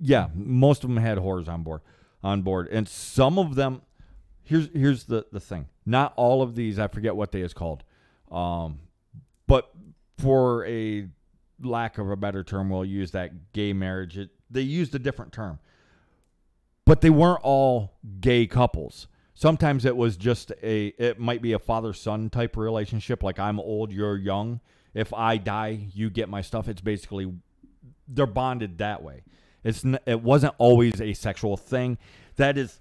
Yeah, 0.00 0.28
most 0.34 0.84
of 0.84 0.90
them 0.90 0.98
had 0.98 1.18
whores 1.18 1.48
on 1.48 1.62
board, 1.62 1.80
on 2.22 2.42
board, 2.42 2.68
and 2.68 2.88
some 2.88 3.38
of 3.38 3.54
them. 3.54 3.82
Here's 4.48 4.68
here's 4.72 5.04
the 5.04 5.26
the 5.30 5.40
thing. 5.40 5.66
Not 5.84 6.14
all 6.16 6.40
of 6.40 6.54
these. 6.54 6.78
I 6.78 6.88
forget 6.88 7.14
what 7.14 7.32
they 7.32 7.42
is 7.42 7.52
called, 7.52 7.84
um, 8.30 8.80
but 9.46 9.70
for 10.16 10.66
a 10.66 11.06
lack 11.62 11.98
of 11.98 12.10
a 12.10 12.16
better 12.16 12.42
term, 12.42 12.70
we'll 12.70 12.84
use 12.84 13.10
that 13.10 13.52
gay 13.52 13.74
marriage. 13.74 14.16
It, 14.16 14.30
they 14.50 14.62
used 14.62 14.94
a 14.94 14.98
different 14.98 15.32
term, 15.32 15.58
but 16.86 17.02
they 17.02 17.10
weren't 17.10 17.40
all 17.42 17.92
gay 18.20 18.46
couples. 18.46 19.06
Sometimes 19.34 19.84
it 19.84 19.96
was 19.96 20.16
just 20.16 20.50
a. 20.62 20.88
It 20.98 21.20
might 21.20 21.42
be 21.42 21.52
a 21.52 21.58
father 21.58 21.92
son 21.92 22.30
type 22.30 22.56
relationship. 22.56 23.22
Like 23.22 23.38
I'm 23.38 23.60
old, 23.60 23.92
you're 23.92 24.16
young. 24.16 24.60
If 24.94 25.12
I 25.12 25.36
die, 25.36 25.88
you 25.92 26.08
get 26.08 26.30
my 26.30 26.40
stuff. 26.40 26.68
It's 26.68 26.80
basically 26.80 27.30
they're 28.08 28.26
bonded 28.26 28.78
that 28.78 29.02
way. 29.02 29.24
It's 29.62 29.84
n- 29.84 29.98
it 30.06 30.22
wasn't 30.22 30.54
always 30.56 31.00
a 31.00 31.12
sexual 31.12 31.58
thing. 31.58 31.98
That 32.36 32.56
is, 32.56 32.80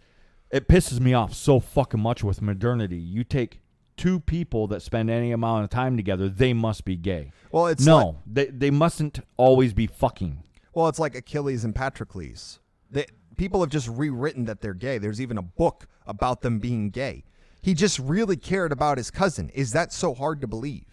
it 0.51 0.67
pisses 0.67 0.99
me 0.99 1.13
off 1.13 1.33
so 1.33 1.59
fucking 1.59 1.99
much 1.99 2.23
with 2.23 2.41
modernity. 2.41 2.97
You 2.97 3.23
take 3.23 3.59
two 3.97 4.19
people 4.19 4.67
that 4.67 4.81
spend 4.81 5.09
any 5.09 5.31
amount 5.31 5.63
of 5.63 5.69
time 5.69 5.97
together, 5.97 6.29
they 6.29 6.53
must 6.53 6.85
be 6.85 6.95
gay. 6.95 7.31
Well, 7.51 7.67
it's 7.67 7.85
no, 7.85 7.97
like, 7.97 8.15
they 8.25 8.45
they 8.45 8.71
mustn't 8.71 9.19
always 9.35 9.73
be 9.73 9.87
fucking. 9.87 10.43
well, 10.73 10.87
it's 10.87 10.99
like 10.99 11.15
Achilles 11.15 11.65
and 11.65 11.75
Patrocles. 11.75 12.59
They, 12.89 13.05
people 13.37 13.61
have 13.61 13.69
just 13.69 13.87
rewritten 13.87 14.45
that 14.45 14.61
they're 14.61 14.73
gay. 14.73 14.97
There's 14.97 15.19
even 15.19 15.37
a 15.37 15.41
book 15.41 15.87
about 16.05 16.41
them 16.41 16.59
being 16.59 16.89
gay. 16.89 17.23
He 17.61 17.73
just 17.73 17.99
really 17.99 18.37
cared 18.37 18.71
about 18.71 18.97
his 18.97 19.11
cousin. 19.11 19.49
Is 19.49 19.73
that 19.73 19.91
so 19.91 20.13
hard 20.13 20.39
to 20.41 20.47
believe? 20.47 20.85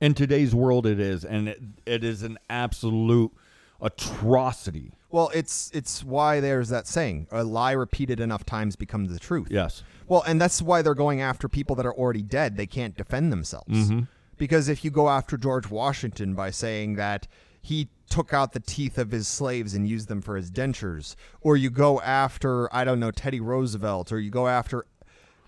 In 0.00 0.14
today's 0.14 0.54
world, 0.54 0.86
it 0.86 1.00
is, 1.00 1.24
and 1.24 1.48
it, 1.48 1.60
it 1.84 2.04
is 2.04 2.22
an 2.22 2.38
absolute 2.48 3.32
atrocity. 3.80 4.92
Well, 5.10 5.30
it's 5.34 5.70
it's 5.72 6.04
why 6.04 6.40
there's 6.40 6.68
that 6.68 6.86
saying: 6.86 7.28
a 7.30 7.42
lie 7.42 7.72
repeated 7.72 8.20
enough 8.20 8.44
times 8.44 8.76
becomes 8.76 9.12
the 9.12 9.18
truth. 9.18 9.48
Yes. 9.50 9.82
Well, 10.06 10.22
and 10.26 10.40
that's 10.40 10.60
why 10.60 10.82
they're 10.82 10.94
going 10.94 11.20
after 11.20 11.48
people 11.48 11.76
that 11.76 11.86
are 11.86 11.94
already 11.94 12.22
dead. 12.22 12.56
They 12.56 12.66
can't 12.66 12.96
defend 12.96 13.32
themselves. 13.32 13.90
Mm-hmm. 13.90 14.00
Because 14.36 14.68
if 14.68 14.84
you 14.84 14.90
go 14.90 15.08
after 15.08 15.36
George 15.36 15.68
Washington 15.68 16.34
by 16.34 16.50
saying 16.50 16.94
that 16.94 17.26
he 17.60 17.88
took 18.08 18.32
out 18.32 18.52
the 18.52 18.60
teeth 18.60 18.96
of 18.96 19.10
his 19.10 19.26
slaves 19.26 19.74
and 19.74 19.86
used 19.88 20.08
them 20.08 20.22
for 20.22 20.36
his 20.36 20.50
dentures, 20.50 21.16
or 21.40 21.56
you 21.56 21.70
go 21.70 22.00
after, 22.00 22.72
I 22.74 22.84
don't 22.84 23.00
know, 23.00 23.10
Teddy 23.10 23.40
Roosevelt, 23.40 24.12
or 24.12 24.20
you 24.20 24.30
go 24.30 24.46
after 24.46 24.86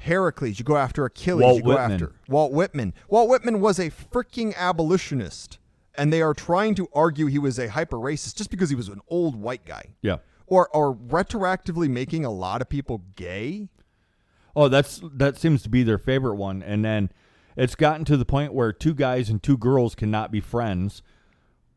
Heracles, 0.01 0.59
you 0.59 0.65
go 0.65 0.77
after 0.77 1.05
Achilles, 1.05 1.45
Walt 1.45 1.57
you 1.57 1.63
go 1.63 1.69
Whitman. 1.69 1.93
after 1.93 2.13
Walt 2.29 2.53
Whitman. 2.53 2.95
Walt 3.09 3.29
Whitman 3.29 3.61
was 3.61 3.79
a 3.79 3.91
freaking 3.91 4.55
abolitionist. 4.57 5.59
And 5.97 6.12
they 6.12 6.22
are 6.22 6.34
trying 6.34 6.74
to 6.76 6.88
argue 6.95 7.26
he 7.26 7.38
was 7.38 7.59
a 7.59 7.68
hyper 7.68 7.97
racist 7.97 8.36
just 8.36 8.51
because 8.51 8.70
he 8.70 8.76
was 8.76 8.88
an 8.88 9.01
old 9.09 9.36
white 9.36 9.64
guy. 9.64 9.95
Yeah. 10.03 10.18
Or, 10.47 10.68
or 10.74 10.95
retroactively 10.95 11.88
making 11.88 12.24
a 12.24 12.30
lot 12.30 12.62
of 12.62 12.68
people 12.68 13.03
gay. 13.16 13.68
Oh, 14.57 14.68
that's 14.68 15.01
that 15.14 15.36
seems 15.36 15.62
to 15.62 15.68
be 15.68 15.82
their 15.84 15.99
favorite 15.99 16.34
one, 16.34 16.62
and 16.62 16.84
then 16.84 17.11
it's 17.57 17.76
gotten 17.76 18.05
to 18.07 18.16
the 18.16 18.24
point 18.24 18.53
where 18.53 18.72
two 18.72 18.95
guys 18.95 19.30
and 19.30 19.41
two 19.41 19.57
girls 19.57 19.95
cannot 19.95 20.32
be 20.32 20.41
friends 20.41 21.03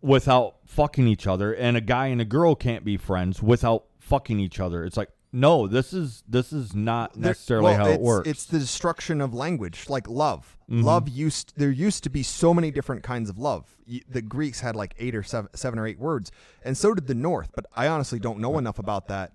without 0.02 0.56
fucking 0.66 1.08
each 1.08 1.28
other, 1.28 1.54
and 1.54 1.78
a 1.78 1.82
guy 1.82 2.08
and 2.08 2.20
a 2.20 2.26
girl 2.26 2.56
can't 2.56 2.84
be 2.84 2.98
friends 2.98 3.44
without 3.44 3.86
fucking 4.00 4.40
each 4.40 4.60
other. 4.60 4.84
It's 4.84 4.98
like, 4.98 5.10
no, 5.36 5.66
this 5.66 5.94
is 5.94 6.24
this 6.30 6.54
is 6.54 6.76
not 6.76 7.18
necessarily 7.18 7.72
well, 7.72 7.86
how 7.86 7.88
it 7.88 8.00
works. 8.00 8.30
It's 8.30 8.46
the 8.46 8.60
destruction 8.60 9.20
of 9.20 9.34
language, 9.34 9.90
like 9.90 10.08
love. 10.08 10.58
Mm-hmm. 10.70 10.84
Love 10.84 11.10
used 11.10 11.54
there 11.58 11.72
used 11.72 12.04
to 12.04 12.12
be 12.12 12.22
so 12.22 12.54
many 12.54 12.70
different 12.70 13.02
kinds 13.02 13.32
of 13.32 13.40
love. 13.40 13.76
The 14.08 14.22
Greeks 14.22 14.60
had 14.60 14.76
like 14.76 14.94
eight 15.00 15.16
or 15.16 15.24
seven, 15.24 15.50
seven 15.56 15.80
or 15.80 15.88
eight 15.88 15.98
words, 15.98 16.32
and 16.64 16.78
so 16.78 16.94
did 16.94 17.08
the 17.08 17.16
North. 17.16 17.50
But 17.56 17.66
I 17.76 17.88
honestly 17.88 18.20
don't 18.20 18.38
know 18.40 18.60
enough 18.60 18.78
about 18.78 19.08
that 19.08 19.34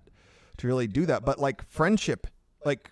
to 0.57 0.67
really 0.67 0.87
do 0.87 1.05
that. 1.05 1.25
But 1.25 1.37
like 1.37 1.67
friendship, 1.67 2.27
like 2.63 2.91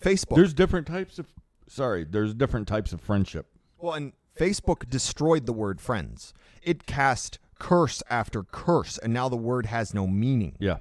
Facebook. 0.00 0.34
there's 0.34 0.54
different 0.54 0.88
types 0.88 1.20
of 1.20 1.28
sorry, 1.68 2.02
there's 2.02 2.34
different 2.34 2.66
types 2.66 2.92
of 2.92 3.00
friendship. 3.00 3.46
well, 3.78 3.94
and 3.94 4.12
Facebook 4.36 4.90
destroyed 4.90 5.46
the 5.46 5.52
word 5.52 5.80
friends. 5.80 6.34
It 6.64 6.84
cast 6.84 7.38
curse 7.60 8.02
after 8.10 8.42
curse, 8.42 8.98
and 8.98 9.12
now 9.12 9.28
the 9.28 9.36
word 9.36 9.66
has 9.66 9.94
no 9.94 10.08
meaning. 10.08 10.56
Yeah. 10.58 10.78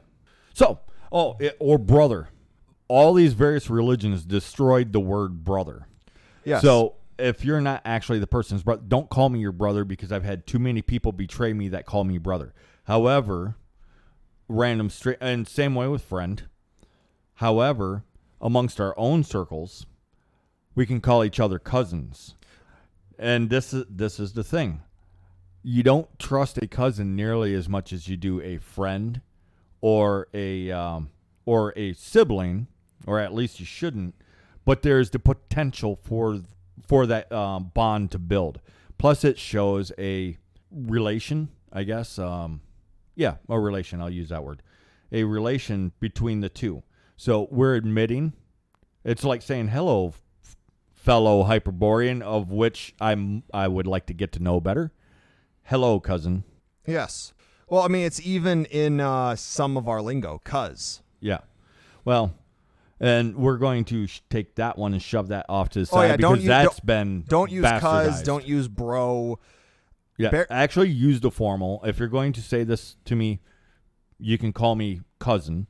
So, 0.56 0.80
oh, 1.14 1.38
it, 1.39 1.55
or 1.59 1.78
brother. 1.78 2.30
All 2.89 3.14
these 3.14 3.34
various 3.34 3.70
religions 3.70 4.26
destroyed 4.26 4.91
the 4.91 4.99
word 4.99 5.43
brother. 5.43 5.88
Yes. 6.43 6.61
So 6.61 6.95
if 7.18 7.45
you're 7.45 7.61
not 7.61 7.82
actually 7.86 8.20
the 8.20 8.28
person's 8.28 8.64
brother, 8.64 8.84
don't 8.88 9.09
call 9.09 9.30
me 9.30 9.39
your 9.39 9.51
brother 9.51 9.86
because 9.86 10.11
I've 10.11 10.24
had 10.24 10.45
too 10.45 10.59
many 10.59 10.82
people 10.82 11.11
betray 11.11 11.53
me 11.53 11.70
that 11.70 11.86
call 11.86 12.03
me 12.03 12.18
brother. 12.18 12.53
However, 12.86 13.55
random 14.49 14.89
straight 14.89 15.18
and 15.22 15.47
same 15.47 15.76
way 15.76 15.88
with 15.88 16.01
friend. 16.01 16.43
However, 17.36 18.03
amongst 18.41 18.82
our 18.82 18.93
own 18.97 19.24
circles, 19.24 19.86
we 20.76 20.86
can 20.86 20.99
call 20.99 21.24
each 21.24 21.39
other 21.39 21.59
cousins. 21.59 22.36
And 23.18 23.49
this 23.49 23.74
is 23.74 23.86
this 23.89 24.20
is 24.20 24.34
the 24.34 24.43
thing. 24.43 24.82
You 25.61 25.84
don't 25.84 26.20
trust 26.20 26.57
a 26.57 26.68
cousin 26.68 27.16
nearly 27.16 27.53
as 27.53 27.70
much 27.70 27.93
as 27.93 28.09
you 28.09 28.18
do 28.18 28.41
a 28.41 28.57
friend 28.57 29.22
or 29.84 30.29
a 30.34 30.71
um, 30.71 31.09
or 31.45 31.73
a 31.75 31.91
sibling, 31.91 32.67
or 33.05 33.19
at 33.19 33.34
least 33.34 33.59
you 33.59 33.65
shouldn't. 33.65 34.15
But 34.63 34.81
there's 34.81 35.09
the 35.09 35.19
potential 35.19 35.97
for 36.01 36.39
for 36.88 37.05
that 37.05 37.29
um, 37.34 37.71
bond 37.73 38.09
to 38.11 38.17
build. 38.17 38.61
Plus, 38.97 39.25
it 39.25 39.38
shows 39.38 39.91
a 39.99 40.38
relation, 40.71 41.49
I 41.71 41.84
guess. 41.84 42.17
Um, 42.17 42.61
yeah, 43.13 43.36
a 43.49 43.59
relation. 43.59 43.99
I'll 44.01 44.09
use 44.09 44.29
that 44.29 44.45
word. 44.45 44.63
A 45.11 45.25
relation 45.25 45.91
between 45.99 46.39
the 46.39 46.49
two. 46.49 46.84
So 47.17 47.49
we're 47.51 47.75
admitting. 47.75 48.34
It's 49.03 49.25
like 49.25 49.41
saying 49.41 49.67
hello, 49.67 50.13
fellow 50.93 51.43
Hyperborean, 51.43 52.21
of 52.21 52.53
which 52.53 52.95
I'm. 53.01 53.43
I 53.53 53.67
would 53.67 53.86
like 53.86 54.05
to 54.05 54.13
get 54.13 54.31
to 54.31 54.41
know 54.41 54.61
better. 54.61 54.93
Hello, 55.63 55.99
cousin. 55.99 56.45
Yes. 56.88 57.34
Well, 57.74 57.82
I 57.82 57.88
mean, 57.88 58.05
it's 58.05 58.21
even 58.24 58.65
in 58.65 58.99
uh, 58.99 59.36
some 59.36 59.78
of 59.78 59.88
our 59.88 59.99
lingo, 59.99 60.39
cuz. 60.43 61.01
Yeah. 61.19 61.39
Well, 62.05 62.36
and 62.99 63.36
we're 63.36 63.57
going 63.57 63.84
to 63.86 64.05
sh- 64.05 64.21
take 64.30 64.53
that 64.55 64.78
one 64.78 64.93
and 64.93 65.01
shove 65.01 65.30
that 65.30 65.47
off 65.49 65.69
to 65.69 65.80
the 65.80 65.89
Oh, 65.91 65.95
side 65.95 66.05
yeah, 66.05 66.15
because 66.17 66.30
don't 66.30 66.41
u- 66.41 66.47
that's 66.49 66.76
don't- 66.76 66.86
been 66.86 67.24
Don't 67.28 67.49
use 67.51 67.65
cuz. 67.80 68.21
Don't 68.21 68.45
use 68.47 68.67
bro. 68.67 69.39
yeah. 70.19 70.30
bear- 70.30 70.53
actually, 70.53 70.89
use 70.89 71.19
the 71.21 71.32
formal. 71.32 71.82
If 71.84 71.97
you're 71.97 72.09
going 72.09 72.32
to 72.34 72.41
say 72.43 72.63
this 72.63 72.95
to 73.05 73.15
me, 73.15 73.39
you 74.19 74.38
can 74.38 74.53
call 74.53 74.76
me 74.76 75.01
cousin 75.17 75.65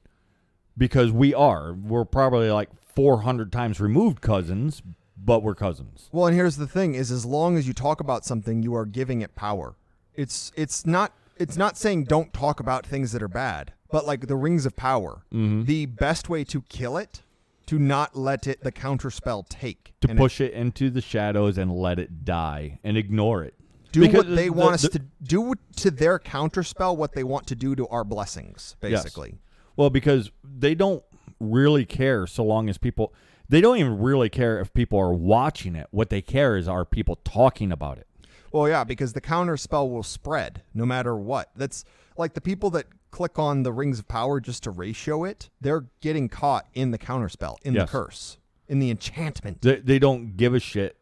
because 0.78 1.10
we 1.10 1.34
are. 1.34 1.74
We're 1.74 2.04
probably 2.04 2.51
like 2.51 2.68
400 2.82 3.49
times 3.49 3.80
removed 3.80 4.20
cousins, 4.20 4.82
but 5.18 5.41
we're 5.41 5.56
cousins. 5.56 6.10
Well, 6.12 6.26
and 6.28 6.36
here's 6.36 6.58
the 6.58 6.68
thing: 6.68 6.95
is 6.95 7.12
as 7.12 7.26
long 7.26 7.56
as 7.58 7.66
you 7.66 7.74
talk 7.74 8.01
about 8.01 8.26
something, 8.26 8.62
you 8.62 8.76
are 8.76 8.86
giving 8.86 9.22
it 9.22 9.36
power. 9.36 9.78
It's 10.14 10.51
it's 10.58 10.86
not 10.86 11.14
it's 11.38 11.58
not 11.58 11.78
saying 11.78 12.06
don't 12.06 12.34
talk 12.34 12.60
about 12.60 12.86
things 12.86 13.12
that 13.12 13.22
are 13.24 13.28
bad, 13.28 13.74
but 13.92 14.06
like 14.06 14.28
the 14.28 14.36
rings 14.36 14.66
of 14.66 14.76
power, 14.76 15.24
Mm-hmm. 15.34 15.64
the 15.64 15.86
best 15.86 16.30
way 16.30 16.44
to 16.46 16.62
kill 16.64 16.98
it, 16.98 17.22
to 17.68 17.80
not 17.80 18.16
let 18.16 18.46
it 18.48 18.62
the 18.64 18.72
counterspell 18.72 19.48
take 19.50 19.94
To 20.02 20.10
And 20.10 20.20
it- 20.20 20.22
push 20.22 20.42
it 20.42 20.54
into 20.54 20.90
the 20.90 21.02
shadows 21.02 21.58
and 21.58 21.72
let 21.72 21.98
it 22.00 22.26
die 22.26 22.80
and 22.84 22.98
ignore 22.98 23.44
it. 23.44 23.54
do 23.92 24.02
Because 24.02 24.26
what 24.26 24.36
they 24.36 24.48
the- 24.48 24.54
want 24.54 24.74
us 24.74 24.82
the- 24.84 24.90
to 24.90 25.02
do 25.22 25.54
to 25.78 25.92
their 25.92 26.18
counterspell 26.20 26.98
what 26.98 27.14
they 27.14 27.24
want 27.24 27.46
to 27.48 27.56
do 27.56 27.76
to 27.76 27.88
our 27.88 28.04
blessings, 28.04 28.76
Yes. 28.82 29.04
basically. 29.04 29.38
Well, 29.76 29.90
because 29.90 30.32
they 30.44 30.76
don't 30.76 31.04
really 31.40 31.86
care 31.86 32.26
so 32.28 32.44
long 32.44 32.70
as 32.70 32.78
people 32.78 33.14
they 33.50 33.60
don't 33.62 33.78
even 33.78 34.00
really 34.00 34.30
care 34.30 34.60
if 34.60 34.74
people 34.74 34.98
are 34.98 35.14
watching 35.14 35.76
it. 35.76 35.88
What 35.92 36.10
they 36.10 36.22
care 36.22 36.56
is 36.58 36.68
are 36.68 36.86
people 36.86 37.18
talking 37.24 37.72
about 37.72 37.98
it. 38.00 38.08
Well, 38.54 38.70
yeah, 38.70 38.84
because 38.86 39.12
the 39.14 39.22
counter 39.22 39.58
spell 39.58 39.89
will 39.89 40.04
spread 40.04 40.62
no 40.74 40.86
matter 40.86 41.16
what. 41.18 41.49
That's 41.56 41.84
like 42.18 42.34
the 42.36 42.41
people 42.41 42.70
that 42.72 42.86
click 43.12 43.38
on 43.38 43.64
the 43.64 43.74
rings 43.74 43.99
of 43.99 44.08
power 44.08 44.39
just 44.39 44.64
to 44.64 44.72
ratio 44.72 45.24
it, 45.26 45.49
they're 45.60 45.86
getting 46.01 46.30
caught 46.30 46.68
in 46.74 46.91
the 46.91 46.97
counter 46.97 47.30
spell, 47.30 47.58
in 47.64 47.74
Yes. 47.74 47.89
the 47.89 47.91
curse, 47.91 48.38
in 48.68 48.80
the 48.80 48.89
enchantment. 48.91 49.62
They, 49.62 49.78
they 49.78 49.99
don't 49.99 50.38
give 50.38 50.54
a 50.54 50.60
shit. 50.60 50.97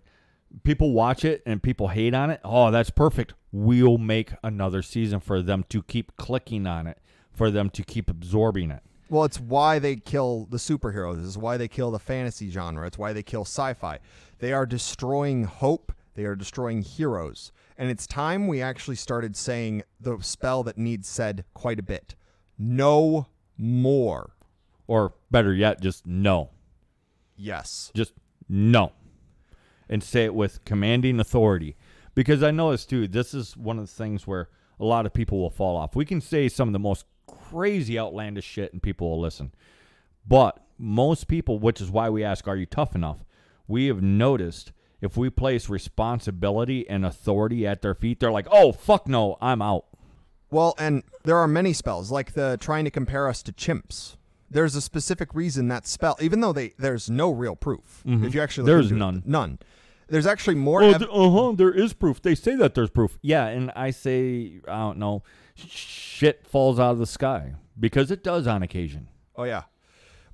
People 0.63 0.91
watch 0.93 1.23
it 1.23 1.41
and 1.45 1.61
people 1.63 1.89
hate 1.89 2.13
on 2.13 2.29
it. 2.29 2.39
Oh, 2.43 2.71
that's 2.71 2.89
perfect. 2.89 3.33
We'll 3.51 3.97
make 3.97 4.31
another 4.43 4.81
season 4.81 5.19
for 5.19 5.41
them 5.41 5.63
to 5.69 5.83
keep 5.83 6.15
clicking 6.17 6.65
on 6.67 6.87
it, 6.87 6.97
for 7.33 7.51
them 7.51 7.69
to 7.71 7.83
keep 7.83 8.09
absorbing 8.09 8.71
it. 8.71 8.81
Well, 9.09 9.25
it's 9.25 9.39
why 9.41 9.79
they 9.79 9.97
kill 9.97 10.47
the 10.49 10.57
superheroes. 10.57 11.25
It's 11.25 11.35
why 11.37 11.57
they 11.57 11.67
kill 11.67 11.91
the 11.91 11.99
fantasy 11.99 12.49
genre. 12.49 12.87
It's 12.87 12.97
why 12.97 13.11
they 13.11 13.23
kill 13.23 13.41
sci-fi. 13.43 13.99
They 14.39 14.53
are 14.53 14.65
destroying 14.65 15.43
hope. 15.43 15.91
They 16.21 16.27
are 16.27 16.35
destroying 16.35 16.83
heroes. 16.83 17.51
And 17.79 17.89
it's 17.89 18.05
time 18.05 18.47
we 18.47 18.61
actually 18.61 18.95
started 18.95 19.35
saying 19.35 19.81
the 19.99 20.19
spell 20.21 20.61
that 20.61 20.77
needs 20.77 21.07
said 21.07 21.45
quite 21.55 21.79
a 21.79 21.81
bit. 21.83 22.13
No 22.59 23.25
more. 23.57 24.35
Or 24.85 25.15
better 25.31 25.51
yet, 25.51 25.81
just 25.81 26.05
no. 26.05 26.51
Yes. 27.35 27.91
Just 27.95 28.13
no. 28.47 28.91
And 29.89 30.03
say 30.03 30.25
it 30.25 30.35
with 30.35 30.63
commanding 30.63 31.19
authority. 31.19 31.75
Because 32.13 32.43
I 32.43 32.51
notice, 32.51 32.85
too, 32.85 33.07
this 33.07 33.33
is 33.33 33.57
one 33.57 33.79
of 33.79 33.87
the 33.87 33.91
things 33.91 34.27
where 34.27 34.49
a 34.79 34.85
lot 34.85 35.07
of 35.07 35.13
people 35.13 35.39
will 35.39 35.49
fall 35.49 35.75
off. 35.75 35.95
We 35.95 36.05
can 36.05 36.21
say 36.21 36.49
some 36.49 36.69
of 36.69 36.73
the 36.73 36.77
most 36.77 37.07
crazy, 37.25 37.97
outlandish 37.97 38.45
shit 38.45 38.73
and 38.73 38.83
people 38.83 39.09
will 39.09 39.21
listen. 39.21 39.53
But 40.27 40.63
most 40.77 41.27
people, 41.27 41.57
which 41.57 41.81
is 41.81 41.89
why 41.89 42.11
we 42.11 42.23
ask, 42.23 42.47
are 42.47 42.57
you 42.57 42.67
tough 42.67 42.93
enough? 42.93 43.25
We 43.67 43.87
have 43.87 44.03
noticed 44.03 44.71
if 45.01 45.17
we 45.17 45.29
place 45.29 45.67
responsibility 45.69 46.87
and 46.89 47.05
authority 47.05 47.65
at 47.67 47.81
their 47.81 47.95
feet, 47.95 48.19
they're 48.19 48.31
like, 48.31 48.47
oh, 48.51 48.71
fuck 48.71 49.07
no, 49.07 49.37
I'm 49.41 49.61
out. 49.61 49.85
Well, 50.49 50.75
and 50.77 51.03
there 51.23 51.37
are 51.37 51.47
many 51.47 51.73
spells, 51.73 52.11
like 52.11 52.33
the 52.33 52.57
trying 52.59 52.85
to 52.85 52.91
compare 52.91 53.27
us 53.27 53.41
to 53.43 53.51
chimps. 53.53 54.17
There's 54.49 54.75
a 54.75 54.81
specific 54.81 55.33
reason 55.33 55.69
that 55.69 55.87
spell, 55.87 56.17
even 56.19 56.41
though 56.41 56.51
they 56.51 56.73
there's 56.77 57.09
no 57.09 57.31
real 57.31 57.55
proof. 57.55 58.01
If 58.05 58.35
you 58.35 58.41
actually 58.41 58.65
There's 58.65 58.91
into 58.91 58.95
it, 58.95 58.99
none. 58.99 59.23
none. 59.25 59.59
There's 60.09 60.27
actually 60.27 60.55
more. 60.55 60.83
Oh, 60.83 60.89
ev- 60.89 60.97
th- 60.97 61.09
uh-huh, 61.09 61.53
there 61.55 61.71
is 61.71 61.93
proof. 61.93 62.21
They 62.21 62.35
say 62.35 62.55
that 62.55 62.75
there's 62.75 62.89
proof. 62.89 63.17
Yeah, 63.21 63.45
and 63.47 63.71
I 63.77 63.91
say, 63.91 64.59
I 64.67 64.77
don't 64.79 64.97
know, 64.97 65.23
shit 65.55 66.45
falls 66.45 66.81
out 66.81 66.91
of 66.91 66.99
the 66.99 67.05
sky 67.05 67.53
because 67.79 68.11
it 68.11 68.21
does 68.23 68.45
on 68.45 68.61
occasion. 68.61 69.07
oh 69.37 69.43
yeah, 69.45 69.63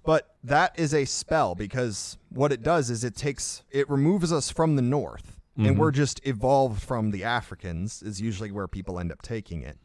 but 0.08 0.38
that 0.42 0.80
is 0.80 0.94
a 0.94 1.04
spell 1.04 1.54
because 1.54 2.18
what 2.30 2.54
it 2.54 2.64
does 2.64 2.90
is 2.90 3.04
it 3.04 3.14
takes 3.14 3.64
it 3.70 3.90
removes 3.90 4.32
us 4.32 4.50
from 4.50 4.78
the 4.78 4.82
north, 4.82 5.38
and 5.58 5.78
we're 5.78 5.92
just 5.92 6.26
evolved 6.26 6.82
from 6.82 7.12
the 7.12 7.26
Africans. 7.26 8.02
Is 8.02 8.22
usually 8.22 8.50
where 8.50 8.70
people 8.70 9.00
end 9.02 9.12
up 9.12 9.22
taking 9.22 9.64
it. 9.64 9.78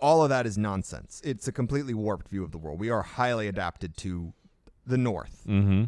All 0.00 0.22
of 0.22 0.28
that 0.28 0.44
is 0.44 0.58
nonsense. 0.58 1.22
It's 1.24 1.48
a 1.48 1.52
completely 1.52 1.94
warped 1.94 2.28
view 2.28 2.44
of 2.44 2.50
the 2.50 2.58
world. 2.58 2.78
We 2.78 2.90
are 2.90 3.00
highly 3.00 3.48
adapted 3.48 3.96
to 3.98 4.34
the 4.86 4.98
north. 4.98 5.44
Mm-hmm. 5.48 5.84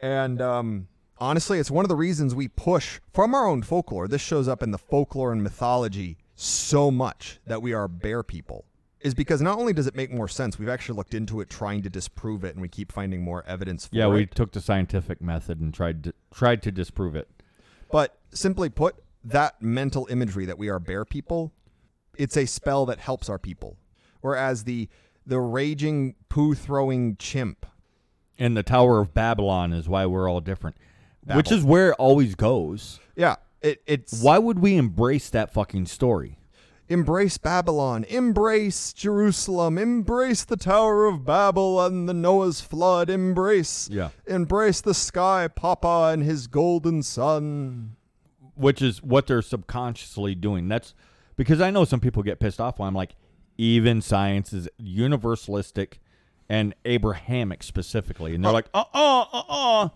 And 0.00 0.40
um, 0.40 0.88
honestly, 1.18 1.58
it's 1.58 1.70
one 1.70 1.84
of 1.84 1.90
the 1.90 1.96
reasons 1.96 2.34
we 2.34 2.48
push 2.48 2.98
from 3.12 3.34
our 3.34 3.46
own 3.46 3.60
folklore. 3.60 4.08
This 4.08 4.22
shows 4.22 4.48
up 4.48 4.62
in 4.62 4.70
the 4.70 4.78
folklore 4.78 5.32
and 5.32 5.42
mythology 5.42 6.16
so 6.34 6.90
much 6.90 7.40
that 7.46 7.60
we 7.60 7.74
are 7.74 7.88
bear 7.88 8.22
people. 8.22 8.64
Is 9.04 9.14
because 9.14 9.40
not 9.42 9.58
only 9.58 9.72
does 9.74 9.86
it 9.86 9.94
make 9.94 10.10
more 10.10 10.26
sense, 10.28 10.58
we've 10.58 10.68
actually 10.68 10.96
looked 10.96 11.12
into 11.14 11.40
it 11.42 11.50
trying 11.50 11.82
to 11.82 11.90
disprove 11.90 12.42
it, 12.42 12.54
and 12.54 12.62
we 12.62 12.68
keep 12.68 12.90
finding 12.90 13.22
more 13.22 13.44
evidence 13.46 13.86
for 13.86 13.94
Yeah, 13.94 14.06
it. 14.06 14.12
we 14.14 14.26
took 14.26 14.50
the 14.52 14.60
scientific 14.62 15.20
method 15.20 15.60
and 15.60 15.72
tried 15.74 16.02
to 16.04 16.14
tried 16.32 16.62
to 16.62 16.72
disprove 16.72 17.14
it. 17.14 17.28
But 17.92 18.18
simply 18.32 18.70
put, 18.70 18.96
that 19.22 19.60
mental 19.62 20.06
imagery 20.10 20.46
that 20.46 20.58
we 20.58 20.68
are 20.70 20.78
bear 20.78 21.04
people, 21.04 21.52
it's 22.16 22.36
a 22.36 22.46
spell 22.46 22.86
that 22.86 22.98
helps 22.98 23.28
our 23.28 23.38
people. 23.38 23.76
Whereas 24.22 24.64
the 24.64 24.88
the 25.26 25.38
raging 25.38 26.14
poo 26.30 26.54
throwing 26.54 27.16
chimp, 27.16 27.66
And 28.38 28.56
the 28.56 28.62
Tower 28.62 29.00
of 29.00 29.12
Babylon 29.12 29.72
is 29.74 29.86
why 29.88 30.06
we're 30.06 30.30
all 30.30 30.40
different, 30.40 30.76
which 31.26 31.52
is 31.52 31.62
where 31.62 31.90
it 31.90 31.96
always 31.98 32.34
goes. 32.34 33.00
yeah, 33.16 33.36
it, 33.60 33.82
it's 33.86 34.22
Why 34.22 34.38
would 34.38 34.58
we 34.60 34.76
embrace 34.76 35.28
that 35.30 35.52
fucking 35.52 35.86
story? 35.86 36.38
Embrace 36.88 37.38
Babylon, 37.38 38.04
embrace 38.04 38.92
Jerusalem, 38.92 39.78
embrace 39.78 40.44
the 40.44 40.56
Tower 40.56 41.06
of 41.06 41.24
Babel 41.24 41.84
and 41.84 42.08
the 42.08 42.14
Noah's 42.14 42.60
flood, 42.60 43.08
embrace 43.10 43.88
Yeah. 43.90 44.10
embrace 44.26 44.80
the 44.80 44.94
sky 44.94 45.48
papa 45.48 46.10
and 46.12 46.22
his 46.22 46.46
golden 46.46 47.02
sun. 47.02 47.96
which 48.56 48.80
is 48.80 49.02
what 49.02 49.26
they're 49.26 49.42
subconsciously 49.42 50.32
doing. 50.36 50.68
That's 50.68 50.94
because 51.36 51.60
I 51.60 51.70
know 51.72 51.84
some 51.84 51.98
people 51.98 52.22
get 52.22 52.38
pissed 52.38 52.60
off 52.60 52.78
when 52.78 52.86
I'm 52.86 52.94
like, 52.94 53.16
even 53.58 54.00
science 54.00 54.52
is 54.52 54.68
universalistic 54.80 55.94
and 56.48 56.74
Abrahamic 56.84 57.62
specifically, 57.64 58.34
and 58.34 58.44
they're 58.44 58.52
like, 58.52 58.68
uh, 58.74 58.84
uh, 58.94 59.22
uh, 59.32 59.42
uh. 59.48 59.88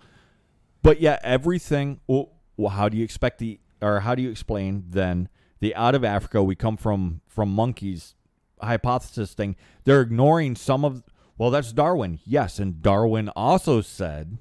But 0.82 1.00
yeah, 1.00 1.18
everything. 1.22 2.00
Well, 2.08 2.30
well, 2.56 2.70
how 2.70 2.88
do 2.88 2.96
you 2.96 3.04
expect 3.04 3.38
the, 3.38 3.60
or 3.80 4.00
how 4.00 4.14
do 4.16 4.22
you 4.22 4.30
explain 4.30 4.84
then 4.88 5.28
the 5.60 5.74
out 5.74 5.94
of 5.94 6.04
Africa 6.04 6.42
we 6.42 6.54
come 6.54 6.76
from 6.76 7.20
from 7.26 7.50
monkeys 7.50 8.14
hypothesis 8.60 9.34
thing? 9.34 9.56
They're 9.84 10.02
ignoring 10.02 10.56
some 10.56 10.84
of. 10.84 11.02
Well, 11.36 11.50
that's 11.50 11.72
Darwin. 11.72 12.18
Yes, 12.24 12.58
and 12.58 12.82
Darwin 12.82 13.28
also 13.30 13.80
said 13.80 14.38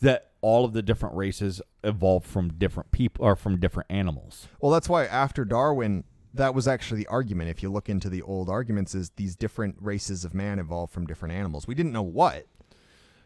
that 0.00 0.30
all 0.40 0.64
of 0.64 0.72
the 0.72 0.82
different 0.82 1.16
races 1.16 1.60
evolved 1.84 2.26
from 2.26 2.54
different 2.54 2.92
people 2.92 3.24
or 3.24 3.36
from 3.36 3.58
different 3.58 3.90
animals. 3.90 4.48
Well, 4.60 4.72
that's 4.72 4.88
why 4.88 5.06
after 5.06 5.44
Darwin, 5.44 6.04
that 6.32 6.54
was 6.54 6.68
actually 6.68 7.00
the 7.00 7.08
argument. 7.08 7.50
If 7.50 7.62
you 7.62 7.70
look 7.70 7.88
into 7.88 8.08
the 8.08 8.22
old 8.22 8.48
arguments, 8.48 8.94
is 8.94 9.10
these 9.16 9.36
different 9.36 9.76
races 9.80 10.24
of 10.24 10.34
man 10.34 10.58
evolved 10.58 10.92
from 10.92 11.06
different 11.06 11.34
animals. 11.34 11.66
We 11.66 11.74
didn't 11.74 11.92
know 11.92 12.02
what. 12.02 12.46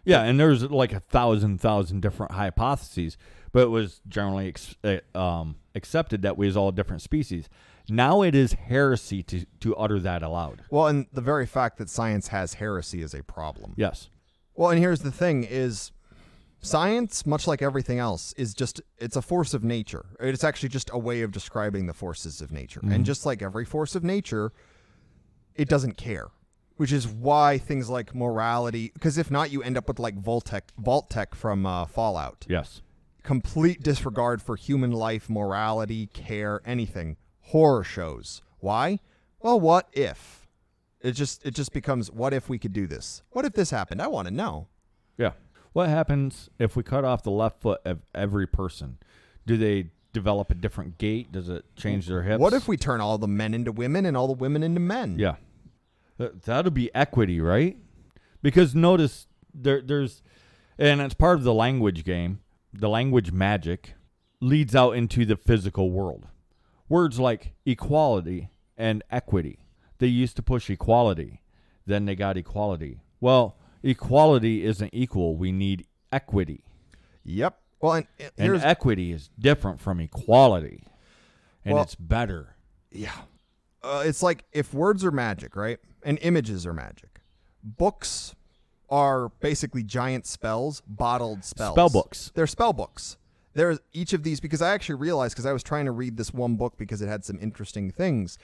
Yeah, 0.05 0.23
and 0.23 0.39
there's 0.39 0.63
like 0.65 0.93
a 0.93 1.01
thousand, 1.01 1.61
thousand 1.61 2.03
different 2.03 2.33
hypotheses, 2.33 3.17
but 3.55 3.63
it 3.63 3.71
was 3.71 4.01
generally 4.09 4.49
ex- 4.49 4.75
uh, 4.83 4.99
um, 5.17 5.55
accepted 5.77 6.23
that 6.23 6.37
we 6.37 6.47
was 6.47 6.57
all 6.57 6.73
different 6.73 7.01
species. 7.01 7.49
Now 7.89 8.23
it 8.23 8.35
is 8.35 8.55
heresy 8.55 9.23
to, 9.23 9.47
to 9.61 9.77
utter 9.77 10.01
that 10.01 10.23
aloud. 10.25 10.63
Well, 10.71 10.89
and 10.89 11.07
the 11.13 11.21
very 11.21 11.47
fact 11.47 11.79
that 11.79 11.89
science 11.89 12.29
has 12.29 12.55
heresy 12.55 13.01
is 13.01 13.15
a 13.15 13.23
problem. 13.23 13.75
Yes. 13.77 14.09
Well, 14.57 14.71
and 14.71 14.81
here's 14.81 15.01
the 15.01 15.13
thing 15.13 15.45
is 15.45 15.93
science, 16.61 17.25
much 17.27 17.47
like 17.47 17.63
everything 17.63 18.01
else, 18.01 18.33
is 18.37 18.55
just 18.55 18.81
it's 18.99 19.15
a 19.15 19.23
force 19.23 19.55
of 19.55 19.63
nature. 19.63 20.07
It's 20.19 20.43
actually 20.43 20.71
just 20.71 20.91
a 20.93 20.99
way 20.99 21.23
of 21.23 21.31
describing 21.31 21.87
the 21.87 21.95
forces 21.95 22.41
of 22.41 22.51
nature. 22.51 22.81
And 22.83 23.05
just 23.07 23.25
like 23.25 23.41
every 23.41 23.65
force 23.65 23.95
of 23.95 24.03
nature, 24.03 24.53
it 25.55 25.69
doesn't 25.69 25.97
care. 25.97 26.29
Which 26.77 26.91
is 26.91 27.07
why 27.07 27.59
things 27.59 27.89
like 27.89 28.17
morality, 28.17 28.91
because 28.95 29.17
if 29.17 29.31
not, 29.31 29.53
you 29.53 29.63
end 29.63 29.77
up 29.77 29.87
with 29.87 30.01
like 30.01 30.21
Voltec, 30.21 30.63
Vault-Tec 30.77 31.37
from 31.37 31.65
uh, 31.67 31.87
Fallout. 31.87 32.47
Yes. 32.49 32.83
Complete 33.25 33.83
disregard 33.83 34.43
for 34.43 34.55
human 34.55 34.93
life, 34.93 35.29
morality, 35.29 36.07
care, 36.09 36.61
anything. 36.65 37.17
Horror 37.41 37.83
shows. 37.83 38.43
Why? 38.61 39.01
Well, 39.41 39.59
what 39.59 39.89
if? 39.93 40.47
It 41.01 41.13
just 41.13 41.45
it 41.45 41.55
just 41.55 41.73
becomes 41.73 42.11
what 42.11 42.33
if 42.33 42.49
we 42.49 42.59
could 42.59 42.73
do 42.73 42.87
this? 42.87 43.23
What 43.31 43.45
if 43.45 43.55
this 43.55 43.71
happened? 43.71 44.01
I 44.01 44.07
want 44.09 44.29
to 44.29 44.35
know. 44.35 44.69
Yeah. 45.19 45.33
What 45.73 45.89
happens 45.89 46.49
if 46.59 46.77
we 46.77 46.83
cut 46.83 47.05
off 47.05 47.23
the 47.23 47.31
left 47.31 47.61
foot 47.61 47.81
of 47.85 48.01
every 48.15 48.47
person? 48.47 48.99
Do 49.47 49.57
they 49.57 49.91
develop 50.13 50.51
a 50.51 50.55
different 50.55 50.99
gait? 50.99 51.33
Does 51.33 51.49
it 51.49 51.65
change 51.77 52.07
their 52.07 52.23
hips? 52.23 52.41
What 52.41 52.53
if 52.53 52.69
we 52.69 52.77
turn 52.77 53.01
all 53.01 53.19
the 53.19 53.29
men 53.29 53.55
into 53.55 53.73
women 53.73 54.07
and 54.07 54.17
all 54.17 54.27
the 54.27 54.35
women 54.35 54.63
into 54.63 54.81
men? 54.81 55.19
Yeah. 55.19 55.37
That 56.19 56.43
that'll 56.43 56.71
be 56.71 56.95
equity, 56.95 57.41
right? 57.41 57.77
Because 58.43 58.75
notice 58.75 59.27
there 59.55 59.81
there's 59.81 60.23
and 60.79 61.01
it's 61.01 61.15
part 61.15 61.39
of 61.39 61.45
the 61.45 61.55
language 61.55 62.05
game. 62.05 62.41
The 62.77 62.89
language 62.89 63.33
magic 63.33 63.95
leads 64.41 64.75
out 64.75 64.93
into 64.93 65.25
the 65.25 65.37
physical 65.37 65.91
world. 65.91 66.27
Words 66.89 67.19
like 67.19 67.55
equality 67.65 68.51
and 68.77 69.03
equity. 69.11 69.61
They 69.99 70.09
used 70.09 70.37
to 70.37 70.43
push 70.43 70.69
equality, 70.69 71.41
then 71.87 72.05
they 72.05 72.15
got 72.17 72.37
equality. 72.37 73.01
Well, 73.21 73.57
equality 73.83 74.65
isn't 74.65 74.91
equal. 74.93 75.37
We 75.37 75.53
need 75.53 75.87
equity. 76.13 76.65
Yep. 77.25 77.59
Well, 77.81 77.93
and, 77.95 78.07
and 78.37 78.53
And 78.55 78.63
equity 78.63 79.13
is 79.13 79.31
different 79.39 79.81
from 79.81 80.01
equality. 80.01 80.85
And 81.65 81.75
Well- 81.75 81.85
it's 81.85 81.95
better. 81.95 82.57
yeah. 82.91 83.15
Uh, 83.83 84.03
it's 84.07 84.23
like 84.23 84.45
if 84.53 84.73
words 84.73 85.05
are 85.05 85.11
magic, 85.11 85.57
right? 85.57 85.79
And 86.03 86.19
images 86.23 86.67
are 86.67 86.73
magic. 86.73 87.21
Books 87.63 88.35
are 88.91 89.31
basically 89.41 89.83
giant 89.83 90.27
spells, 90.27 90.83
bottled 90.87 91.45
spells. 91.45 91.75
Spell 91.75 91.91
books. 91.91 92.31
They're 92.35 92.47
spell 92.47 92.73
books. 92.73 93.17
There's 93.55 93.79
each 93.93 94.13
of 94.13 94.23
these 94.23 94.41
because 94.41 94.61
I 94.61 94.71
actually 94.75 94.97
realized 94.97 95.35
because 95.35 95.47
I 95.47 95.53
was 95.53 95.63
trying 95.63 95.85
to 95.85 95.93
read 95.93 96.17
this 96.17 96.35
one 96.35 96.57
book 96.57 96.75
because 96.77 97.01
it 97.01 97.09
had 97.09 97.25
some 97.25 97.39
interesting 97.41 97.91
things, 97.91 98.39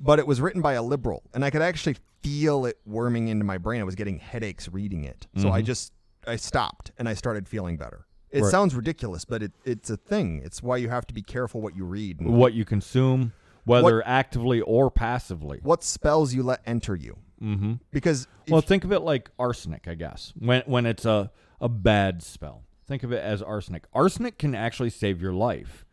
but 0.00 0.18
it 0.18 0.26
was 0.26 0.40
written 0.40 0.62
by 0.62 0.74
a 0.74 0.82
liberal, 0.82 1.24
and 1.34 1.44
I 1.44 1.50
could 1.50 1.62
actually 1.62 1.96
feel 2.22 2.64
it 2.64 2.78
worming 2.86 3.28
into 3.28 3.44
my 3.44 3.58
brain. 3.58 3.80
I 3.80 3.84
was 3.84 3.96
getting 3.96 4.18
headaches 4.18 4.68
reading 4.68 5.04
it, 5.04 5.26
so 5.36 5.50
I 5.50 5.58
mm-hmm. 5.58 5.66
just 5.66 5.92
I 6.26 6.36
stopped 6.36 6.92
and 6.98 7.08
I 7.08 7.14
started 7.14 7.48
feeling 7.48 7.76
better. 7.76 8.06
It 8.30 8.42
Right. 8.42 8.50
sounds 8.50 8.74
ridiculous, 8.74 9.24
but 9.24 9.42
it, 9.42 9.52
it's 9.64 9.90
a 9.90 9.96
thing. 9.96 10.40
It's 10.44 10.62
why 10.62 10.78
you 10.78 10.88
have 10.88 11.06
to 11.06 11.14
be 11.14 11.22
careful 11.22 11.60
what 11.60 11.76
you 11.76 11.84
read. 11.84 12.20
What 12.20 12.52
you 12.52 12.64
consume, 12.64 13.32
whether 13.64 14.04
actively 14.06 14.60
or 14.60 14.90
passively. 14.90 15.60
what 15.62 15.84
spells 15.84 16.34
you 16.34 16.42
let 16.42 16.60
enter 16.66 16.96
you. 16.96 17.18
Mm-hmm. 17.42 17.74
Because 17.90 18.26
if- 18.46 18.52
Well, 18.52 18.60
think 18.60 18.84
of 18.84 18.92
it 18.92 19.00
like 19.00 19.30
arsenic, 19.38 19.86
I 19.88 19.94
guess. 19.94 20.32
When 20.38 20.62
when 20.66 20.86
it's 20.86 21.04
a 21.04 21.30
a 21.60 21.68
bad 21.68 22.22
spell, 22.22 22.62
think 22.86 23.02
of 23.02 23.12
it 23.12 23.22
as 23.22 23.42
arsenic. 23.42 23.84
Arsenic 23.92 24.38
can 24.38 24.54
actually 24.54 24.90
save 24.90 25.20
your 25.22 25.32
life, 25.32 25.84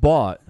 but 0.00 0.42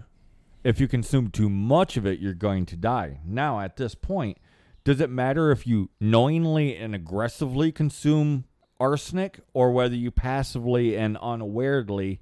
if 0.65 0.81
you 0.81 0.89
consume 0.89 1.31
too 1.31 1.49
much 1.49 1.97
of 1.97 2.05
it, 2.07 2.19
you're 2.19 2.35
going 2.35 2.67
to 2.67 2.77
die. 2.77 3.21
Now, 3.25 3.61
at 3.61 3.77
this 3.77 3.95
point, 3.95 4.39
does 4.85 5.01
it 5.01 5.09
matter 5.11 5.51
if 5.51 5.67
you 5.67 5.91
knowingly 6.01 6.77
and 6.77 6.95
aggressively 6.95 7.71
consume 7.73 8.45
arsenic, 8.81 9.41
or 9.55 9.71
whether 9.73 9.95
you 9.95 10.11
passively 10.11 10.97
and 10.97 11.17
unawarely 11.21 12.21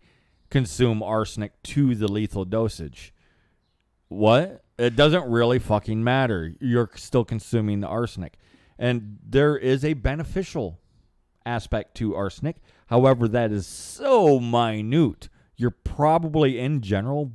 consume 0.50 1.02
arsenic 1.02 1.60
to 1.62 1.94
the 1.94 2.08
lethal 2.08 2.44
dosage? 2.44 3.12
What? 4.08 4.62
It 4.78 4.94
doesn't 4.96 5.28
really 5.30 5.58
fucking 5.58 6.02
matter. 6.04 6.52
You're 6.60 6.90
still 6.96 7.24
consuming 7.24 7.80
the 7.80 7.86
arsenic. 7.88 8.34
And 8.78 9.18
there 9.26 9.56
is 9.56 9.84
a 9.84 9.94
beneficial 9.94 10.78
aspect 11.46 11.94
to 11.96 12.14
arsenic. 12.14 12.56
However, 12.88 13.26
that 13.28 13.52
is 13.52 13.66
so 13.66 14.38
minute. 14.38 15.28
You're 15.56 15.70
probably, 15.70 16.58
in 16.58 16.82
general, 16.82 17.32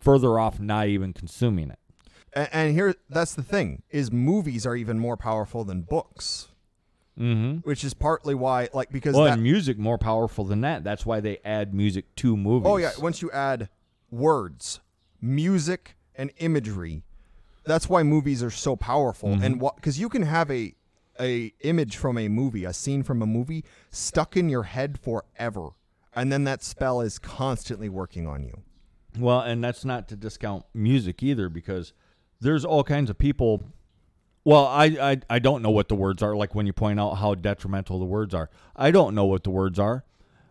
further 0.00 0.38
off 0.38 0.58
not 0.58 0.86
even 0.88 1.12
consuming 1.12 1.70
it. 1.70 1.78
and, 2.32 2.48
and 2.52 2.72
here 2.72 2.94
that's 3.10 3.34
the 3.34 3.42
thing 3.42 3.82
is 3.90 4.10
movies 4.10 4.64
are 4.64 4.74
even 4.76 4.98
more 4.98 5.16
powerful 5.16 5.64
than 5.64 5.82
books, 5.82 6.48
Mm-hmm. 7.18 7.68
which 7.68 7.82
is 7.82 7.94
partly 7.94 8.32
why 8.34 8.68
like 8.72 8.90
because 8.92 9.14
Well, 9.16 9.24
that, 9.24 9.32
and 9.34 9.42
music 9.42 9.76
more 9.76 9.98
powerful 9.98 10.44
than 10.44 10.60
that. 10.60 10.84
That's 10.84 11.04
why 11.04 11.18
they 11.18 11.38
add 11.44 11.74
music 11.74 12.14
to 12.16 12.36
movies. 12.36 12.68
Oh 12.70 12.76
yeah, 12.76 12.92
once 13.00 13.20
you 13.20 13.30
add 13.32 13.68
words, 14.08 14.78
music, 15.20 15.96
and 16.18 16.32
imagery, 16.38 17.02
that's 17.64 17.88
why 17.88 18.02
movies 18.02 18.42
are 18.42 18.50
so 18.50 18.76
powerful. 18.76 19.30
And 19.30 19.42
mm-hmm. 19.42 19.58
what 19.60 19.76
because 19.76 19.98
you 19.98 20.08
can 20.08 20.22
have 20.22 20.50
a 20.50 20.74
a 21.20 21.54
image 21.60 21.96
from 21.96 22.18
a 22.18 22.28
movie, 22.28 22.64
a 22.64 22.72
scene 22.72 23.02
from 23.02 23.22
a 23.22 23.26
movie, 23.26 23.64
stuck 23.90 24.36
in 24.36 24.48
your 24.48 24.64
head 24.64 24.98
forever, 25.00 25.70
and 26.14 26.30
then 26.32 26.44
that 26.44 26.62
spell 26.62 27.00
is 27.00 27.18
constantly 27.18 27.88
working 27.88 28.26
on 28.26 28.42
you. 28.44 28.62
Well, 29.18 29.40
and 29.40 29.62
that's 29.64 29.84
not 29.84 30.08
to 30.08 30.16
discount 30.16 30.64
music 30.74 31.22
either, 31.22 31.48
because 31.48 31.92
there's 32.40 32.64
all 32.64 32.84
kinds 32.84 33.10
of 33.10 33.18
people. 33.18 33.62
Well, 34.44 34.66
I, 34.66 34.84
I 34.84 35.20
I 35.28 35.38
don't 35.38 35.62
know 35.62 35.70
what 35.70 35.88
the 35.88 35.94
words 35.94 36.22
are. 36.22 36.36
Like 36.36 36.54
when 36.54 36.66
you 36.66 36.72
point 36.72 37.00
out 37.00 37.14
how 37.14 37.34
detrimental 37.34 37.98
the 37.98 38.04
words 38.04 38.34
are, 38.34 38.50
I 38.76 38.90
don't 38.90 39.14
know 39.14 39.24
what 39.24 39.44
the 39.44 39.50
words 39.50 39.78
are. 39.78 40.04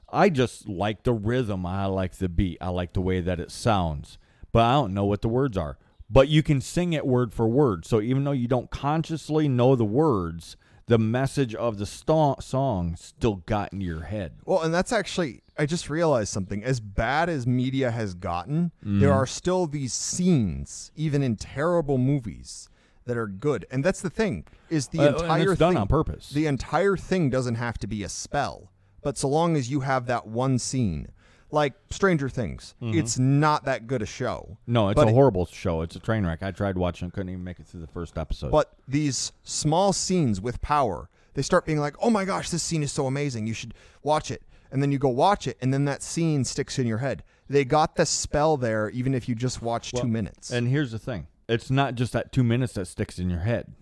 I 0.09 0.29
just 0.29 0.69
like 0.69 1.03
the 1.03 1.13
rhythm. 1.13 1.65
I 1.65 1.85
like 1.85 2.13
the 2.17 2.29
beat. 2.29 2.57
I 2.61 2.69
like 2.69 2.93
the 2.93 3.01
way 3.01 3.21
that 3.21 3.39
it 3.39 3.51
sounds. 3.51 4.17
But 4.51 4.63
I 4.65 4.73
don't 4.73 4.93
know 4.93 5.05
what 5.05 5.21
the 5.21 5.29
words 5.29 5.57
are. 5.57 5.77
But 6.09 6.29
you 6.29 6.41
can 6.41 6.61
sing 6.61 6.93
it 6.93 7.05
word 7.05 7.33
for 7.33 7.47
word. 7.47 7.85
So 7.85 7.99
even 8.01 8.23
though 8.23 8.31
you 8.31 8.47
don't 8.47 8.71
consciously 8.71 9.47
know 9.49 9.75
the 9.75 9.83
words, 9.85 10.55
the 10.85 10.97
message 10.97 11.53
of 11.53 11.77
the 11.79 11.85
sto- 11.85 12.37
song 12.39 12.95
still 12.95 13.35
got 13.45 13.73
in 13.73 13.81
your 13.81 14.03
head. 14.03 14.33
Well, 14.45 14.61
and 14.61 14.73
that's 14.73 14.93
actually 14.93 15.41
I 15.59 15.65
just 15.65 15.89
realized 15.89 16.31
something. 16.31 16.63
As 16.63 16.79
bad 16.79 17.27
as 17.29 17.45
media 17.45 17.91
has 17.91 18.13
gotten, 18.13 18.71
Mm-hmm. 18.85 18.99
there 19.01 19.11
are 19.13 19.25
still 19.27 19.67
these 19.67 19.91
scenes, 19.91 20.91
even 20.95 21.21
in 21.23 21.35
terrible 21.35 21.97
movies, 21.97 22.69
that 23.05 23.17
are 23.17 23.27
good. 23.27 23.65
And 23.71 23.83
that's 23.83 24.01
the 24.01 24.09
thing 24.09 24.45
is 24.69 24.87
the 24.89 24.99
Uh, 24.99 25.19
entire 25.21 25.51
it's 25.51 25.59
done 25.59 25.73
thing, 25.73 25.81
on 25.81 25.87
purpose. 25.87 26.29
The 26.29 26.45
entire 26.45 26.95
thing 26.95 27.29
doesn't 27.29 27.55
have 27.55 27.77
to 27.79 27.87
be 27.87 28.03
a 28.03 28.09
spell, 28.09 28.71
but 29.01 29.17
so 29.17 29.27
long 29.27 29.55
as 29.57 29.69
you 29.69 29.81
have 29.81 30.05
that 30.07 30.27
one 30.27 30.59
scene, 30.59 31.07
like 31.51 31.73
Stranger 31.89 32.29
Things, 32.29 32.75
mm-hmm. 32.81 32.97
it's 32.97 33.17
not 33.17 33.65
that 33.65 33.87
good 33.87 34.01
a 34.01 34.05
show. 34.05 34.57
No, 34.67 34.89
it's 34.89 35.01
a 35.01 35.07
it- 35.07 35.13
horrible 35.13 35.45
show. 35.45 35.81
It's 35.81 35.95
a 35.95 35.99
train 35.99 36.25
wreck. 36.25 36.43
I 36.43 36.51
tried 36.51 36.77
watching, 36.77 37.09
couldn't 37.11 37.29
even 37.29 37.43
make 37.43 37.59
it 37.59 37.67
through 37.67 37.81
the 37.81 37.87
first 37.87 38.17
episode. 38.17 38.51
But 38.51 38.73
these 38.87 39.31
small 39.43 39.93
scenes 39.93 40.41
with 40.41 40.61
power, 40.61 41.09
they 41.33 41.41
start 41.41 41.65
being 41.65 41.79
like, 41.79 41.95
"Oh 42.01 42.09
my 42.09 42.25
gosh, 42.25 42.49
this 42.49 42.63
scene 42.63 42.83
is 42.83 42.91
so 42.91 43.07
amazing! 43.07 43.47
You 43.47 43.53
should 43.53 43.73
watch 44.03 44.31
it." 44.31 44.43
And 44.69 44.81
then 44.81 44.91
you 44.91 44.97
go 44.97 45.09
watch 45.09 45.47
it, 45.47 45.57
and 45.61 45.73
then 45.73 45.85
that 45.85 46.03
scene 46.03 46.43
sticks 46.43 46.77
in 46.77 46.87
your 46.87 46.97
head. 46.97 47.23
They 47.49 47.63
got 47.63 47.95
the 47.95 48.05
spell 48.05 48.57
there, 48.57 48.89
even 48.89 49.13
if 49.13 49.29
you 49.29 49.35
just 49.35 49.61
watch 49.61 49.91
two 49.93 50.07
minutes. 50.07 50.51
And 50.51 50.67
here's 50.67 50.91
the 50.91 50.99
thing: 50.99 51.27
it's 51.47 51.71
not 51.71 51.95
just 51.95 52.13
that 52.13 52.31
two 52.31 52.43
minutes 52.43 52.73
that 52.73 52.87
sticks 52.87 53.19
in 53.19 53.29
your 53.29 53.39
head. 53.39 53.73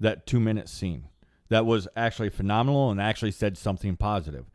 That 0.00 0.26
two 0.26 0.40
minute 0.40 0.68
scene 0.68 1.08
that 1.48 1.66
was 1.66 1.86
actually 1.96 2.30
phenomenal 2.30 2.90
and 2.90 3.00
actually 3.00 3.30
said 3.30 3.56
something 3.56 3.96
positive. 3.96 4.46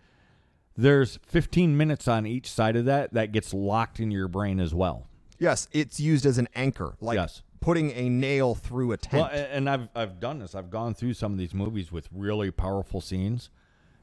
There's 0.82 1.20
15 1.26 1.76
minutes 1.76 2.08
on 2.08 2.26
each 2.26 2.50
side 2.50 2.78
of 2.78 2.86
that 2.86 3.14
that 3.14 3.34
gets 3.34 3.54
locked 3.54 4.00
in 4.00 4.12
your 4.12 4.30
brain 4.30 4.60
as 4.62 4.74
well. 4.74 5.08
yes, 5.38 5.68
it's 5.74 6.00
used 6.00 6.26
as 6.26 6.38
an 6.38 6.48
anchor, 6.56 6.96
like 7.02 7.16
Yes. 7.18 7.42
putting 7.60 7.92
a 7.92 8.08
nail 8.10 8.56
through 8.56 8.94
a 8.94 8.98
tent. 8.98 9.30
Well, 9.32 9.46
and 9.52 9.70
I've 9.70 9.90
I've 9.96 10.20
done 10.22 10.40
this. 10.40 10.56
I've 10.56 10.70
gone 10.70 10.94
through 10.94 11.16
some 11.16 11.34
of 11.34 11.38
these 11.38 11.54
movies 11.54 11.92
with 11.92 12.08
really 12.14 12.50
powerful 12.52 13.02
scenes, 13.02 13.50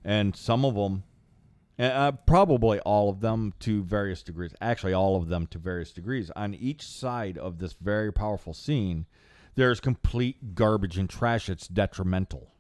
and 0.05 0.37
some 0.37 0.65
of 0.67 0.75
them, 0.75 1.05
uh, 1.79 2.13
probably 2.13 2.79
all 2.81 3.09
of 3.09 3.21
them 3.21 3.55
to 3.61 3.83
various 3.83 4.23
degrees. 4.23 4.55
Actually, 4.61 4.93
all 4.93 5.17
of 5.17 5.29
them 5.29 5.47
to 5.49 5.59
various 5.59 5.93
degrees. 5.93 6.31
On 6.37 6.55
each 6.55 6.83
side 6.83 7.39
of 7.39 7.59
this 7.59 7.73
very 7.73 8.13
powerful 8.13 8.53
scene, 8.53 9.07
there's 9.55 9.81
complete 9.81 10.55
garbage 10.55 10.99
and 10.99 11.09
trash. 11.09 11.49
It's 11.49 11.69
detrimental. 11.69 12.51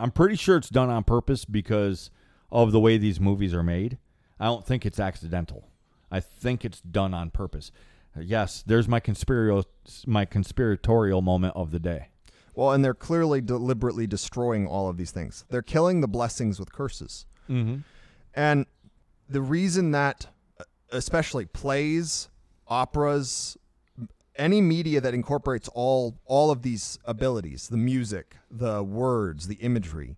I'm 0.00 0.10
pretty 0.10 0.36
sure 0.36 0.56
it's 0.56 0.68
done 0.68 0.90
on 0.90 1.04
purpose 1.04 1.44
because 1.44 2.10
of 2.50 2.72
the 2.72 2.80
way 2.80 2.98
these 2.98 3.20
movies 3.20 3.52
are 3.52 3.62
made. 3.62 3.98
I 4.40 4.46
don't 4.46 4.66
think 4.66 4.86
it's 4.86 5.00
accidental. 5.00 5.68
I 6.10 6.20
think 6.20 6.64
it's 6.64 6.80
done 6.80 7.12
on 7.14 7.30
purpose. 7.30 7.72
Yes, 8.18 8.62
there's 8.66 8.88
my 8.88 9.00
conspiratorial 9.00 9.66
my 10.06 10.24
conspiratorial 10.24 11.22
moment 11.22 11.54
of 11.56 11.70
the 11.70 11.78
day. 11.78 12.08
well, 12.54 12.72
and 12.72 12.84
they're 12.84 12.94
clearly 12.94 13.40
deliberately 13.40 14.06
destroying 14.06 14.66
all 14.66 14.88
of 14.88 14.96
these 14.96 15.10
things. 15.12 15.44
They're 15.50 15.62
killing 15.62 16.00
the 16.00 16.08
blessings 16.08 16.58
with 16.58 16.72
curses. 16.72 17.26
Mm-hmm. 17.48 17.78
And 18.34 18.66
the 19.28 19.40
reason 19.42 19.92
that, 19.92 20.26
uh, 20.58 20.64
especially 20.90 21.46
plays, 21.46 22.28
operas, 22.66 23.56
any 24.38 24.60
media 24.60 25.00
that 25.00 25.14
incorporates 25.14 25.68
all 25.74 26.16
all 26.26 26.50
of 26.50 26.62
these 26.62 26.98
abilities, 27.04 27.68
the 27.68 27.76
music, 27.76 28.36
the 28.50 28.82
words, 28.82 29.46
the 29.48 29.56
imagery, 29.56 30.16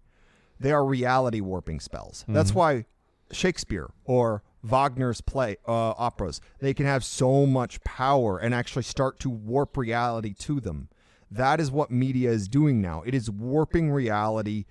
they 0.58 0.72
are 0.72 0.84
reality 0.84 1.40
warping 1.40 1.80
spells. 1.80 2.24
That's 2.28 2.54
why 2.54 2.84
Shakespeare 3.32 3.90
or 4.04 4.42
Wagner's 4.62 5.20
play 5.22 5.56
uh, 5.66 5.94
operas 5.96 6.40
they 6.58 6.74
can 6.74 6.84
have 6.84 7.02
so 7.02 7.46
much 7.46 7.82
power 7.82 8.36
and 8.38 8.54
actually 8.54 8.82
start 8.82 9.18
to 9.20 9.30
warp 9.30 9.76
reality 9.76 10.34
to 10.40 10.60
them. 10.60 10.88
That 11.30 11.60
is 11.60 11.70
what 11.70 11.90
media 11.90 12.30
is 12.30 12.46
doing 12.48 12.80
now. 12.82 13.02
It 13.06 13.14
is 13.14 13.30
warping 13.30 13.90
reality 13.90 14.66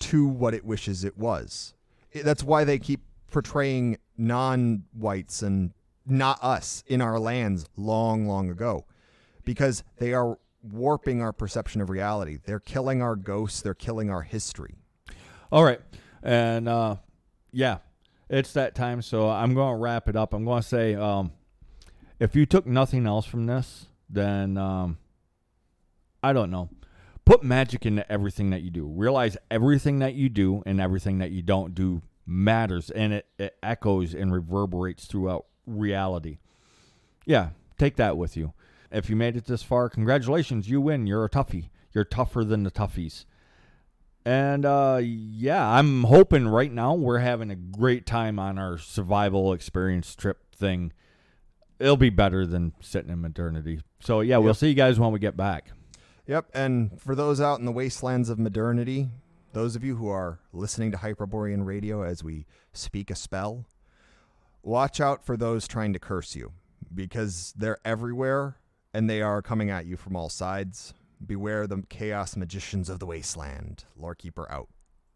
to 0.00 0.26
what 0.28 0.54
it 0.54 0.64
wishes 0.64 1.04
it 1.04 1.16
was. 1.18 1.74
It- 2.12 2.24
that's 2.24 2.44
why 2.44 2.64
they 2.64 2.78
keep 2.78 3.00
portraying 3.30 3.96
non-whites 4.16 5.42
and 5.42 5.72
not 6.06 6.38
us 6.42 6.82
in 6.86 7.00
our 7.00 7.18
lands 7.18 7.66
long, 7.76 8.26
long 8.26 8.50
ago, 8.50 8.84
because 9.44 9.82
they 9.98 10.12
are 10.12 10.38
warping 10.62 11.20
our 11.20 11.32
perception 11.32 11.80
of 11.80 11.90
reality. 11.90 12.38
They're 12.44 12.60
killing 12.60 13.02
our 13.02 13.16
ghosts. 13.16 13.62
They're 13.62 13.74
killing 13.74 14.10
our 14.10 14.22
history. 14.22 14.74
All 15.50 15.64
right. 15.64 15.80
And 16.22 16.68
uh, 16.68 16.96
yeah, 17.52 17.78
it's 18.28 18.52
that 18.52 18.74
time. 18.74 19.02
So 19.02 19.28
I'm 19.28 19.54
going 19.54 19.74
to 19.74 19.80
wrap 19.80 20.08
it 20.08 20.16
up. 20.16 20.32
I'm 20.32 20.44
going 20.44 20.62
to 20.62 20.68
say 20.68 20.94
um, 20.94 21.32
if 22.18 22.36
you 22.36 22.46
took 22.46 22.66
nothing 22.66 23.06
else 23.06 23.26
from 23.26 23.46
this, 23.46 23.86
then 24.08 24.56
um, 24.56 24.98
I 26.22 26.32
don't 26.32 26.50
know. 26.50 26.68
Put 27.24 27.42
magic 27.42 27.86
into 27.86 28.10
everything 28.10 28.50
that 28.50 28.62
you 28.62 28.70
do. 28.70 28.84
Realize 28.84 29.36
everything 29.50 30.00
that 30.00 30.14
you 30.14 30.28
do 30.28 30.62
and 30.66 30.80
everything 30.80 31.18
that 31.18 31.30
you 31.30 31.42
don't 31.42 31.74
do 31.74 32.02
matters 32.26 32.90
and 32.90 33.12
it, 33.12 33.26
it 33.38 33.56
echoes 33.62 34.14
and 34.14 34.32
reverberates 34.32 35.06
throughout 35.06 35.46
reality. 35.66 36.38
Yeah, 37.26 37.50
take 37.78 37.96
that 37.96 38.16
with 38.16 38.36
you. 38.36 38.52
If 38.90 39.08
you 39.08 39.16
made 39.16 39.36
it 39.36 39.46
this 39.46 39.62
far, 39.62 39.88
congratulations, 39.88 40.68
you 40.68 40.80
win. 40.80 41.06
You're 41.06 41.24
a 41.24 41.30
toughie. 41.30 41.70
You're 41.92 42.04
tougher 42.04 42.44
than 42.44 42.62
the 42.62 42.70
toughies. 42.70 43.24
And 44.24 44.64
uh, 44.64 45.00
yeah, 45.02 45.66
I'm 45.66 46.04
hoping 46.04 46.46
right 46.46 46.70
now 46.70 46.94
we're 46.94 47.18
having 47.18 47.50
a 47.50 47.56
great 47.56 48.06
time 48.06 48.38
on 48.38 48.58
our 48.58 48.78
survival 48.78 49.52
experience 49.52 50.14
trip 50.14 50.54
thing. 50.54 50.92
It'll 51.80 51.96
be 51.96 52.10
better 52.10 52.46
than 52.46 52.72
sitting 52.80 53.10
in 53.10 53.20
modernity. 53.20 53.80
So 54.00 54.20
yeah, 54.20 54.36
we'll 54.36 54.54
see 54.54 54.68
you 54.68 54.74
guys 54.74 55.00
when 55.00 55.10
we 55.10 55.18
get 55.18 55.36
back. 55.36 55.70
Yep. 56.26 56.50
And 56.54 57.00
for 57.00 57.16
those 57.16 57.40
out 57.40 57.58
in 57.58 57.64
the 57.64 57.72
wastelands 57.72 58.28
of 58.28 58.38
modernity, 58.38 59.08
those 59.52 59.74
of 59.74 59.82
you 59.82 59.96
who 59.96 60.08
are 60.08 60.38
listening 60.52 60.92
to 60.92 60.98
Hyperborean 60.98 61.64
Radio 61.64 62.02
as 62.02 62.22
we 62.22 62.46
speak 62.72 63.10
a 63.10 63.16
spell, 63.16 63.64
watch 64.62 65.00
out 65.00 65.24
for 65.24 65.36
those 65.36 65.66
trying 65.66 65.92
to 65.92 65.98
curse 65.98 66.34
you 66.34 66.52
because 66.94 67.54
they're 67.56 67.78
everywhere 67.84 68.56
and 68.94 69.08
they 69.08 69.22
are 69.22 69.42
coming 69.42 69.70
at 69.70 69.86
you 69.86 69.96
from 69.96 70.16
all 70.16 70.28
sides. 70.28 70.94
Beware 71.24 71.66
the 71.66 71.82
chaos 71.88 72.36
magicians 72.36 72.88
of 72.88 72.98
the 72.98 73.06
wasteland. 73.06 73.84
Lorekeeper 74.00 74.50
out. 74.50 74.68